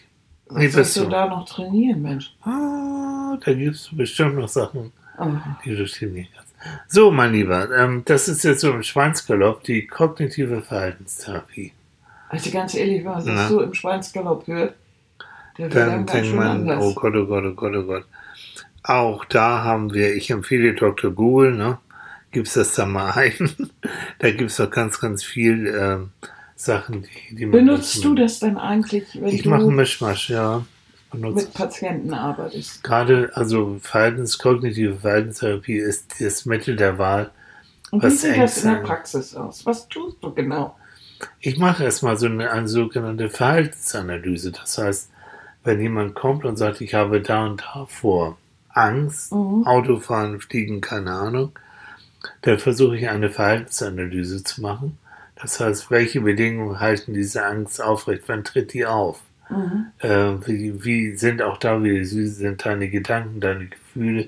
Was 0.50 0.76
bist 0.76 0.98
du 0.98 1.06
da 1.06 1.28
noch 1.28 1.46
trainieren, 1.48 2.02
Mensch? 2.02 2.34
Ah, 2.44 3.38
da 3.44 3.54
gibt 3.54 3.76
es 3.76 3.90
bestimmt 3.92 4.36
noch 4.36 4.48
Sachen, 4.48 4.92
Oh. 5.18 5.32
die 5.66 5.76
du 5.76 5.86
trainieren 5.86 6.28
kannst. 6.36 6.54
So, 6.88 7.12
mein 7.12 7.34
Lieber, 7.34 7.70
ähm, 7.78 8.04
das 8.06 8.28
ist 8.28 8.44
jetzt 8.44 8.62
so 8.62 8.72
im 8.72 8.84
Schweinsgalopp 8.84 9.64
die 9.64 9.86
kognitive 9.88 10.62
Verhaltenstherapie. 10.62 11.74
Also 12.30 12.52
ganz 12.52 12.76
ehrlich, 12.76 13.04
das 13.04 13.26
Na? 13.26 13.48
so 13.48 13.62
im 13.62 13.74
Schweinsgalopp 13.74 14.48
hört, 14.48 14.76
der 15.58 15.70
Dann 15.70 16.06
denkt 16.06 16.36
man, 16.36 16.48
anders. 16.48 16.84
oh 16.84 16.94
Gott, 16.94 17.16
oh 17.16 17.26
Gott, 17.26 17.46
oh 17.46 17.54
Gott, 17.54 17.76
oh 17.76 17.84
Gott. 17.84 18.06
Auch 18.84 19.26
da 19.26 19.64
haben 19.64 19.94
wir, 19.94 20.16
ich 20.16 20.30
empfehle 20.30 20.74
Dr. 20.74 21.12
Google, 21.12 21.54
ne? 21.54 21.78
Gib's 22.32 22.54
das 22.54 22.74
da 22.76 22.86
mal 22.86 23.12
ein. 23.12 23.56
da 24.20 24.32
gibt's 24.32 24.58
doch 24.58 24.70
ganz, 24.70 25.00
ganz 25.00 25.24
viel 25.24 25.68
ähm, 25.68 26.12
Sachen, 26.58 27.04
die, 27.04 27.36
die 27.36 27.46
man 27.46 27.66
Benutzt 27.66 28.04
du 28.04 28.16
das 28.16 28.40
dann 28.40 28.58
eigentlich, 28.58 29.06
wenn 29.14 29.28
Ich 29.28 29.44
du 29.44 29.50
mache 29.50 29.70
Mischmasch, 29.72 30.30
ja. 30.30 30.66
Mit 31.14 31.54
Patienten 31.54 32.14
arbeitest? 32.14 32.84
Gerade, 32.84 33.32
also 33.34 33.78
Verhaltens, 33.82 34.38
kognitive 34.38 34.96
Verhaltenstherapie 34.96 35.78
ist 35.78 36.16
das 36.20 36.46
Mittel 36.46 36.76
der 36.76 36.98
Wahl. 36.98 37.32
Und 37.92 38.04
wie 38.04 38.10
sieht 38.10 38.38
das 38.38 38.64
in 38.64 38.72
der 38.72 38.78
Praxis 38.80 39.34
aus? 39.36 39.66
Was 39.66 39.88
tust 39.88 40.18
du 40.22 40.34
genau? 40.34 40.76
Ich 41.40 41.58
mache 41.58 41.84
erstmal 41.86 42.18
so 42.18 42.26
eine, 42.26 42.52
eine 42.52 42.68
sogenannte 42.68 43.30
Verhaltensanalyse. 43.30 44.52
Das 44.52 44.78
heißt, 44.78 45.10
wenn 45.64 45.80
jemand 45.80 46.16
kommt 46.16 46.44
und 46.44 46.58
sagt, 46.58 46.82
ich 46.82 46.94
habe 46.94 47.22
da 47.22 47.46
und 47.46 47.62
da 47.62 47.86
vor 47.88 48.38
Angst, 48.70 49.32
Mhm. 49.32 49.66
Autofahren, 49.66 50.40
Fliegen, 50.42 50.82
keine 50.82 51.12
Ahnung, 51.14 51.52
dann 52.42 52.60
versuche 52.60 52.98
ich 52.98 53.08
eine 53.10 53.30
Verhaltensanalyse 53.30 54.44
zu 54.44 54.62
machen. 54.62 54.98
Das 55.42 55.60
heißt, 55.60 55.92
welche 55.92 56.22
Bedingungen 56.22 56.80
halten 56.80 57.14
diese 57.14 57.46
Angst 57.46 57.82
aufrecht? 57.82 58.24
Wann 58.28 58.44
tritt 58.44 58.74
die 58.74 58.86
auf? 58.86 59.22
Mhm. 59.50 59.86
äh, 60.00 60.46
wie, 60.46 60.84
wie 60.84 61.16
sind 61.16 61.42
auch 61.42 61.58
da, 61.58 61.82
wie 61.82 62.04
süß 62.04 62.36
sind 62.36 62.66
deine 62.66 62.90
Gedanken, 62.90 63.40
deine 63.40 63.68
Gefühle. 63.68 64.28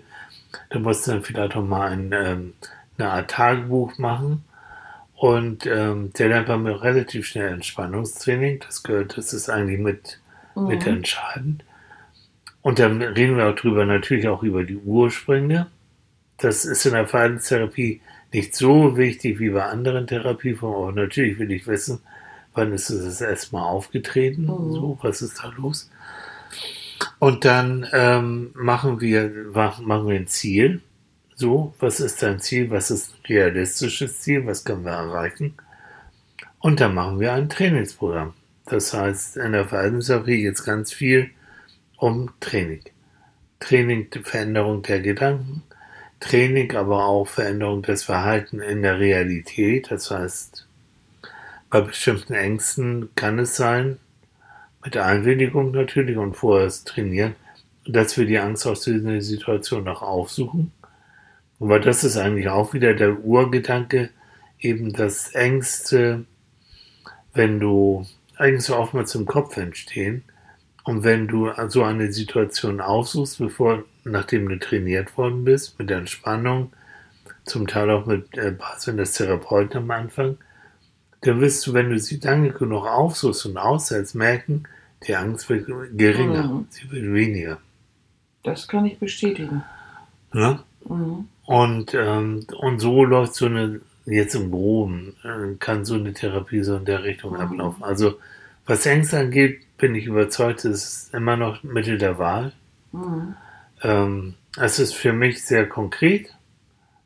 Du 0.69 0.79
musst 0.79 1.07
dann 1.09 1.23
vielleicht 1.23 1.55
auch 1.57 1.63
mal 1.65 1.91
ein, 1.91 2.11
ähm, 2.13 2.53
eine 2.97 3.09
Art 3.11 3.31
Tagebuch 3.31 3.97
machen. 3.97 4.45
Und 5.15 5.65
ähm, 5.65 6.13
der 6.17 6.29
lernt 6.29 6.47
bei 6.47 6.57
mir 6.57 6.81
relativ 6.81 7.25
schnell 7.27 7.51
Entspannungstraining. 7.51 8.61
Das 8.65 8.81
gehört, 8.83 9.17
das 9.17 9.33
ist 9.33 9.49
eigentlich 9.49 9.79
mit, 9.79 10.19
mit 10.55 10.85
Mhm. 10.85 10.93
entscheidend. 10.93 11.63
Und 12.61 12.79
dann 12.79 13.01
reden 13.01 13.35
wir 13.37 13.47
auch 13.49 13.55
drüber, 13.55 13.85
natürlich 13.85 14.27
auch 14.29 14.43
über 14.43 14.63
die 14.63 14.77
Ursprünge. 14.77 15.67
Das 16.37 16.63
ist 16.65 16.85
in 16.85 16.93
der 16.93 17.07
Verhaltenstherapie 17.07 18.01
nicht 18.31 18.55
so 18.55 18.95
wichtig 18.97 19.39
wie 19.39 19.49
bei 19.49 19.63
anderen 19.65 20.07
Therapieformen, 20.07 20.89
aber 20.89 21.01
natürlich 21.05 21.39
will 21.39 21.51
ich 21.51 21.65
wissen, 21.67 21.99
wann 22.53 22.73
ist 22.73 22.89
es 22.89 23.03
das 23.05 23.21
erstmal 23.21 23.63
aufgetreten, 23.63 24.43
Mhm. 24.43 24.73
so, 24.73 24.99
was 25.01 25.21
ist 25.21 25.39
da 25.43 25.49
los? 25.57 25.89
Und 27.19 27.45
dann 27.45 27.87
ähm, 27.93 28.51
machen 28.55 28.99
wir 29.01 29.31
mach- 29.53 29.79
machen 29.79 30.07
wir 30.07 30.15
ein 30.15 30.27
Ziel. 30.27 30.81
So, 31.35 31.73
was 31.79 31.99
ist 32.01 32.21
dein 32.21 32.39
Ziel? 32.39 32.69
Was 32.71 32.91
ist 32.91 33.13
ein 33.13 33.25
realistisches 33.27 34.19
Ziel? 34.21 34.45
Was 34.45 34.65
können 34.65 34.83
wir 34.83 34.91
erreichen? 34.91 35.53
Und 36.59 36.81
dann 36.81 36.93
machen 36.93 37.19
wir 37.21 37.33
ein 37.33 37.47
Trainingsprogramm. 37.49 38.33
Das 38.65 38.93
heißt, 38.93 39.37
in 39.37 39.53
der 39.53 39.65
Verhaltenstherapie 39.65 40.41
geht 40.41 40.55
es 40.55 40.63
ganz 40.65 40.91
viel 40.91 41.29
um 41.97 42.29
Training. 42.41 42.81
Training, 43.61 44.07
Veränderung 44.23 44.81
der 44.83 44.99
Gedanken, 45.01 45.63
Training, 46.19 46.75
aber 46.75 47.05
auch 47.05 47.27
Veränderung 47.27 47.81
des 47.81 48.03
Verhaltens 48.03 48.63
in 48.63 48.81
der 48.81 48.99
Realität. 48.99 49.89
Das 49.91 50.11
heißt, 50.11 50.67
bei 51.69 51.81
bestimmten 51.81 52.33
Ängsten 52.33 53.09
kann 53.15 53.39
es 53.39 53.55
sein, 53.55 53.97
mit 54.83 54.95
der 54.95 55.05
Einwilligung 55.05 55.71
natürlich 55.71 56.17
und 56.17 56.35
vorher 56.35 56.69
trainieren, 56.85 57.35
dass 57.85 58.17
wir 58.17 58.25
die 58.25 58.39
Angst 58.39 58.65
aus 58.65 58.81
dieser 58.81 59.21
Situation 59.21 59.83
noch 59.83 60.01
aufsuchen. 60.01 60.71
Aber 61.59 61.79
das 61.79 62.03
ist 62.03 62.17
eigentlich 62.17 62.49
auch 62.49 62.73
wieder 62.73 62.93
der 62.93 63.19
Urgedanke, 63.19 64.09
eben 64.59 64.93
dass 64.93 65.33
Ängste, 65.35 66.25
wenn 67.33 67.59
du 67.59 68.05
Ängste 68.37 68.77
oftmals 68.77 69.15
im 69.15 69.25
Kopf 69.25 69.57
entstehen 69.57 70.23
und 70.89 71.03
wenn 71.03 71.27
du 71.27 71.51
so 71.67 71.83
eine 71.83 72.11
Situation 72.11 72.81
aufsuchst, 72.81 73.37
bevor, 73.37 73.83
nachdem 74.05 74.49
du 74.49 74.57
trainiert 74.57 75.15
worden 75.19 75.45
bist, 75.45 75.77
mit 75.77 75.91
Entspannung, 75.91 76.73
zum 77.45 77.67
Teil 77.67 77.91
auch 77.91 78.07
mit 78.07 78.35
äh, 78.35 78.49
Basis 78.49 78.95
des 78.95 79.11
Therapeuten 79.11 79.83
am 79.83 79.91
Anfang, 79.91 80.37
dann 81.21 81.41
wirst 81.41 81.67
du, 81.67 81.73
wenn 81.73 81.91
du 81.91 81.99
sie 81.99 82.17
lange 82.17 82.49
genug 82.49 82.87
aufsuchst 82.87 83.45
und 83.45 83.57
aushältst, 83.57 84.15
merken, 84.15 84.63
die 85.05 85.15
Angst 85.15 85.47
wird 85.49 85.67
geringer, 85.95 86.47
Mhm. 86.47 86.65
sie 86.71 86.89
wird 86.89 87.13
weniger. 87.13 87.59
Das 88.43 88.67
kann 88.67 88.85
ich 88.87 88.97
bestätigen. 88.97 89.61
Ne? 90.33 90.59
Mhm. 90.87 91.27
Und, 91.45 91.93
ähm, 91.93 92.47
und 92.57 92.79
so 92.79 93.05
läuft 93.05 93.35
so 93.35 93.45
eine, 93.45 93.81
jetzt 94.05 94.33
im 94.33 94.49
Groben, 94.49 95.15
äh, 95.23 95.53
kann 95.59 95.85
so 95.85 95.93
eine 95.93 96.13
Therapie 96.13 96.63
so 96.63 96.77
in 96.77 96.85
der 96.85 97.03
Richtung 97.03 97.33
Mhm. 97.33 97.41
ablaufen. 97.41 97.83
Also, 97.83 98.17
was 98.65 98.87
Ängste 98.87 99.19
angeht, 99.19 99.61
bin 99.79 99.95
ich 99.95 100.05
überzeugt, 100.05 100.65
es 100.65 100.85
ist 100.85 101.13
immer 101.13 101.35
noch 101.35 101.63
Mittel 101.63 101.97
der 101.97 102.19
Wahl. 102.19 102.53
Mhm. 102.91 103.35
Ähm, 103.81 104.35
es 104.57 104.77
ist 104.77 104.93
für 104.93 105.13
mich 105.13 105.43
sehr 105.43 105.67
konkret. 105.67 106.35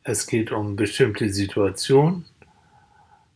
Es 0.03 0.27
geht 0.27 0.51
um 0.51 0.75
bestimmte 0.75 1.29
Situationen, 1.29 2.25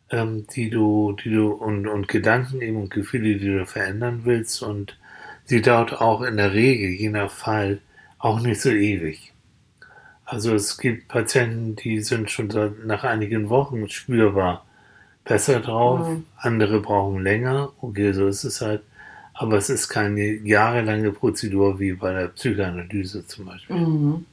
ähm, 0.10 0.46
die 0.54 0.70
du, 0.70 1.16
die 1.24 1.32
du 1.32 1.52
und, 1.52 1.88
und 1.88 2.08
Gedanken 2.08 2.62
eben 2.62 2.82
und 2.82 2.90
Gefühle, 2.90 3.38
die 3.38 3.48
du 3.48 3.66
verändern 3.66 4.22
willst. 4.26 4.62
Und 4.62 4.98
sie 5.46 5.62
dauert 5.62 6.02
auch 6.02 6.22
in 6.22 6.38
der 6.38 6.54
Regel, 6.54 6.90
je 6.90 7.10
nach 7.10 7.32
Fall, 7.32 7.80
auch 8.20 8.42
nicht 8.42 8.60
so 8.60 8.70
ewig. 8.70 9.34
Also 10.26 10.54
es 10.56 10.78
gibt 10.78 11.08
Patienten, 11.08 11.78
die 11.78 12.02
sind 12.02 12.30
schon 12.30 12.50
nach 12.86 13.06
einigen 13.06 13.50
Wochen 13.50 13.88
spürbar 13.88 14.66
besser 15.24 15.60
drauf. 15.62 16.08
Mhm. 16.10 16.26
Andere 16.36 16.82
brauchen 16.82 17.24
länger. 17.24 17.72
Okay, 17.80 18.12
so 18.12 18.28
ist 18.28 18.44
es 18.44 18.62
halt. 18.62 18.82
Aber 19.40 19.58
es 19.58 19.70
ist 19.70 19.88
keine 19.90 20.26
jahrelange 20.26 21.12
Prozedur 21.12 21.80
wie 21.80 21.94
bei 21.94 22.12
der 22.14 22.28
Psychoanalyse 22.30 23.26
zum 23.28 23.46
Beispiel. 23.46 23.76
Mhm. 23.76 24.26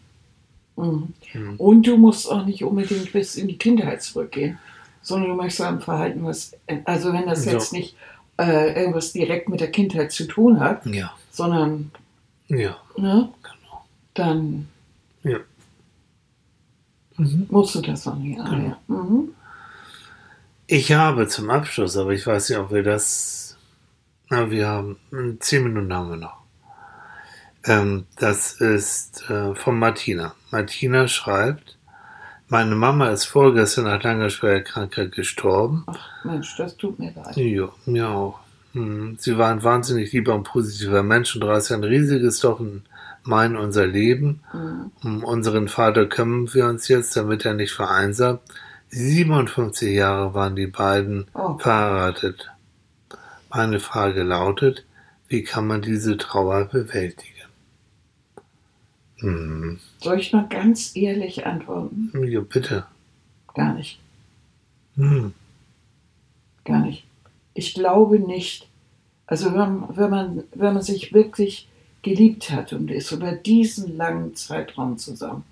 Mhm. 0.76 1.12
Mhm. 1.34 1.54
Und 1.58 1.86
du 1.86 1.96
musst 1.96 2.30
auch 2.30 2.44
nicht 2.46 2.64
unbedingt 2.64 3.12
bis 3.12 3.36
in 3.36 3.48
die 3.48 3.58
Kindheit 3.58 4.02
zurückgehen, 4.02 4.58
sondern 5.02 5.30
du 5.30 5.36
möchtest 5.36 5.60
am 5.60 5.80
Verhalten 5.80 6.24
was, 6.24 6.56
also 6.86 7.12
wenn 7.12 7.26
das 7.26 7.44
So. 7.44 7.50
jetzt 7.50 7.72
nicht 7.72 7.96
äh, 8.38 8.80
irgendwas 8.80 9.12
direkt 9.12 9.48
mit 9.48 9.60
der 9.60 9.70
Kindheit 9.70 10.10
zu 10.10 10.26
tun 10.26 10.58
hat, 10.58 10.84
Ja, 10.86 11.12
sondern, 11.30 11.90
ja, 12.48 12.76
ne, 12.96 13.28
genau. 13.42 13.84
dann 14.14 14.68
Ja. 15.22 15.38
Mhm. 17.16 17.46
musst 17.50 17.74
du 17.76 17.80
das 17.82 18.08
auch 18.08 18.16
nicht. 18.16 18.40
Ah, 18.40 18.48
Genau. 18.48 18.64
ja. 18.68 18.78
mhm. 18.88 19.28
Ich 20.66 20.92
habe 20.92 21.28
zum 21.28 21.50
Abschluss, 21.50 21.96
aber 21.96 22.10
ich 22.12 22.26
weiß 22.26 22.48
nicht, 22.48 22.58
ob 22.58 22.72
wir 22.72 22.82
das. 22.82 23.43
Na, 24.30 24.50
wir 24.50 24.68
haben. 24.68 24.96
hm, 25.10 25.40
Zehn 25.40 25.64
Minuten 25.64 25.92
haben 25.92 26.10
wir 26.10 26.16
noch. 26.16 26.36
Ähm, 27.66 28.06
das 28.18 28.52
ist 28.60 29.28
äh, 29.30 29.54
von 29.54 29.78
Martina. 29.78 30.34
Martina 30.50 31.08
schreibt: 31.08 31.78
Meine 32.48 32.74
Mama 32.74 33.08
ist 33.08 33.24
vorgestern 33.24 33.84
nach 33.84 34.02
langer 34.02 34.30
schwerer 34.30 34.60
Krankheit 34.60 35.12
gestorben. 35.12 35.84
Ach 35.86 36.24
Mensch, 36.24 36.56
das 36.56 36.76
tut 36.76 36.98
mir 36.98 37.12
leid. 37.14 37.36
Ja, 37.36 37.68
mir 37.86 38.08
auch. 38.08 38.40
Hm, 38.72 39.16
Sie 39.18 39.38
war 39.38 39.50
ein 39.50 39.62
wahnsinnig 39.62 40.12
lieber 40.12 40.34
und 40.34 40.44
positiver 40.44 41.02
Mensch 41.02 41.34
und 41.36 41.44
reißt 41.44 41.72
ein 41.72 41.84
riesiges 41.84 42.42
Loch 42.42 42.60
in 42.60 42.82
mein, 43.22 43.56
unser 43.56 43.86
Leben. 43.86 44.40
Mhm. 44.52 44.90
Um 45.02 45.24
unseren 45.24 45.68
Vater 45.68 46.06
kümmern 46.06 46.52
wir 46.52 46.66
uns 46.66 46.88
jetzt, 46.88 47.16
damit 47.16 47.46
er 47.46 47.54
nicht 47.54 47.72
vereinsamt. 47.72 48.40
57 48.90 49.94
Jahre 49.94 50.34
waren 50.34 50.54
die 50.56 50.66
beiden 50.66 51.26
Oh. 51.34 51.56
verheiratet. 51.56 52.50
Meine 53.54 53.78
Frage 53.78 54.22
lautet, 54.24 54.84
wie 55.28 55.42
kann 55.44 55.66
man 55.66 55.80
diese 55.80 56.16
Trauer 56.16 56.64
bewältigen? 56.66 57.30
Hm, 59.18 59.78
Soll 60.00 60.18
ich 60.18 60.32
mal 60.32 60.46
ganz 60.48 60.94
ehrlich 60.96 61.46
antworten? 61.46 62.10
ja, 62.24 62.40
bitte. 62.40 62.86
Gar 63.54 63.74
nicht. 63.74 64.00
Hm, 64.96 65.32
Gar 66.64 66.80
nicht. 66.86 67.04
Ich 67.54 67.74
glaube 67.74 68.18
nicht. 68.18 68.68
Also 69.26 69.54
wenn, 69.54 69.84
wenn, 69.96 70.10
man, 70.10 70.44
wenn 70.54 70.74
man 70.74 70.82
sich 70.82 71.12
wirklich 71.12 71.68
geliebt 72.02 72.50
hat 72.50 72.72
und 72.72 72.90
ist 72.90 73.12
über 73.12 73.32
diesen 73.32 73.96
langen 73.96 74.34
Zeitraum 74.34 74.98
zusammen, 74.98 75.44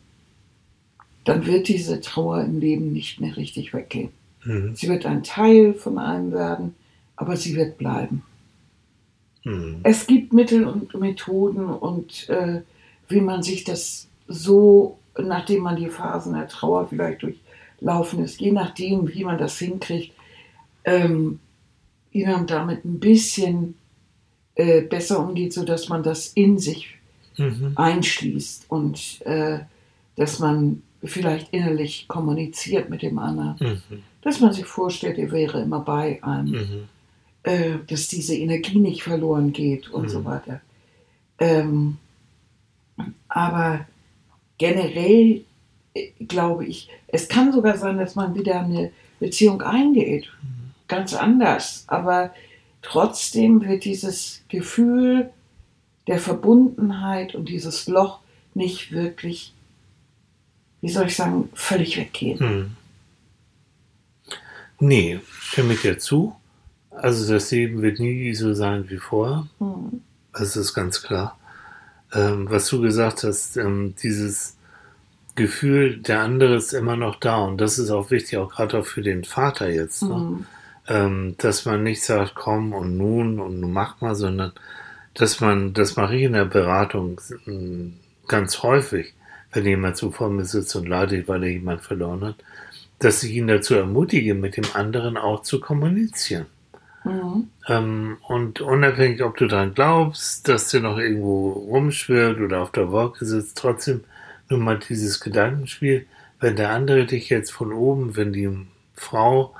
dann 1.24 1.46
wird 1.46 1.68
diese 1.68 2.00
Trauer 2.00 2.42
im 2.42 2.58
Leben 2.58 2.92
nicht 2.92 3.20
mehr 3.20 3.36
richtig 3.36 3.72
weggehen. 3.72 4.10
hm, 4.40 4.74
Sie 4.74 4.88
wird 4.88 5.06
ein 5.06 5.22
Teil 5.22 5.72
von 5.74 5.98
einem 5.98 6.32
werden, 6.32 6.74
aber 7.22 7.36
sie 7.36 7.54
wird 7.54 7.78
bleiben. 7.78 8.22
hm, 9.44 9.80
Es 9.84 10.06
gibt 10.06 10.32
Mittel 10.32 10.66
und 10.66 10.92
Methoden 10.94 11.66
und 11.66 12.28
äh, 12.28 12.62
wie 13.08 13.20
man 13.20 13.42
sich 13.42 13.62
das 13.64 14.08
so, 14.26 14.98
nachdem 15.16 15.62
man 15.62 15.76
die 15.76 15.88
Phasen 15.88 16.34
der 16.34 16.48
Trauer 16.48 16.88
vielleicht 16.88 17.22
durchlaufen 17.22 18.24
ist, 18.24 18.40
je 18.40 18.50
nachdem, 18.52 19.08
wie 19.14 19.24
man 19.24 19.38
das 19.38 19.58
hinkriegt, 19.58 20.12
ähm, 20.84 21.38
man 22.12 22.46
damit 22.46 22.84
ein 22.84 22.98
bisschen 22.98 23.74
äh, 24.56 24.82
besser 24.82 25.20
umgeht, 25.20 25.52
sodass 25.52 25.88
man 25.88 26.02
das 26.02 26.28
in 26.34 26.58
sich 26.58 26.96
Mhm. 27.38 27.72
einschließt 27.76 28.66
und 28.68 29.22
äh, 29.24 29.60
dass 30.16 30.38
man 30.38 30.82
vielleicht 31.02 31.50
innerlich 31.54 32.06
kommuniziert 32.06 32.90
mit 32.90 33.00
dem 33.00 33.18
anderen. 33.18 33.56
Mhm. 33.58 34.02
Dass 34.20 34.40
man 34.40 34.52
sich 34.52 34.66
vorstellt, 34.66 35.16
er 35.16 35.30
wäre 35.32 35.62
immer 35.62 35.80
bei 35.80 36.22
einem, 36.22 36.50
Mhm. 36.52 36.88
Äh, 37.44 37.78
dass 37.86 38.08
diese 38.08 38.36
Energie 38.36 38.78
nicht 38.78 39.02
verloren 39.02 39.52
geht 39.52 39.88
und 39.90 40.04
Mhm. 40.04 40.08
so 40.08 40.24
weiter. 40.24 40.60
Ähm, 41.38 41.98
aber 43.28 43.86
generell 44.58 45.44
äh, 45.94 46.10
glaube 46.26 46.66
ich, 46.66 46.88
es 47.08 47.28
kann 47.28 47.52
sogar 47.52 47.76
sein, 47.76 47.98
dass 47.98 48.14
man 48.14 48.34
wieder 48.34 48.60
eine 48.60 48.92
Beziehung 49.18 49.62
eingeht. 49.62 50.30
Ganz 50.88 51.14
anders. 51.14 51.84
Aber 51.86 52.32
trotzdem 52.82 53.62
wird 53.66 53.84
dieses 53.84 54.42
Gefühl 54.48 55.30
der 56.06 56.18
Verbundenheit 56.18 57.34
und 57.34 57.48
dieses 57.48 57.86
Loch 57.88 58.20
nicht 58.54 58.92
wirklich, 58.92 59.52
wie 60.80 60.90
soll 60.90 61.06
ich 61.06 61.16
sagen, 61.16 61.48
völlig 61.54 61.96
weggehen. 61.96 62.38
Mhm. 62.38 62.76
Nee, 64.80 65.20
stimme 65.40 65.74
ich 65.74 65.82
dir 65.82 65.98
zu. 65.98 66.34
Also 66.94 67.32
das 67.32 67.50
Leben 67.50 67.82
wird 67.82 67.98
nie 67.98 68.34
so 68.34 68.54
sein 68.54 68.88
wie 68.88 68.98
vorher. 68.98 69.46
Mhm. 69.58 70.02
Das 70.32 70.56
ist 70.56 70.74
ganz 70.74 71.02
klar. 71.02 71.38
Ähm, 72.12 72.50
was 72.50 72.68
du 72.68 72.80
gesagt 72.80 73.24
hast, 73.24 73.56
ähm, 73.56 73.94
dieses 74.02 74.56
Gefühl, 75.34 75.98
der 75.98 76.20
andere 76.20 76.56
ist 76.56 76.72
immer 76.72 76.96
noch 76.96 77.16
da. 77.16 77.38
Und 77.38 77.60
das 77.60 77.78
ist 77.78 77.90
auch 77.90 78.10
wichtig, 78.10 78.38
auch 78.38 78.50
gerade 78.50 78.78
auch 78.78 78.86
für 78.86 79.02
den 79.02 79.24
Vater 79.24 79.70
jetzt. 79.70 80.02
Ne? 80.02 80.14
Mhm. 80.14 80.46
ähm, 80.88 81.34
dass 81.38 81.64
man 81.64 81.82
nicht 81.82 82.02
sagt, 82.02 82.34
komm 82.34 82.72
und 82.72 82.96
nun 82.96 83.40
und 83.40 83.60
nun 83.60 83.72
mach 83.72 84.00
mal, 84.00 84.14
sondern 84.14 84.52
dass 85.14 85.40
man, 85.40 85.74
das 85.74 85.96
mache 85.96 86.16
ich 86.16 86.22
in 86.22 86.32
der 86.32 86.44
Beratung 86.46 87.20
ähm, 87.46 87.94
ganz 88.28 88.62
häufig, 88.62 89.14
wenn 89.52 89.66
jemand 89.66 89.96
so 89.96 90.10
vor 90.10 90.30
mir 90.30 90.44
sitzt 90.44 90.74
und 90.76 90.88
leidet, 90.88 91.28
weil 91.28 91.42
er 91.44 91.50
jemand 91.50 91.82
verloren 91.82 92.24
hat, 92.24 92.36
dass 92.98 93.22
ich 93.22 93.32
ihn 93.32 93.46
dazu 93.46 93.74
ermutige, 93.74 94.34
mit 94.34 94.56
dem 94.56 94.64
anderen 94.74 95.16
auch 95.16 95.42
zu 95.42 95.60
kommunizieren. 95.60 96.46
Mhm. 97.04 97.48
Ähm, 97.68 98.18
und 98.28 98.60
unabhängig, 98.60 99.22
ob 99.22 99.36
du 99.36 99.46
daran 99.46 99.74
glaubst, 99.74 100.48
dass 100.48 100.68
der 100.68 100.80
noch 100.80 100.98
irgendwo 100.98 101.50
rumschwirrt 101.50 102.40
oder 102.40 102.60
auf 102.60 102.72
der 102.72 102.90
Wolke 102.90 103.24
sitzt, 103.24 103.58
trotzdem 103.58 104.04
nur 104.48 104.60
mal 104.60 104.78
dieses 104.78 105.20
Gedankenspiel, 105.20 106.06
wenn 106.40 106.56
der 106.56 106.70
andere 106.70 107.06
dich 107.06 107.28
jetzt 107.28 107.52
von 107.52 107.72
oben, 107.72 108.16
wenn 108.16 108.32
die 108.32 108.50
Frau 108.94 109.54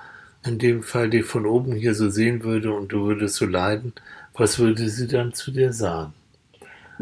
in 0.45 0.59
dem 0.59 0.83
Fall 0.83 1.11
dich 1.11 1.25
von 1.25 1.47
oben 1.47 1.73
hier 1.73 1.95
so 1.95 2.11
sehen 2.11 2.43
würde 2.43 2.73
und 2.73 2.89
du 2.93 3.07
würdest 3.07 3.37
so 3.37 3.47
leiden, 3.47 3.93
was 4.35 4.59
würde 4.59 4.89
sie 4.89 5.07
dann 5.07 5.33
zu 5.35 5.51
dir 5.53 5.73
sagen? 5.73 6.13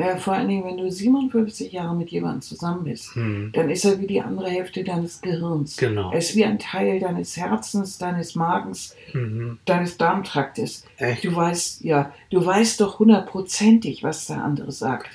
Ja, 0.00 0.16
vor 0.16 0.34
allen 0.34 0.48
Dingen, 0.48 0.64
wenn 0.64 0.76
du 0.78 0.90
57 0.90 1.72
Jahre 1.72 1.94
mit 1.94 2.10
jemandem 2.10 2.40
zusammen 2.42 2.84
bist, 2.84 3.14
Hm, 3.14 3.50
dann 3.52 3.70
ist 3.70 3.84
er 3.84 4.00
wie 4.00 4.06
die 4.06 4.20
andere 4.20 4.48
Hälfte 4.48 4.82
deines 4.84 5.20
Gehirns. 5.20 5.76
Genau. 5.76 6.10
Er 6.10 6.18
ist 6.18 6.34
wie 6.34 6.44
ein 6.44 6.58
Teil 6.58 6.98
deines 7.00 7.36
Herzens, 7.36 7.98
deines 7.98 8.34
Magens, 8.34 8.94
mhm. 9.12 9.58
deines 9.64 9.96
Darmtraktes. 9.96 10.84
Echt? 10.96 11.24
Du 11.24 11.34
weißt, 11.34 11.84
ja, 11.84 12.12
du 12.30 12.44
weißt 12.44 12.80
doch 12.80 12.98
hundertprozentig, 12.98 14.02
was 14.02 14.26
der 14.26 14.42
andere 14.44 14.72
sagt. 14.72 15.08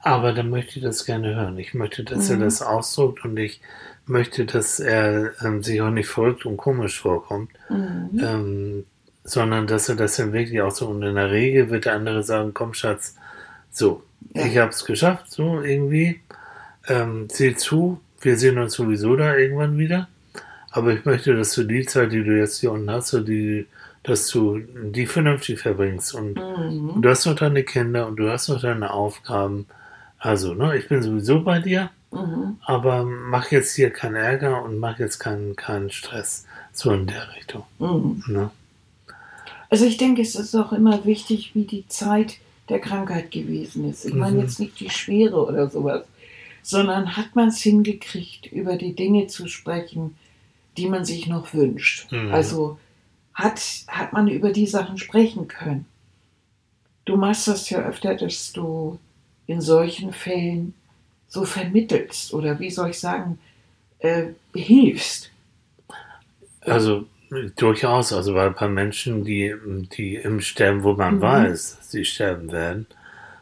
Aber 0.00 0.32
dann 0.32 0.50
möchte 0.50 0.78
ich 0.78 0.84
das 0.84 1.04
gerne 1.04 1.34
hören. 1.34 1.58
Ich 1.58 1.74
möchte, 1.74 2.04
dass 2.04 2.30
er 2.30 2.36
Mhm. 2.36 2.40
das 2.42 2.62
ausdruckt 2.62 3.24
und 3.24 3.36
ich 3.36 3.60
möchte, 4.06 4.44
dass 4.46 4.80
er 4.80 5.32
ähm, 5.44 5.62
sich 5.62 5.80
auch 5.82 5.90
nicht 5.90 6.08
verrückt 6.08 6.46
und 6.46 6.56
komisch 6.56 7.00
vorkommt. 7.00 7.50
Mhm. 7.68 8.20
ähm, 8.22 8.84
sondern 9.24 9.66
dass 9.66 9.90
er 9.90 9.96
das 9.96 10.16
dann 10.16 10.32
wirklich 10.32 10.62
auch 10.62 10.70
so 10.70 10.86
und 10.88 11.02
in 11.02 11.16
der 11.16 11.30
Regel 11.30 11.68
wird 11.68 11.84
der 11.84 11.92
andere 11.94 12.22
sagen, 12.22 12.54
komm 12.54 12.72
Schatz, 12.72 13.14
so, 13.70 14.02
Ja. 14.34 14.46
ich 14.46 14.58
habe 14.58 14.70
es 14.70 14.84
geschafft, 14.84 15.30
so 15.30 15.60
irgendwie, 15.62 16.20
ähm, 16.88 17.28
sieh 17.30 17.54
zu, 17.56 18.00
wir 18.20 18.36
sehen 18.36 18.58
uns 18.58 18.74
sowieso 18.74 19.16
da 19.16 19.36
irgendwann 19.36 19.78
wieder, 19.78 20.08
aber 20.70 20.92
ich 20.92 21.04
möchte, 21.04 21.34
dass 21.36 21.54
du 21.54 21.64
die 21.64 21.84
Zeit, 21.86 22.12
die 22.12 22.22
du 22.24 22.36
jetzt 22.38 22.60
hier 22.60 22.72
unten 22.72 22.90
hast, 22.90 23.08
so 23.08 23.20
die, 23.20 23.66
dass 24.02 24.28
du 24.28 24.58
die 24.58 25.06
vernünftig 25.06 25.60
verbringst 25.60 26.14
und 26.14 26.36
Mhm. 26.36 27.00
du 27.02 27.08
hast 27.08 27.26
noch 27.26 27.34
deine 27.34 27.64
Kinder 27.64 28.06
und 28.06 28.16
du 28.16 28.30
hast 28.30 28.48
noch 28.48 28.60
deine 28.60 28.92
Aufgaben, 28.92 29.66
also, 30.18 30.54
ne, 30.54 30.76
ich 30.76 30.88
bin 30.88 31.02
sowieso 31.02 31.42
bei 31.42 31.60
dir, 31.60 31.90
Mhm. 32.10 32.56
aber 32.64 33.04
mach 33.04 33.50
jetzt 33.50 33.74
hier 33.76 33.90
keinen 33.90 34.16
Ärger 34.16 34.62
und 34.64 34.78
mach 34.78 34.98
jetzt 34.98 35.18
keinen, 35.18 35.56
keinen 35.56 35.90
Stress, 35.90 36.44
so 36.72 36.90
in 36.92 37.06
der 37.06 37.34
Richtung, 37.36 37.64
Mhm. 37.78 38.22
ne? 38.28 38.50
Also 39.70 39.84
ich 39.84 39.98
denke, 39.98 40.22
es 40.22 40.34
ist 40.34 40.54
auch 40.54 40.72
immer 40.72 41.04
wichtig, 41.04 41.50
wie 41.54 41.64
die 41.64 41.86
Zeit 41.88 42.38
der 42.68 42.80
Krankheit 42.80 43.30
gewesen 43.30 43.88
ist. 43.88 44.04
Ich 44.04 44.14
meine 44.14 44.36
Mhm. 44.36 44.40
jetzt 44.42 44.60
nicht 44.60 44.78
die 44.80 44.90
Schwere 44.90 45.44
oder 45.46 45.68
sowas, 45.70 46.04
sondern 46.62 47.16
hat 47.16 47.34
man 47.34 47.48
es 47.48 47.60
hingekriegt, 47.60 48.46
über 48.52 48.76
die 48.76 48.94
Dinge 48.94 49.26
zu 49.26 49.48
sprechen, 49.48 50.16
die 50.76 50.86
man 50.86 51.04
sich 51.04 51.26
noch 51.26 51.54
wünscht. 51.54 52.10
Mhm. 52.12 52.32
Also 52.32 52.78
hat, 53.34 53.60
hat 53.88 54.12
man 54.12 54.28
über 54.28 54.52
die 54.52 54.66
Sachen 54.66 54.98
sprechen 54.98 55.48
können. 55.48 55.86
Du 57.04 57.16
machst 57.16 57.48
das 57.48 57.70
ja 57.70 57.78
öfter, 57.78 58.14
dass 58.14 58.52
du 58.52 58.98
in 59.46 59.60
solchen 59.60 60.12
Fällen 60.12 60.74
so 61.28 61.44
vermittelst 61.44 62.34
oder 62.34 62.58
wie 62.60 62.70
soll 62.70 62.90
ich 62.90 62.98
sagen, 62.98 63.38
äh, 64.00 64.26
hilfst. 64.54 65.30
Also 66.60 67.06
durchaus, 67.56 68.12
also 68.12 68.34
weil 68.34 68.48
ein 68.48 68.54
paar 68.54 68.68
Menschen, 68.68 69.24
die, 69.24 69.54
die 69.96 70.16
im 70.16 70.40
Sterben, 70.40 70.82
wo 70.82 70.94
man 70.94 71.16
Mhm. 71.16 71.20
weiß, 71.20 71.76
dass 71.78 71.90
sie 71.90 72.04
sterben 72.04 72.50
werden, 72.52 72.86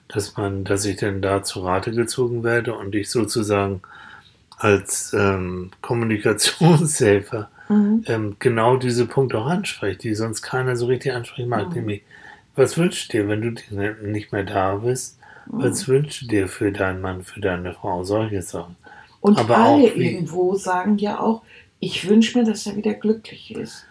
dass 0.09 0.37
man, 0.37 0.65
dass 0.65 0.85
ich 0.85 0.97
dann 0.97 1.23
da 1.23 1.43
zu 1.43 1.61
Rate 1.61 1.93
gezogen 1.93 2.43
werde 2.45 2.75
und 2.75 2.95
ich 2.95 3.11
sozusagen 3.11 3.83
als 4.59 5.13
ähm, 5.13 5.71
Kommunikationshelfer 5.83 7.51
Mhm. 7.69 8.05
ähm, 8.07 8.37
genau 8.39 8.77
diese 8.77 9.07
Punkte 9.07 9.39
auch 9.39 9.47
anspreche, 9.47 9.99
die 9.99 10.15
sonst 10.15 10.43
keiner 10.43 10.77
so 10.77 10.87
richtig 10.87 11.13
ansprechen 11.13 11.49
mag. 11.49 11.69
Mhm. 11.71 11.75
Nämlich, 11.75 12.03
was 12.55 12.79
wünschst 12.79 13.13
du 13.13 13.19
dir, 13.19 13.29
wenn 13.29 13.43
du 13.43 13.55
nicht 14.03 14.33
mehr 14.33 14.45
da 14.45 14.77
bist? 14.77 15.19
Was 15.59 15.89
wünschst 15.89 16.23
du 16.23 16.27
dir 16.27 16.49
für 16.49 16.73
deinen 16.73 17.01
Mann, 17.01 17.23
für 17.23 17.41
deine 17.41 17.73
Frau? 17.73 18.05
Solche 18.05 18.43
Sachen. 18.43 18.77
Und 19.21 19.39
aber 19.39 19.57
alle 19.57 19.85
auch 19.85 19.97
irgendwo 19.97 20.55
sagen 20.55 20.99
ja 20.99 21.21
auch, 21.21 21.43
ich 21.81 22.09
wünsche 22.09 22.39
mir, 22.39 22.45
dass 22.45 22.67
er 22.67 22.77
wieder 22.77 22.95
glücklich 22.95 23.55
ist. 23.55 23.85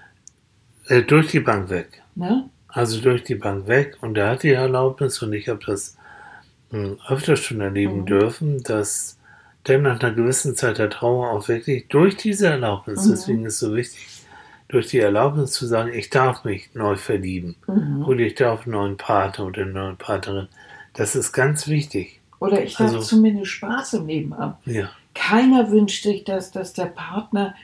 Äh, 0.88 1.04
durch 1.04 1.28
die 1.32 1.40
Bank 1.40 1.70
weg. 1.70 2.02
Ne? 2.16 2.50
Also 2.68 3.00
durch 3.02 3.24
die 3.24 3.36
Bank 3.36 3.68
weg 3.68 3.98
und 4.02 4.18
er 4.18 4.32
hat 4.32 4.44
die 4.44 4.52
Erlaubnis 4.52 5.22
und 5.22 5.34
ich 5.34 5.48
habe 5.50 5.60
das 5.66 5.98
mh, 6.72 6.98
öfter 7.10 7.36
schon 7.38 7.62
erleben 7.62 8.02
Mhm. 8.02 8.06
dürfen, 8.06 8.64
dass 8.64 9.18
der 9.68 9.80
nach 9.80 10.00
einer 10.00 10.14
gewissen 10.14 10.56
Zeit 10.56 10.78
der 10.78 10.90
Trauer 10.90 11.32
auch 11.32 11.48
wirklich 11.48 11.88
durch 11.88 12.18
diese 12.18 12.48
Erlaubnis, 12.48 13.06
Mhm. 13.06 13.12
deswegen 13.12 13.46
ist 13.46 13.54
es 13.54 13.60
so 13.60 13.76
wichtig, 13.76 14.08
durch 14.68 14.88
die 14.88 15.00
Erlaubnis 15.00 15.52
zu 15.52 15.66
sagen, 15.68 15.94
ich 15.94 16.10
darf 16.10 16.44
mich 16.44 16.70
neu 16.74 16.96
verlieben 16.98 17.56
Mhm. 17.68 18.04
oder 18.06 18.20
ich 18.22 18.36
darf 18.36 18.64
einen 18.64 18.74
neuen 18.74 18.98
Partner 18.98 19.46
oder 19.46 19.62
eine 19.62 19.72
neue 19.72 19.94
Partnerin, 19.96 20.48
das 20.94 21.16
ist 21.16 21.32
ganz 21.32 21.68
wichtig. 21.68 22.20
Oder 22.40 22.64
ich 22.64 22.76
darf 22.76 22.88
Also- 22.94 23.00
zumindest 23.00 23.52
Spaß 23.52 23.94
im 23.94 24.08
Leben 24.08 24.38
haben. 24.38 24.56
Ja, 24.66 24.90
Keiner 25.14 25.72
wünscht 25.72 26.04
sich, 26.04 26.26
dass, 26.26 26.52
dass 26.52 26.74
der 26.74 26.88
Partner 26.88 27.56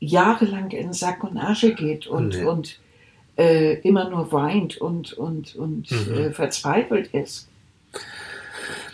jahrelang 0.00 0.70
in 0.70 0.92
Sack 0.92 1.24
und 1.24 1.36
Asche 1.38 1.74
geht 1.74 2.06
und, 2.06 2.28
Nee. 2.36 2.44
und 2.44 2.78
äh, 3.36 3.74
immer 3.80 4.08
nur 4.10 4.30
weint 4.32 4.76
und, 4.78 5.12
und, 5.14 5.54
und 5.56 5.90
Mhm. 5.90 6.14
äh, 6.14 6.30
verzweifelt 6.32 7.08
ist. 7.08 7.48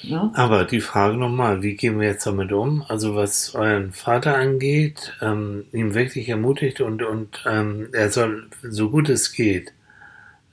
Ne? 0.02 0.30
aber 0.34 0.64
die 0.64 0.80
Frage 0.80 1.16
nochmal, 1.18 1.62
wie 1.62 1.74
gehen 1.76 2.00
wir 2.00 2.08
jetzt 2.08 2.26
damit 2.26 2.52
um? 2.52 2.82
Also 2.88 3.14
was 3.14 3.54
euren 3.54 3.92
Vater 3.92 4.34
angeht, 4.36 5.12
ähm, 5.20 5.64
ihm 5.72 5.94
wirklich 5.94 6.28
ermutigt 6.30 6.80
und, 6.80 7.02
und 7.02 7.44
ähm, 7.46 7.88
er 7.92 8.08
soll, 8.10 8.48
so 8.62 8.88
gut 8.90 9.10
es 9.10 9.32
geht, 9.32 9.72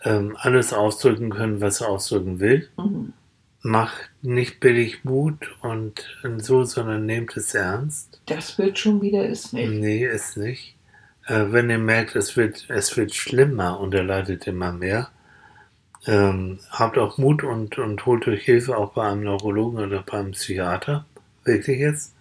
ähm, 0.04 0.36
alles 0.38 0.74
ausdrücken 0.74 1.30
können, 1.30 1.62
was 1.62 1.80
er 1.82 1.88
ausdrücken 1.90 2.40
will. 2.42 2.68
Mhm. 2.78 3.14
Macht 3.62 4.10
nicht 4.28 4.60
billig 4.60 5.06
Mut 5.06 5.56
und 5.62 6.04
so, 6.38 6.64
sondern 6.64 7.06
nehmt 7.06 7.36
es 7.38 7.56
ernst. 7.56 8.22
Das 8.26 8.58
wird 8.58 8.78
schon 8.78 9.02
wieder 9.02 9.26
ist 9.26 9.54
nicht. 9.54 9.72
Nee, 9.72 10.06
ist 10.06 10.38
nicht. 10.38 10.76
Äh, 11.26 11.46
wenn 11.52 11.70
ihr 11.70 11.78
merkt, 11.78 12.16
es 12.16 12.36
wird, 12.36 12.66
es 12.70 12.96
wird 12.98 13.16
schlimmer 13.16 13.80
und 13.80 13.94
er 13.94 14.04
leidet 14.04 14.46
immer 14.46 14.74
mehr, 14.74 15.10
ähm, 16.06 16.60
habt 16.70 16.98
auch 16.98 17.18
Mut 17.18 17.44
und, 17.44 17.78
und 17.78 18.06
holt 18.06 18.28
euch 18.28 18.44
Hilfe 18.44 18.78
auch 18.78 18.94
bei 18.94 19.08
einem 19.08 19.24
Neurologen 19.24 19.80
oder 19.80 20.04
beim 20.04 20.32
Psychiater. 20.32 21.06
Wirklich 21.44 21.80
jetzt. 21.80 22.14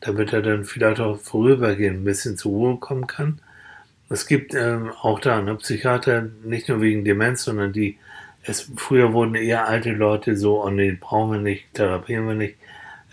Damit 0.00 0.32
er 0.32 0.40
dann 0.40 0.64
vielleicht 0.64 1.00
auch 1.00 1.18
vorübergehend 1.18 2.00
ein 2.00 2.04
bisschen 2.04 2.38
zur 2.38 2.52
Ruhe 2.52 2.76
kommen 2.78 3.06
kann. 3.06 3.40
Es 4.08 4.26
gibt 4.26 4.54
ähm, 4.54 4.90
auch 5.02 5.20
da 5.20 5.42
ne, 5.42 5.56
Psychiater, 5.56 6.26
nicht 6.42 6.70
nur 6.70 6.80
wegen 6.80 7.04
Demenz, 7.04 7.44
sondern 7.44 7.74
die, 7.74 7.98
es, 8.42 8.70
früher 8.76 9.12
wurden 9.12 9.34
eher 9.34 9.68
alte 9.68 9.92
Leute 9.92 10.36
so, 10.36 10.64
oh 10.64 10.70
nee, 10.70 10.92
brauchen 10.92 11.32
wir 11.32 11.40
nicht, 11.40 11.74
therapieren 11.74 12.26
wir 12.26 12.34
nicht. 12.34 12.56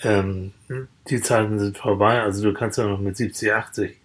Ähm, 0.04 0.54
die 1.10 1.22
Zeiten 1.22 1.60
sind 1.60 1.78
vorbei, 1.78 2.22
also 2.22 2.44
du 2.44 2.54
kannst 2.54 2.78
ja 2.78 2.86
noch 2.86 3.00
mit 3.00 3.18
70, 3.18 3.54
80 3.54 3.98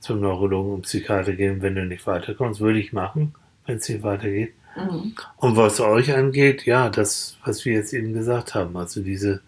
zum 0.00 0.20
Neurologen 0.20 0.74
und 0.74 0.82
Psychiater 0.82 1.32
gehen, 1.32 1.60
wenn 1.62 1.74
du 1.74 1.84
nicht 1.84 2.06
weiterkommst, 2.06 2.60
würde 2.60 2.78
ich 2.78 2.92
machen, 2.92 3.34
wenn 3.66 3.76
es 3.76 3.86
hier 3.86 4.02
weitergeht. 4.02 4.54
Mhm. 4.76 5.14
Und 5.36 5.56
was 5.56 5.80
euch 5.80 6.14
angeht, 6.14 6.64
ja, 6.64 6.88
das, 6.88 7.36
was 7.44 7.64
wir 7.64 7.74
jetzt 7.74 7.92
eben 7.92 8.14
gesagt 8.14 8.54
haben, 8.54 8.76
also 8.76 9.02
diese, 9.02 9.42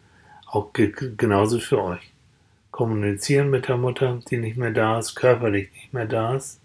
auch 0.47 0.73
ge 0.73 0.93
genauso 1.17 1.59
für 1.59 1.83
euch. 1.83 2.13
Kommunizieren 2.71 3.51
mit 3.51 3.69
der 3.69 3.77
Mutter, 3.77 4.21
die 4.31 4.39
nicht 4.39 4.57
mehr 4.57 4.71
da 4.71 4.99
ist, 4.99 5.15
körperlich 5.15 5.71
nicht 5.73 5.93
mehr 5.93 6.07
da 6.07 6.37
ist. 6.37 6.59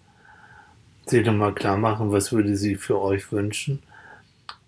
Sie 1.05 1.21
nochmal 1.21 1.53
klar 1.53 1.77
machen, 1.77 2.11
was 2.11 2.31
würde 2.31 2.57
sie 2.57 2.75
für 2.75 2.99
euch 2.99 3.31
wünschen. 3.31 3.81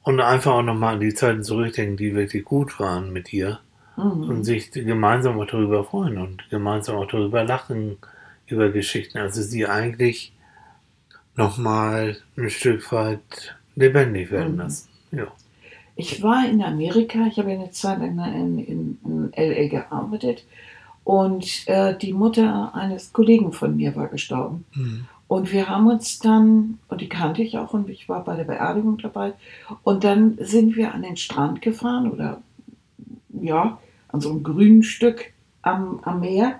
Und 0.09 0.21
einfach 0.21 0.53
auch 0.53 0.63
nochmal 0.63 0.95
an 0.95 1.01
die 1.01 1.13
Zeiten 1.13 1.43
zurückdenken, 1.43 1.95
die 1.95 2.15
wirklich 2.15 2.43
gut 2.43 2.79
waren 2.79 3.13
mit 3.13 3.31
ihr. 3.31 3.59
Mhm. 3.95 4.23
Und 4.27 4.43
sich 4.43 4.71
gemeinsam 4.71 5.39
auch 5.39 5.45
darüber 5.45 5.83
freuen 5.83 6.17
und 6.17 6.49
gemeinsam 6.49 6.95
auch 6.95 7.05
darüber 7.05 7.43
lachen, 7.43 7.97
über 8.47 8.71
Geschichten. 8.71 9.19
Also 9.19 9.43
sie 9.43 9.67
eigentlich 9.67 10.33
nochmal 11.35 12.17
ein 12.35 12.49
Stück 12.49 12.91
weit 12.91 13.55
lebendig 13.75 14.31
werden 14.31 14.53
Mhm. 14.53 14.57
lassen. 14.57 14.89
Ja. 15.11 15.27
Ich 15.95 16.23
war 16.23 16.43
in 16.49 16.63
Amerika, 16.63 17.27
ich 17.27 17.37
habe 17.37 17.51
eine 17.51 17.69
Zeit 17.69 17.99
lang 17.99 18.33
in, 18.33 18.57
in, 18.57 18.97
in 19.05 19.31
LA 19.37 19.67
gearbeitet 19.67 20.43
und 21.03 21.67
äh, 21.67 21.95
die 21.95 22.13
Mutter 22.13 22.73
eines 22.73 23.13
Kollegen 23.13 23.51
von 23.53 23.75
mir 23.75 23.95
war 23.95 24.07
gestorben. 24.07 24.65
Mhm. 24.73 25.05
Und 25.29 25.51
wir 25.51 25.69
haben 25.69 25.85
uns 25.85 26.17
dann, 26.17 26.79
und 26.87 27.01
die 27.01 27.07
kannte 27.07 27.43
ich 27.43 27.55
auch, 27.59 27.71
und 27.75 27.87
ich 27.87 28.09
war 28.09 28.23
bei 28.23 28.35
der 28.35 28.45
Beerdigung 28.45 28.97
dabei, 28.97 29.33
und 29.83 30.03
dann 30.03 30.39
sind 30.41 30.75
wir 30.75 30.91
an 30.91 31.03
den 31.03 31.17
Strand 31.17 31.61
gefahren 31.61 32.09
oder 32.09 32.41
ja, 33.39 33.77
an 34.07 34.21
so 34.21 34.31
einem 34.31 34.41
grünen 34.41 34.81
Stück 34.81 35.31
am, 35.61 35.99
am 36.01 36.21
Meer 36.21 36.59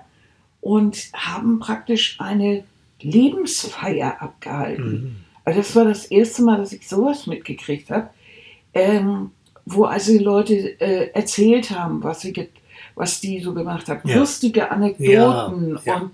und 0.60 0.96
haben 1.14 1.58
praktisch 1.58 2.20
eine 2.20 2.62
Lebensfeier 3.00 4.22
abgehalten. 4.22 4.92
Mhm. 4.92 5.16
Also 5.44 5.58
das 5.58 5.74
war 5.74 5.84
das 5.86 6.04
erste 6.06 6.42
Mal, 6.44 6.58
dass 6.58 6.72
ich 6.72 6.88
sowas 6.88 7.26
mitgekriegt 7.26 7.90
habe, 7.90 8.10
ähm, 8.72 9.32
wo 9.66 9.82
also 9.82 10.12
die 10.12 10.22
Leute 10.22 10.80
äh, 10.80 11.10
erzählt 11.12 11.72
haben, 11.72 12.04
was 12.04 12.20
sie 12.20 12.48
was 12.94 13.20
die 13.20 13.40
so 13.40 13.52
gemacht 13.52 13.88
haben, 13.88 14.08
Ja. 14.08 14.18
lustige 14.18 14.70
Anekdoten 14.70 15.10
Ja, 15.10 15.80
ja. 15.84 15.96
und 15.96 16.10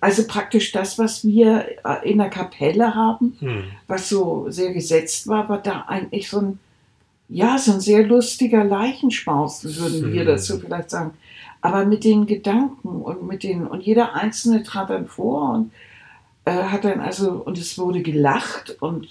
also 0.00 0.26
praktisch 0.26 0.72
das, 0.72 0.98
was 0.98 1.24
wir 1.24 1.66
äh, 1.84 2.10
in 2.10 2.18
der 2.18 2.30
Kapelle 2.30 2.94
haben, 2.94 3.36
Mhm. 3.40 3.64
was 3.86 4.08
so 4.08 4.46
sehr 4.48 4.72
gesetzt 4.72 5.28
war, 5.28 5.48
war 5.48 5.58
da 5.62 5.82
eigentlich 5.88 6.28
so 6.30 6.40
ein 6.40 6.58
ja 7.28 7.56
so 7.58 7.72
ein 7.72 7.80
sehr 7.80 8.06
lustiger 8.06 8.64
Leichenschmaus, 8.64 9.64
würden 9.64 10.12
wir 10.12 10.20
Hm. 10.20 10.26
dazu 10.26 10.58
vielleicht 10.58 10.90
sagen. 10.90 11.12
Aber 11.62 11.86
mit 11.86 12.04
den 12.04 12.26
Gedanken 12.26 12.88
und 13.02 13.26
mit 13.26 13.42
den 13.42 13.66
und 13.66 13.82
jeder 13.82 14.14
einzelne 14.14 14.62
trat 14.62 14.90
dann 14.90 15.06
vor 15.08 15.54
und 15.54 15.72
äh, 16.44 16.52
hat 16.64 16.84
dann 16.84 17.00
also 17.00 17.32
und 17.32 17.56
es 17.58 17.78
wurde 17.78 18.02
gelacht 18.02 18.76
und 18.80 19.08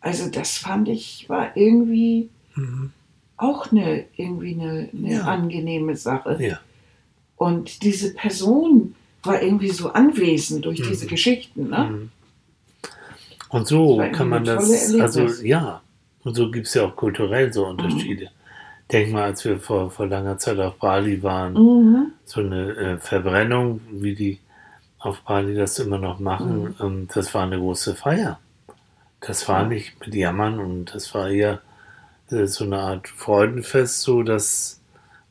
also 0.00 0.30
das 0.30 0.58
fand 0.58 0.88
ich 0.88 1.26
war 1.28 1.56
irgendwie 1.56 2.28
Mhm. 2.54 2.90
auch 3.38 3.70
eine 3.72 4.04
irgendwie 4.16 4.54
eine, 4.54 4.88
eine 4.92 5.12
Ja. 5.14 5.22
angenehme 5.24 5.96
Sache 5.96 6.36
Ja. 6.40 6.58
und 7.36 7.82
diese 7.82 8.12
Person 8.14 8.94
war 9.22 9.42
irgendwie 9.42 9.70
so 9.70 9.90
anwesend 9.90 10.64
durch 10.64 10.80
Mhm. 10.80 10.84
diese 10.88 11.06
Geschichten 11.06 11.68
ne 11.70 11.78
Mhm. 11.90 12.10
Und 13.50 13.66
so 13.66 13.96
kann 14.12 14.28
man 14.28 14.44
das, 14.44 14.94
also 15.00 15.24
ja, 15.42 15.80
und 16.22 16.34
so 16.34 16.50
gibt 16.50 16.66
es 16.66 16.74
ja 16.74 16.84
auch 16.84 16.94
kulturell 16.96 17.50
so 17.52 17.66
Unterschiede. 17.66 18.30
Denk 18.92 19.10
mal, 19.12 19.24
als 19.24 19.44
wir 19.44 19.58
vor, 19.58 19.90
vor 19.90 20.06
langer 20.06 20.38
Zeit 20.38 20.58
auf 20.58 20.74
Bali 20.76 21.22
waren, 21.22 21.54
mhm. 21.54 22.06
so 22.24 22.40
eine 22.40 22.74
äh, 22.76 22.96
Verbrennung, 22.98 23.80
wie 23.90 24.14
die 24.14 24.38
auf 24.98 25.20
Bali 25.22 25.54
das 25.54 25.78
immer 25.78 25.98
noch 25.98 26.18
machen, 26.20 26.62
Mhm. 26.64 26.74
ähm, 26.80 27.08
das 27.14 27.32
war 27.34 27.44
eine 27.44 27.58
große 27.58 27.94
Feier. 27.94 28.38
Das 29.20 29.48
war 29.48 29.66
nicht 29.66 29.98
mit 30.00 30.14
Jammern 30.14 30.58
und 30.58 30.94
das 30.94 31.14
war 31.14 31.28
eher 31.30 31.60
äh, 32.30 32.46
so 32.46 32.64
eine 32.64 32.78
Art 32.78 33.08
Freudenfest, 33.08 34.02
so 34.02 34.22
dass 34.22 34.80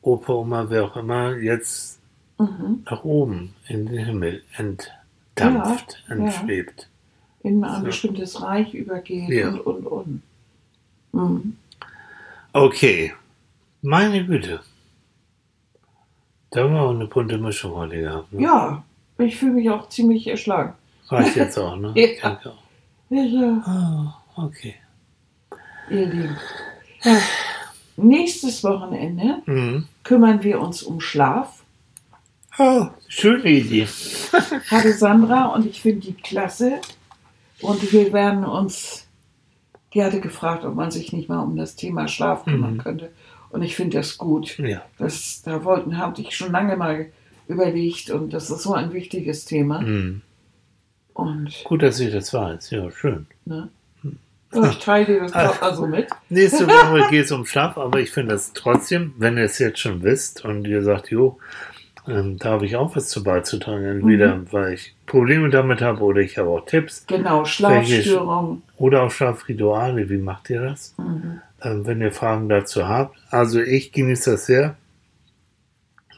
Opa, 0.02 0.32
Oma, 0.32 0.66
wer 0.70 0.84
auch 0.84 0.96
immer, 0.96 1.36
jetzt 1.36 1.97
Mhm. 2.38 2.84
nach 2.88 3.02
oben 3.04 3.54
in 3.66 3.86
den 3.86 4.04
Himmel 4.04 4.42
entdampft, 4.56 6.04
Ja, 6.08 6.14
ja. 6.16 6.24
entschwebt. 6.24 6.88
in 7.42 7.64
ein 7.64 7.80
So. 7.80 7.84
bestimmtes 7.86 8.40
Reich 8.42 8.74
übergehen 8.74 9.32
Ja. 9.32 9.48
und 9.48 9.60
und 9.60 9.86
und 9.86 10.22
mhm. 11.12 11.56
Okay, 12.52 13.12
meine 13.82 14.24
Güte. 14.24 14.60
Da 16.50 16.62
haben 16.62 16.72
wir 16.74 16.80
auch 16.80 16.90
eine 16.94 17.06
bunte 17.06 17.38
Mischung 17.38 17.74
heute 17.74 18.00
gehabt. 18.00 18.32
Ne? 18.32 18.42
ja 18.42 18.84
ich 19.20 19.36
fühle 19.36 19.52
mich 19.54 19.68
auch 19.68 19.88
ziemlich 19.88 20.26
erschlagen 20.28 20.74
Reicht 21.08 21.34
jetzt 21.36 21.58
auch, 21.58 21.76
ne? 21.76 21.92
Ja. 21.96 22.04
Ich 22.06 22.20
denke 22.20 22.50
auch. 22.50 22.62
ja, 23.10 23.22
ja. 23.22 23.62
Ah, 23.66 24.22
okay. 24.36 24.76
ihr 25.90 26.06
Lieben 26.06 26.36
ja. 27.02 27.18
nächstes 27.96 28.62
Wochenende 28.64 29.42
Mhm. 29.46 29.86
kümmern 30.04 30.42
wir 30.44 30.60
uns 30.60 30.82
um 30.84 31.00
Schlaf 31.00 31.57
Oh, 32.58 32.86
schöne 33.08 33.48
Idee. 33.50 33.86
hatte 34.70 34.92
Sandra 34.92 35.46
und 35.46 35.66
ich 35.66 35.80
finde 35.80 36.06
die 36.08 36.14
klasse. 36.14 36.80
Und 37.60 37.92
wir 37.92 38.12
werden 38.12 38.44
uns, 38.44 39.06
die 39.94 40.02
hatte 40.02 40.20
gefragt, 40.20 40.64
ob 40.64 40.74
man 40.74 40.90
sich 40.90 41.12
nicht 41.12 41.28
mal 41.28 41.40
um 41.40 41.56
das 41.56 41.76
Thema 41.76 42.08
Schlaf 42.08 42.44
kümmern 42.44 42.74
Mhm. 42.74 42.78
könnte. 42.78 43.10
Und 43.50 43.62
ich 43.62 43.74
finde 43.76 43.96
das 43.96 44.18
gut. 44.18 44.58
Ja. 44.58 44.82
Das, 44.98 45.42
da 45.42 45.64
wollten, 45.64 45.98
habe 45.98 46.20
ich 46.20 46.36
schon 46.36 46.52
lange 46.52 46.76
mal 46.76 47.06
überlegt 47.48 48.10
und 48.10 48.32
das 48.32 48.50
ist 48.50 48.62
so 48.62 48.74
ein 48.74 48.92
wichtiges 48.92 49.44
Thema. 49.46 49.80
Mhm. 49.80 50.22
Und 51.14 51.64
Gut, 51.64 51.82
dass 51.82 51.98
ich 51.98 52.12
das 52.12 52.32
weiß. 52.34 52.70
Ja, 52.70 52.90
schön. 52.90 53.26
ne, 53.44 53.70
ja, 54.52 54.70
ich 54.70 54.78
teile 54.78 55.04
dir 55.06 55.20
das 55.20 55.32
doch 55.32 55.60
also 55.62 55.86
mit. 55.86 56.08
Nächste 56.30 56.66
Woche 56.66 57.10
geht 57.10 57.24
es 57.26 57.32
um 57.32 57.44
Schlaf, 57.44 57.76
aber 57.76 58.00
ich 58.00 58.10
finde 58.10 58.32
das 58.34 58.52
trotzdem, 58.54 59.12
wenn 59.18 59.36
ihr 59.36 59.44
es 59.44 59.58
jetzt 59.58 59.78
schon 59.80 60.02
wisst 60.02 60.44
und 60.44 60.66
ihr 60.66 60.82
sagt, 60.82 61.10
jo, 61.10 61.38
ähm, 62.08 62.38
da 62.38 62.50
habe 62.50 62.66
ich 62.66 62.76
auch 62.76 62.96
was 62.96 63.08
zu 63.08 63.22
beizutragen. 63.22 63.84
Entweder 63.84 64.36
Mhm. 64.36 64.46
weil 64.52 64.72
ich 64.74 64.94
Probleme 65.06 65.50
damit 65.50 65.80
habe 65.82 66.02
oder 66.02 66.20
ich 66.20 66.38
habe 66.38 66.48
auch 66.48 66.64
Tipps 66.66 67.06
Genau, 67.06 67.44
Schlafstörungen. 67.44 68.62
oder 68.76 69.02
auch 69.02 69.10
Schlafrituale. 69.10 70.08
Wie 70.10 70.18
macht 70.18 70.50
ihr 70.50 70.62
das? 70.62 70.94
Mhm. 70.98 71.40
ähm, 71.62 71.86
wenn 71.86 72.00
ihr 72.00 72.12
Fragen 72.12 72.48
dazu 72.48 72.86
habt. 72.88 73.16
Also 73.30 73.60
ich 73.60 73.90
genieße 73.92 74.30
das 74.32 74.46
sehr. 74.46 74.76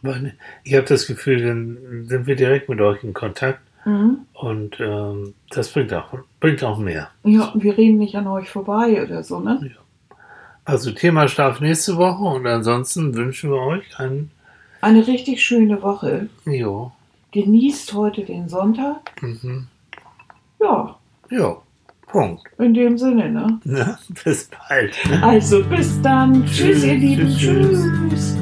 Weil 0.02 0.34
ich 0.64 0.74
habe 0.74 0.86
das 0.86 1.06
Gefühl, 1.06 1.42
dann 1.46 2.06
sind 2.06 2.26
wir 2.26 2.36
direkt 2.36 2.68
mit 2.68 2.80
euch 2.80 3.04
in 3.04 3.12
Kontakt 3.12 3.60
Mhm. 3.86 4.18
und 4.34 4.78
ähm, 4.80 5.32
das 5.50 5.70
bringt 5.72 5.92
auch, 5.94 6.12
bringt 6.40 6.62
auch 6.62 6.78
mehr. 6.78 7.08
Ja, 7.24 7.50
wir 7.54 7.76
reden 7.78 7.96
nicht 7.98 8.14
an 8.14 8.26
euch 8.26 8.48
vorbei 8.50 9.02
oder 9.02 9.22
so, 9.22 9.40
ne? 9.40 9.70
Also 10.66 10.90
Thema 10.92 11.26
Schlaf 11.28 11.60
nächste 11.60 11.96
Woche 11.96 12.22
und 12.22 12.46
ansonsten 12.46 13.14
wünschen 13.14 13.50
wir 13.50 13.58
euch 13.60 13.98
ein 13.98 14.30
Eine 14.80 15.06
richtig 15.06 15.42
schöne 15.42 15.82
Woche. 15.82 16.28
Jo. 16.46 16.92
Genießt 17.32 17.92
heute 17.94 18.22
den 18.24 18.48
Sonntag. 18.48 19.22
Mhm. 19.22 19.66
Ja, 20.60 20.96
Jo. 21.30 21.62
Punkt. 22.06 22.42
in 22.58 22.74
dem 22.74 22.98
Sinne, 22.98 23.30
ne? 23.30 23.60
Na, 23.64 23.98
bis 24.24 24.48
bald. 24.68 24.96
Ne? 25.08 25.22
Also 25.22 25.62
bis 25.64 26.00
dann. 26.02 26.44
Tschüss, 26.46 26.56
Tschüss, 26.56 26.84
ihr 26.84 26.94
Lieben. 26.94 27.28
tschüss. 27.28 27.84
tschüss. 28.10 28.39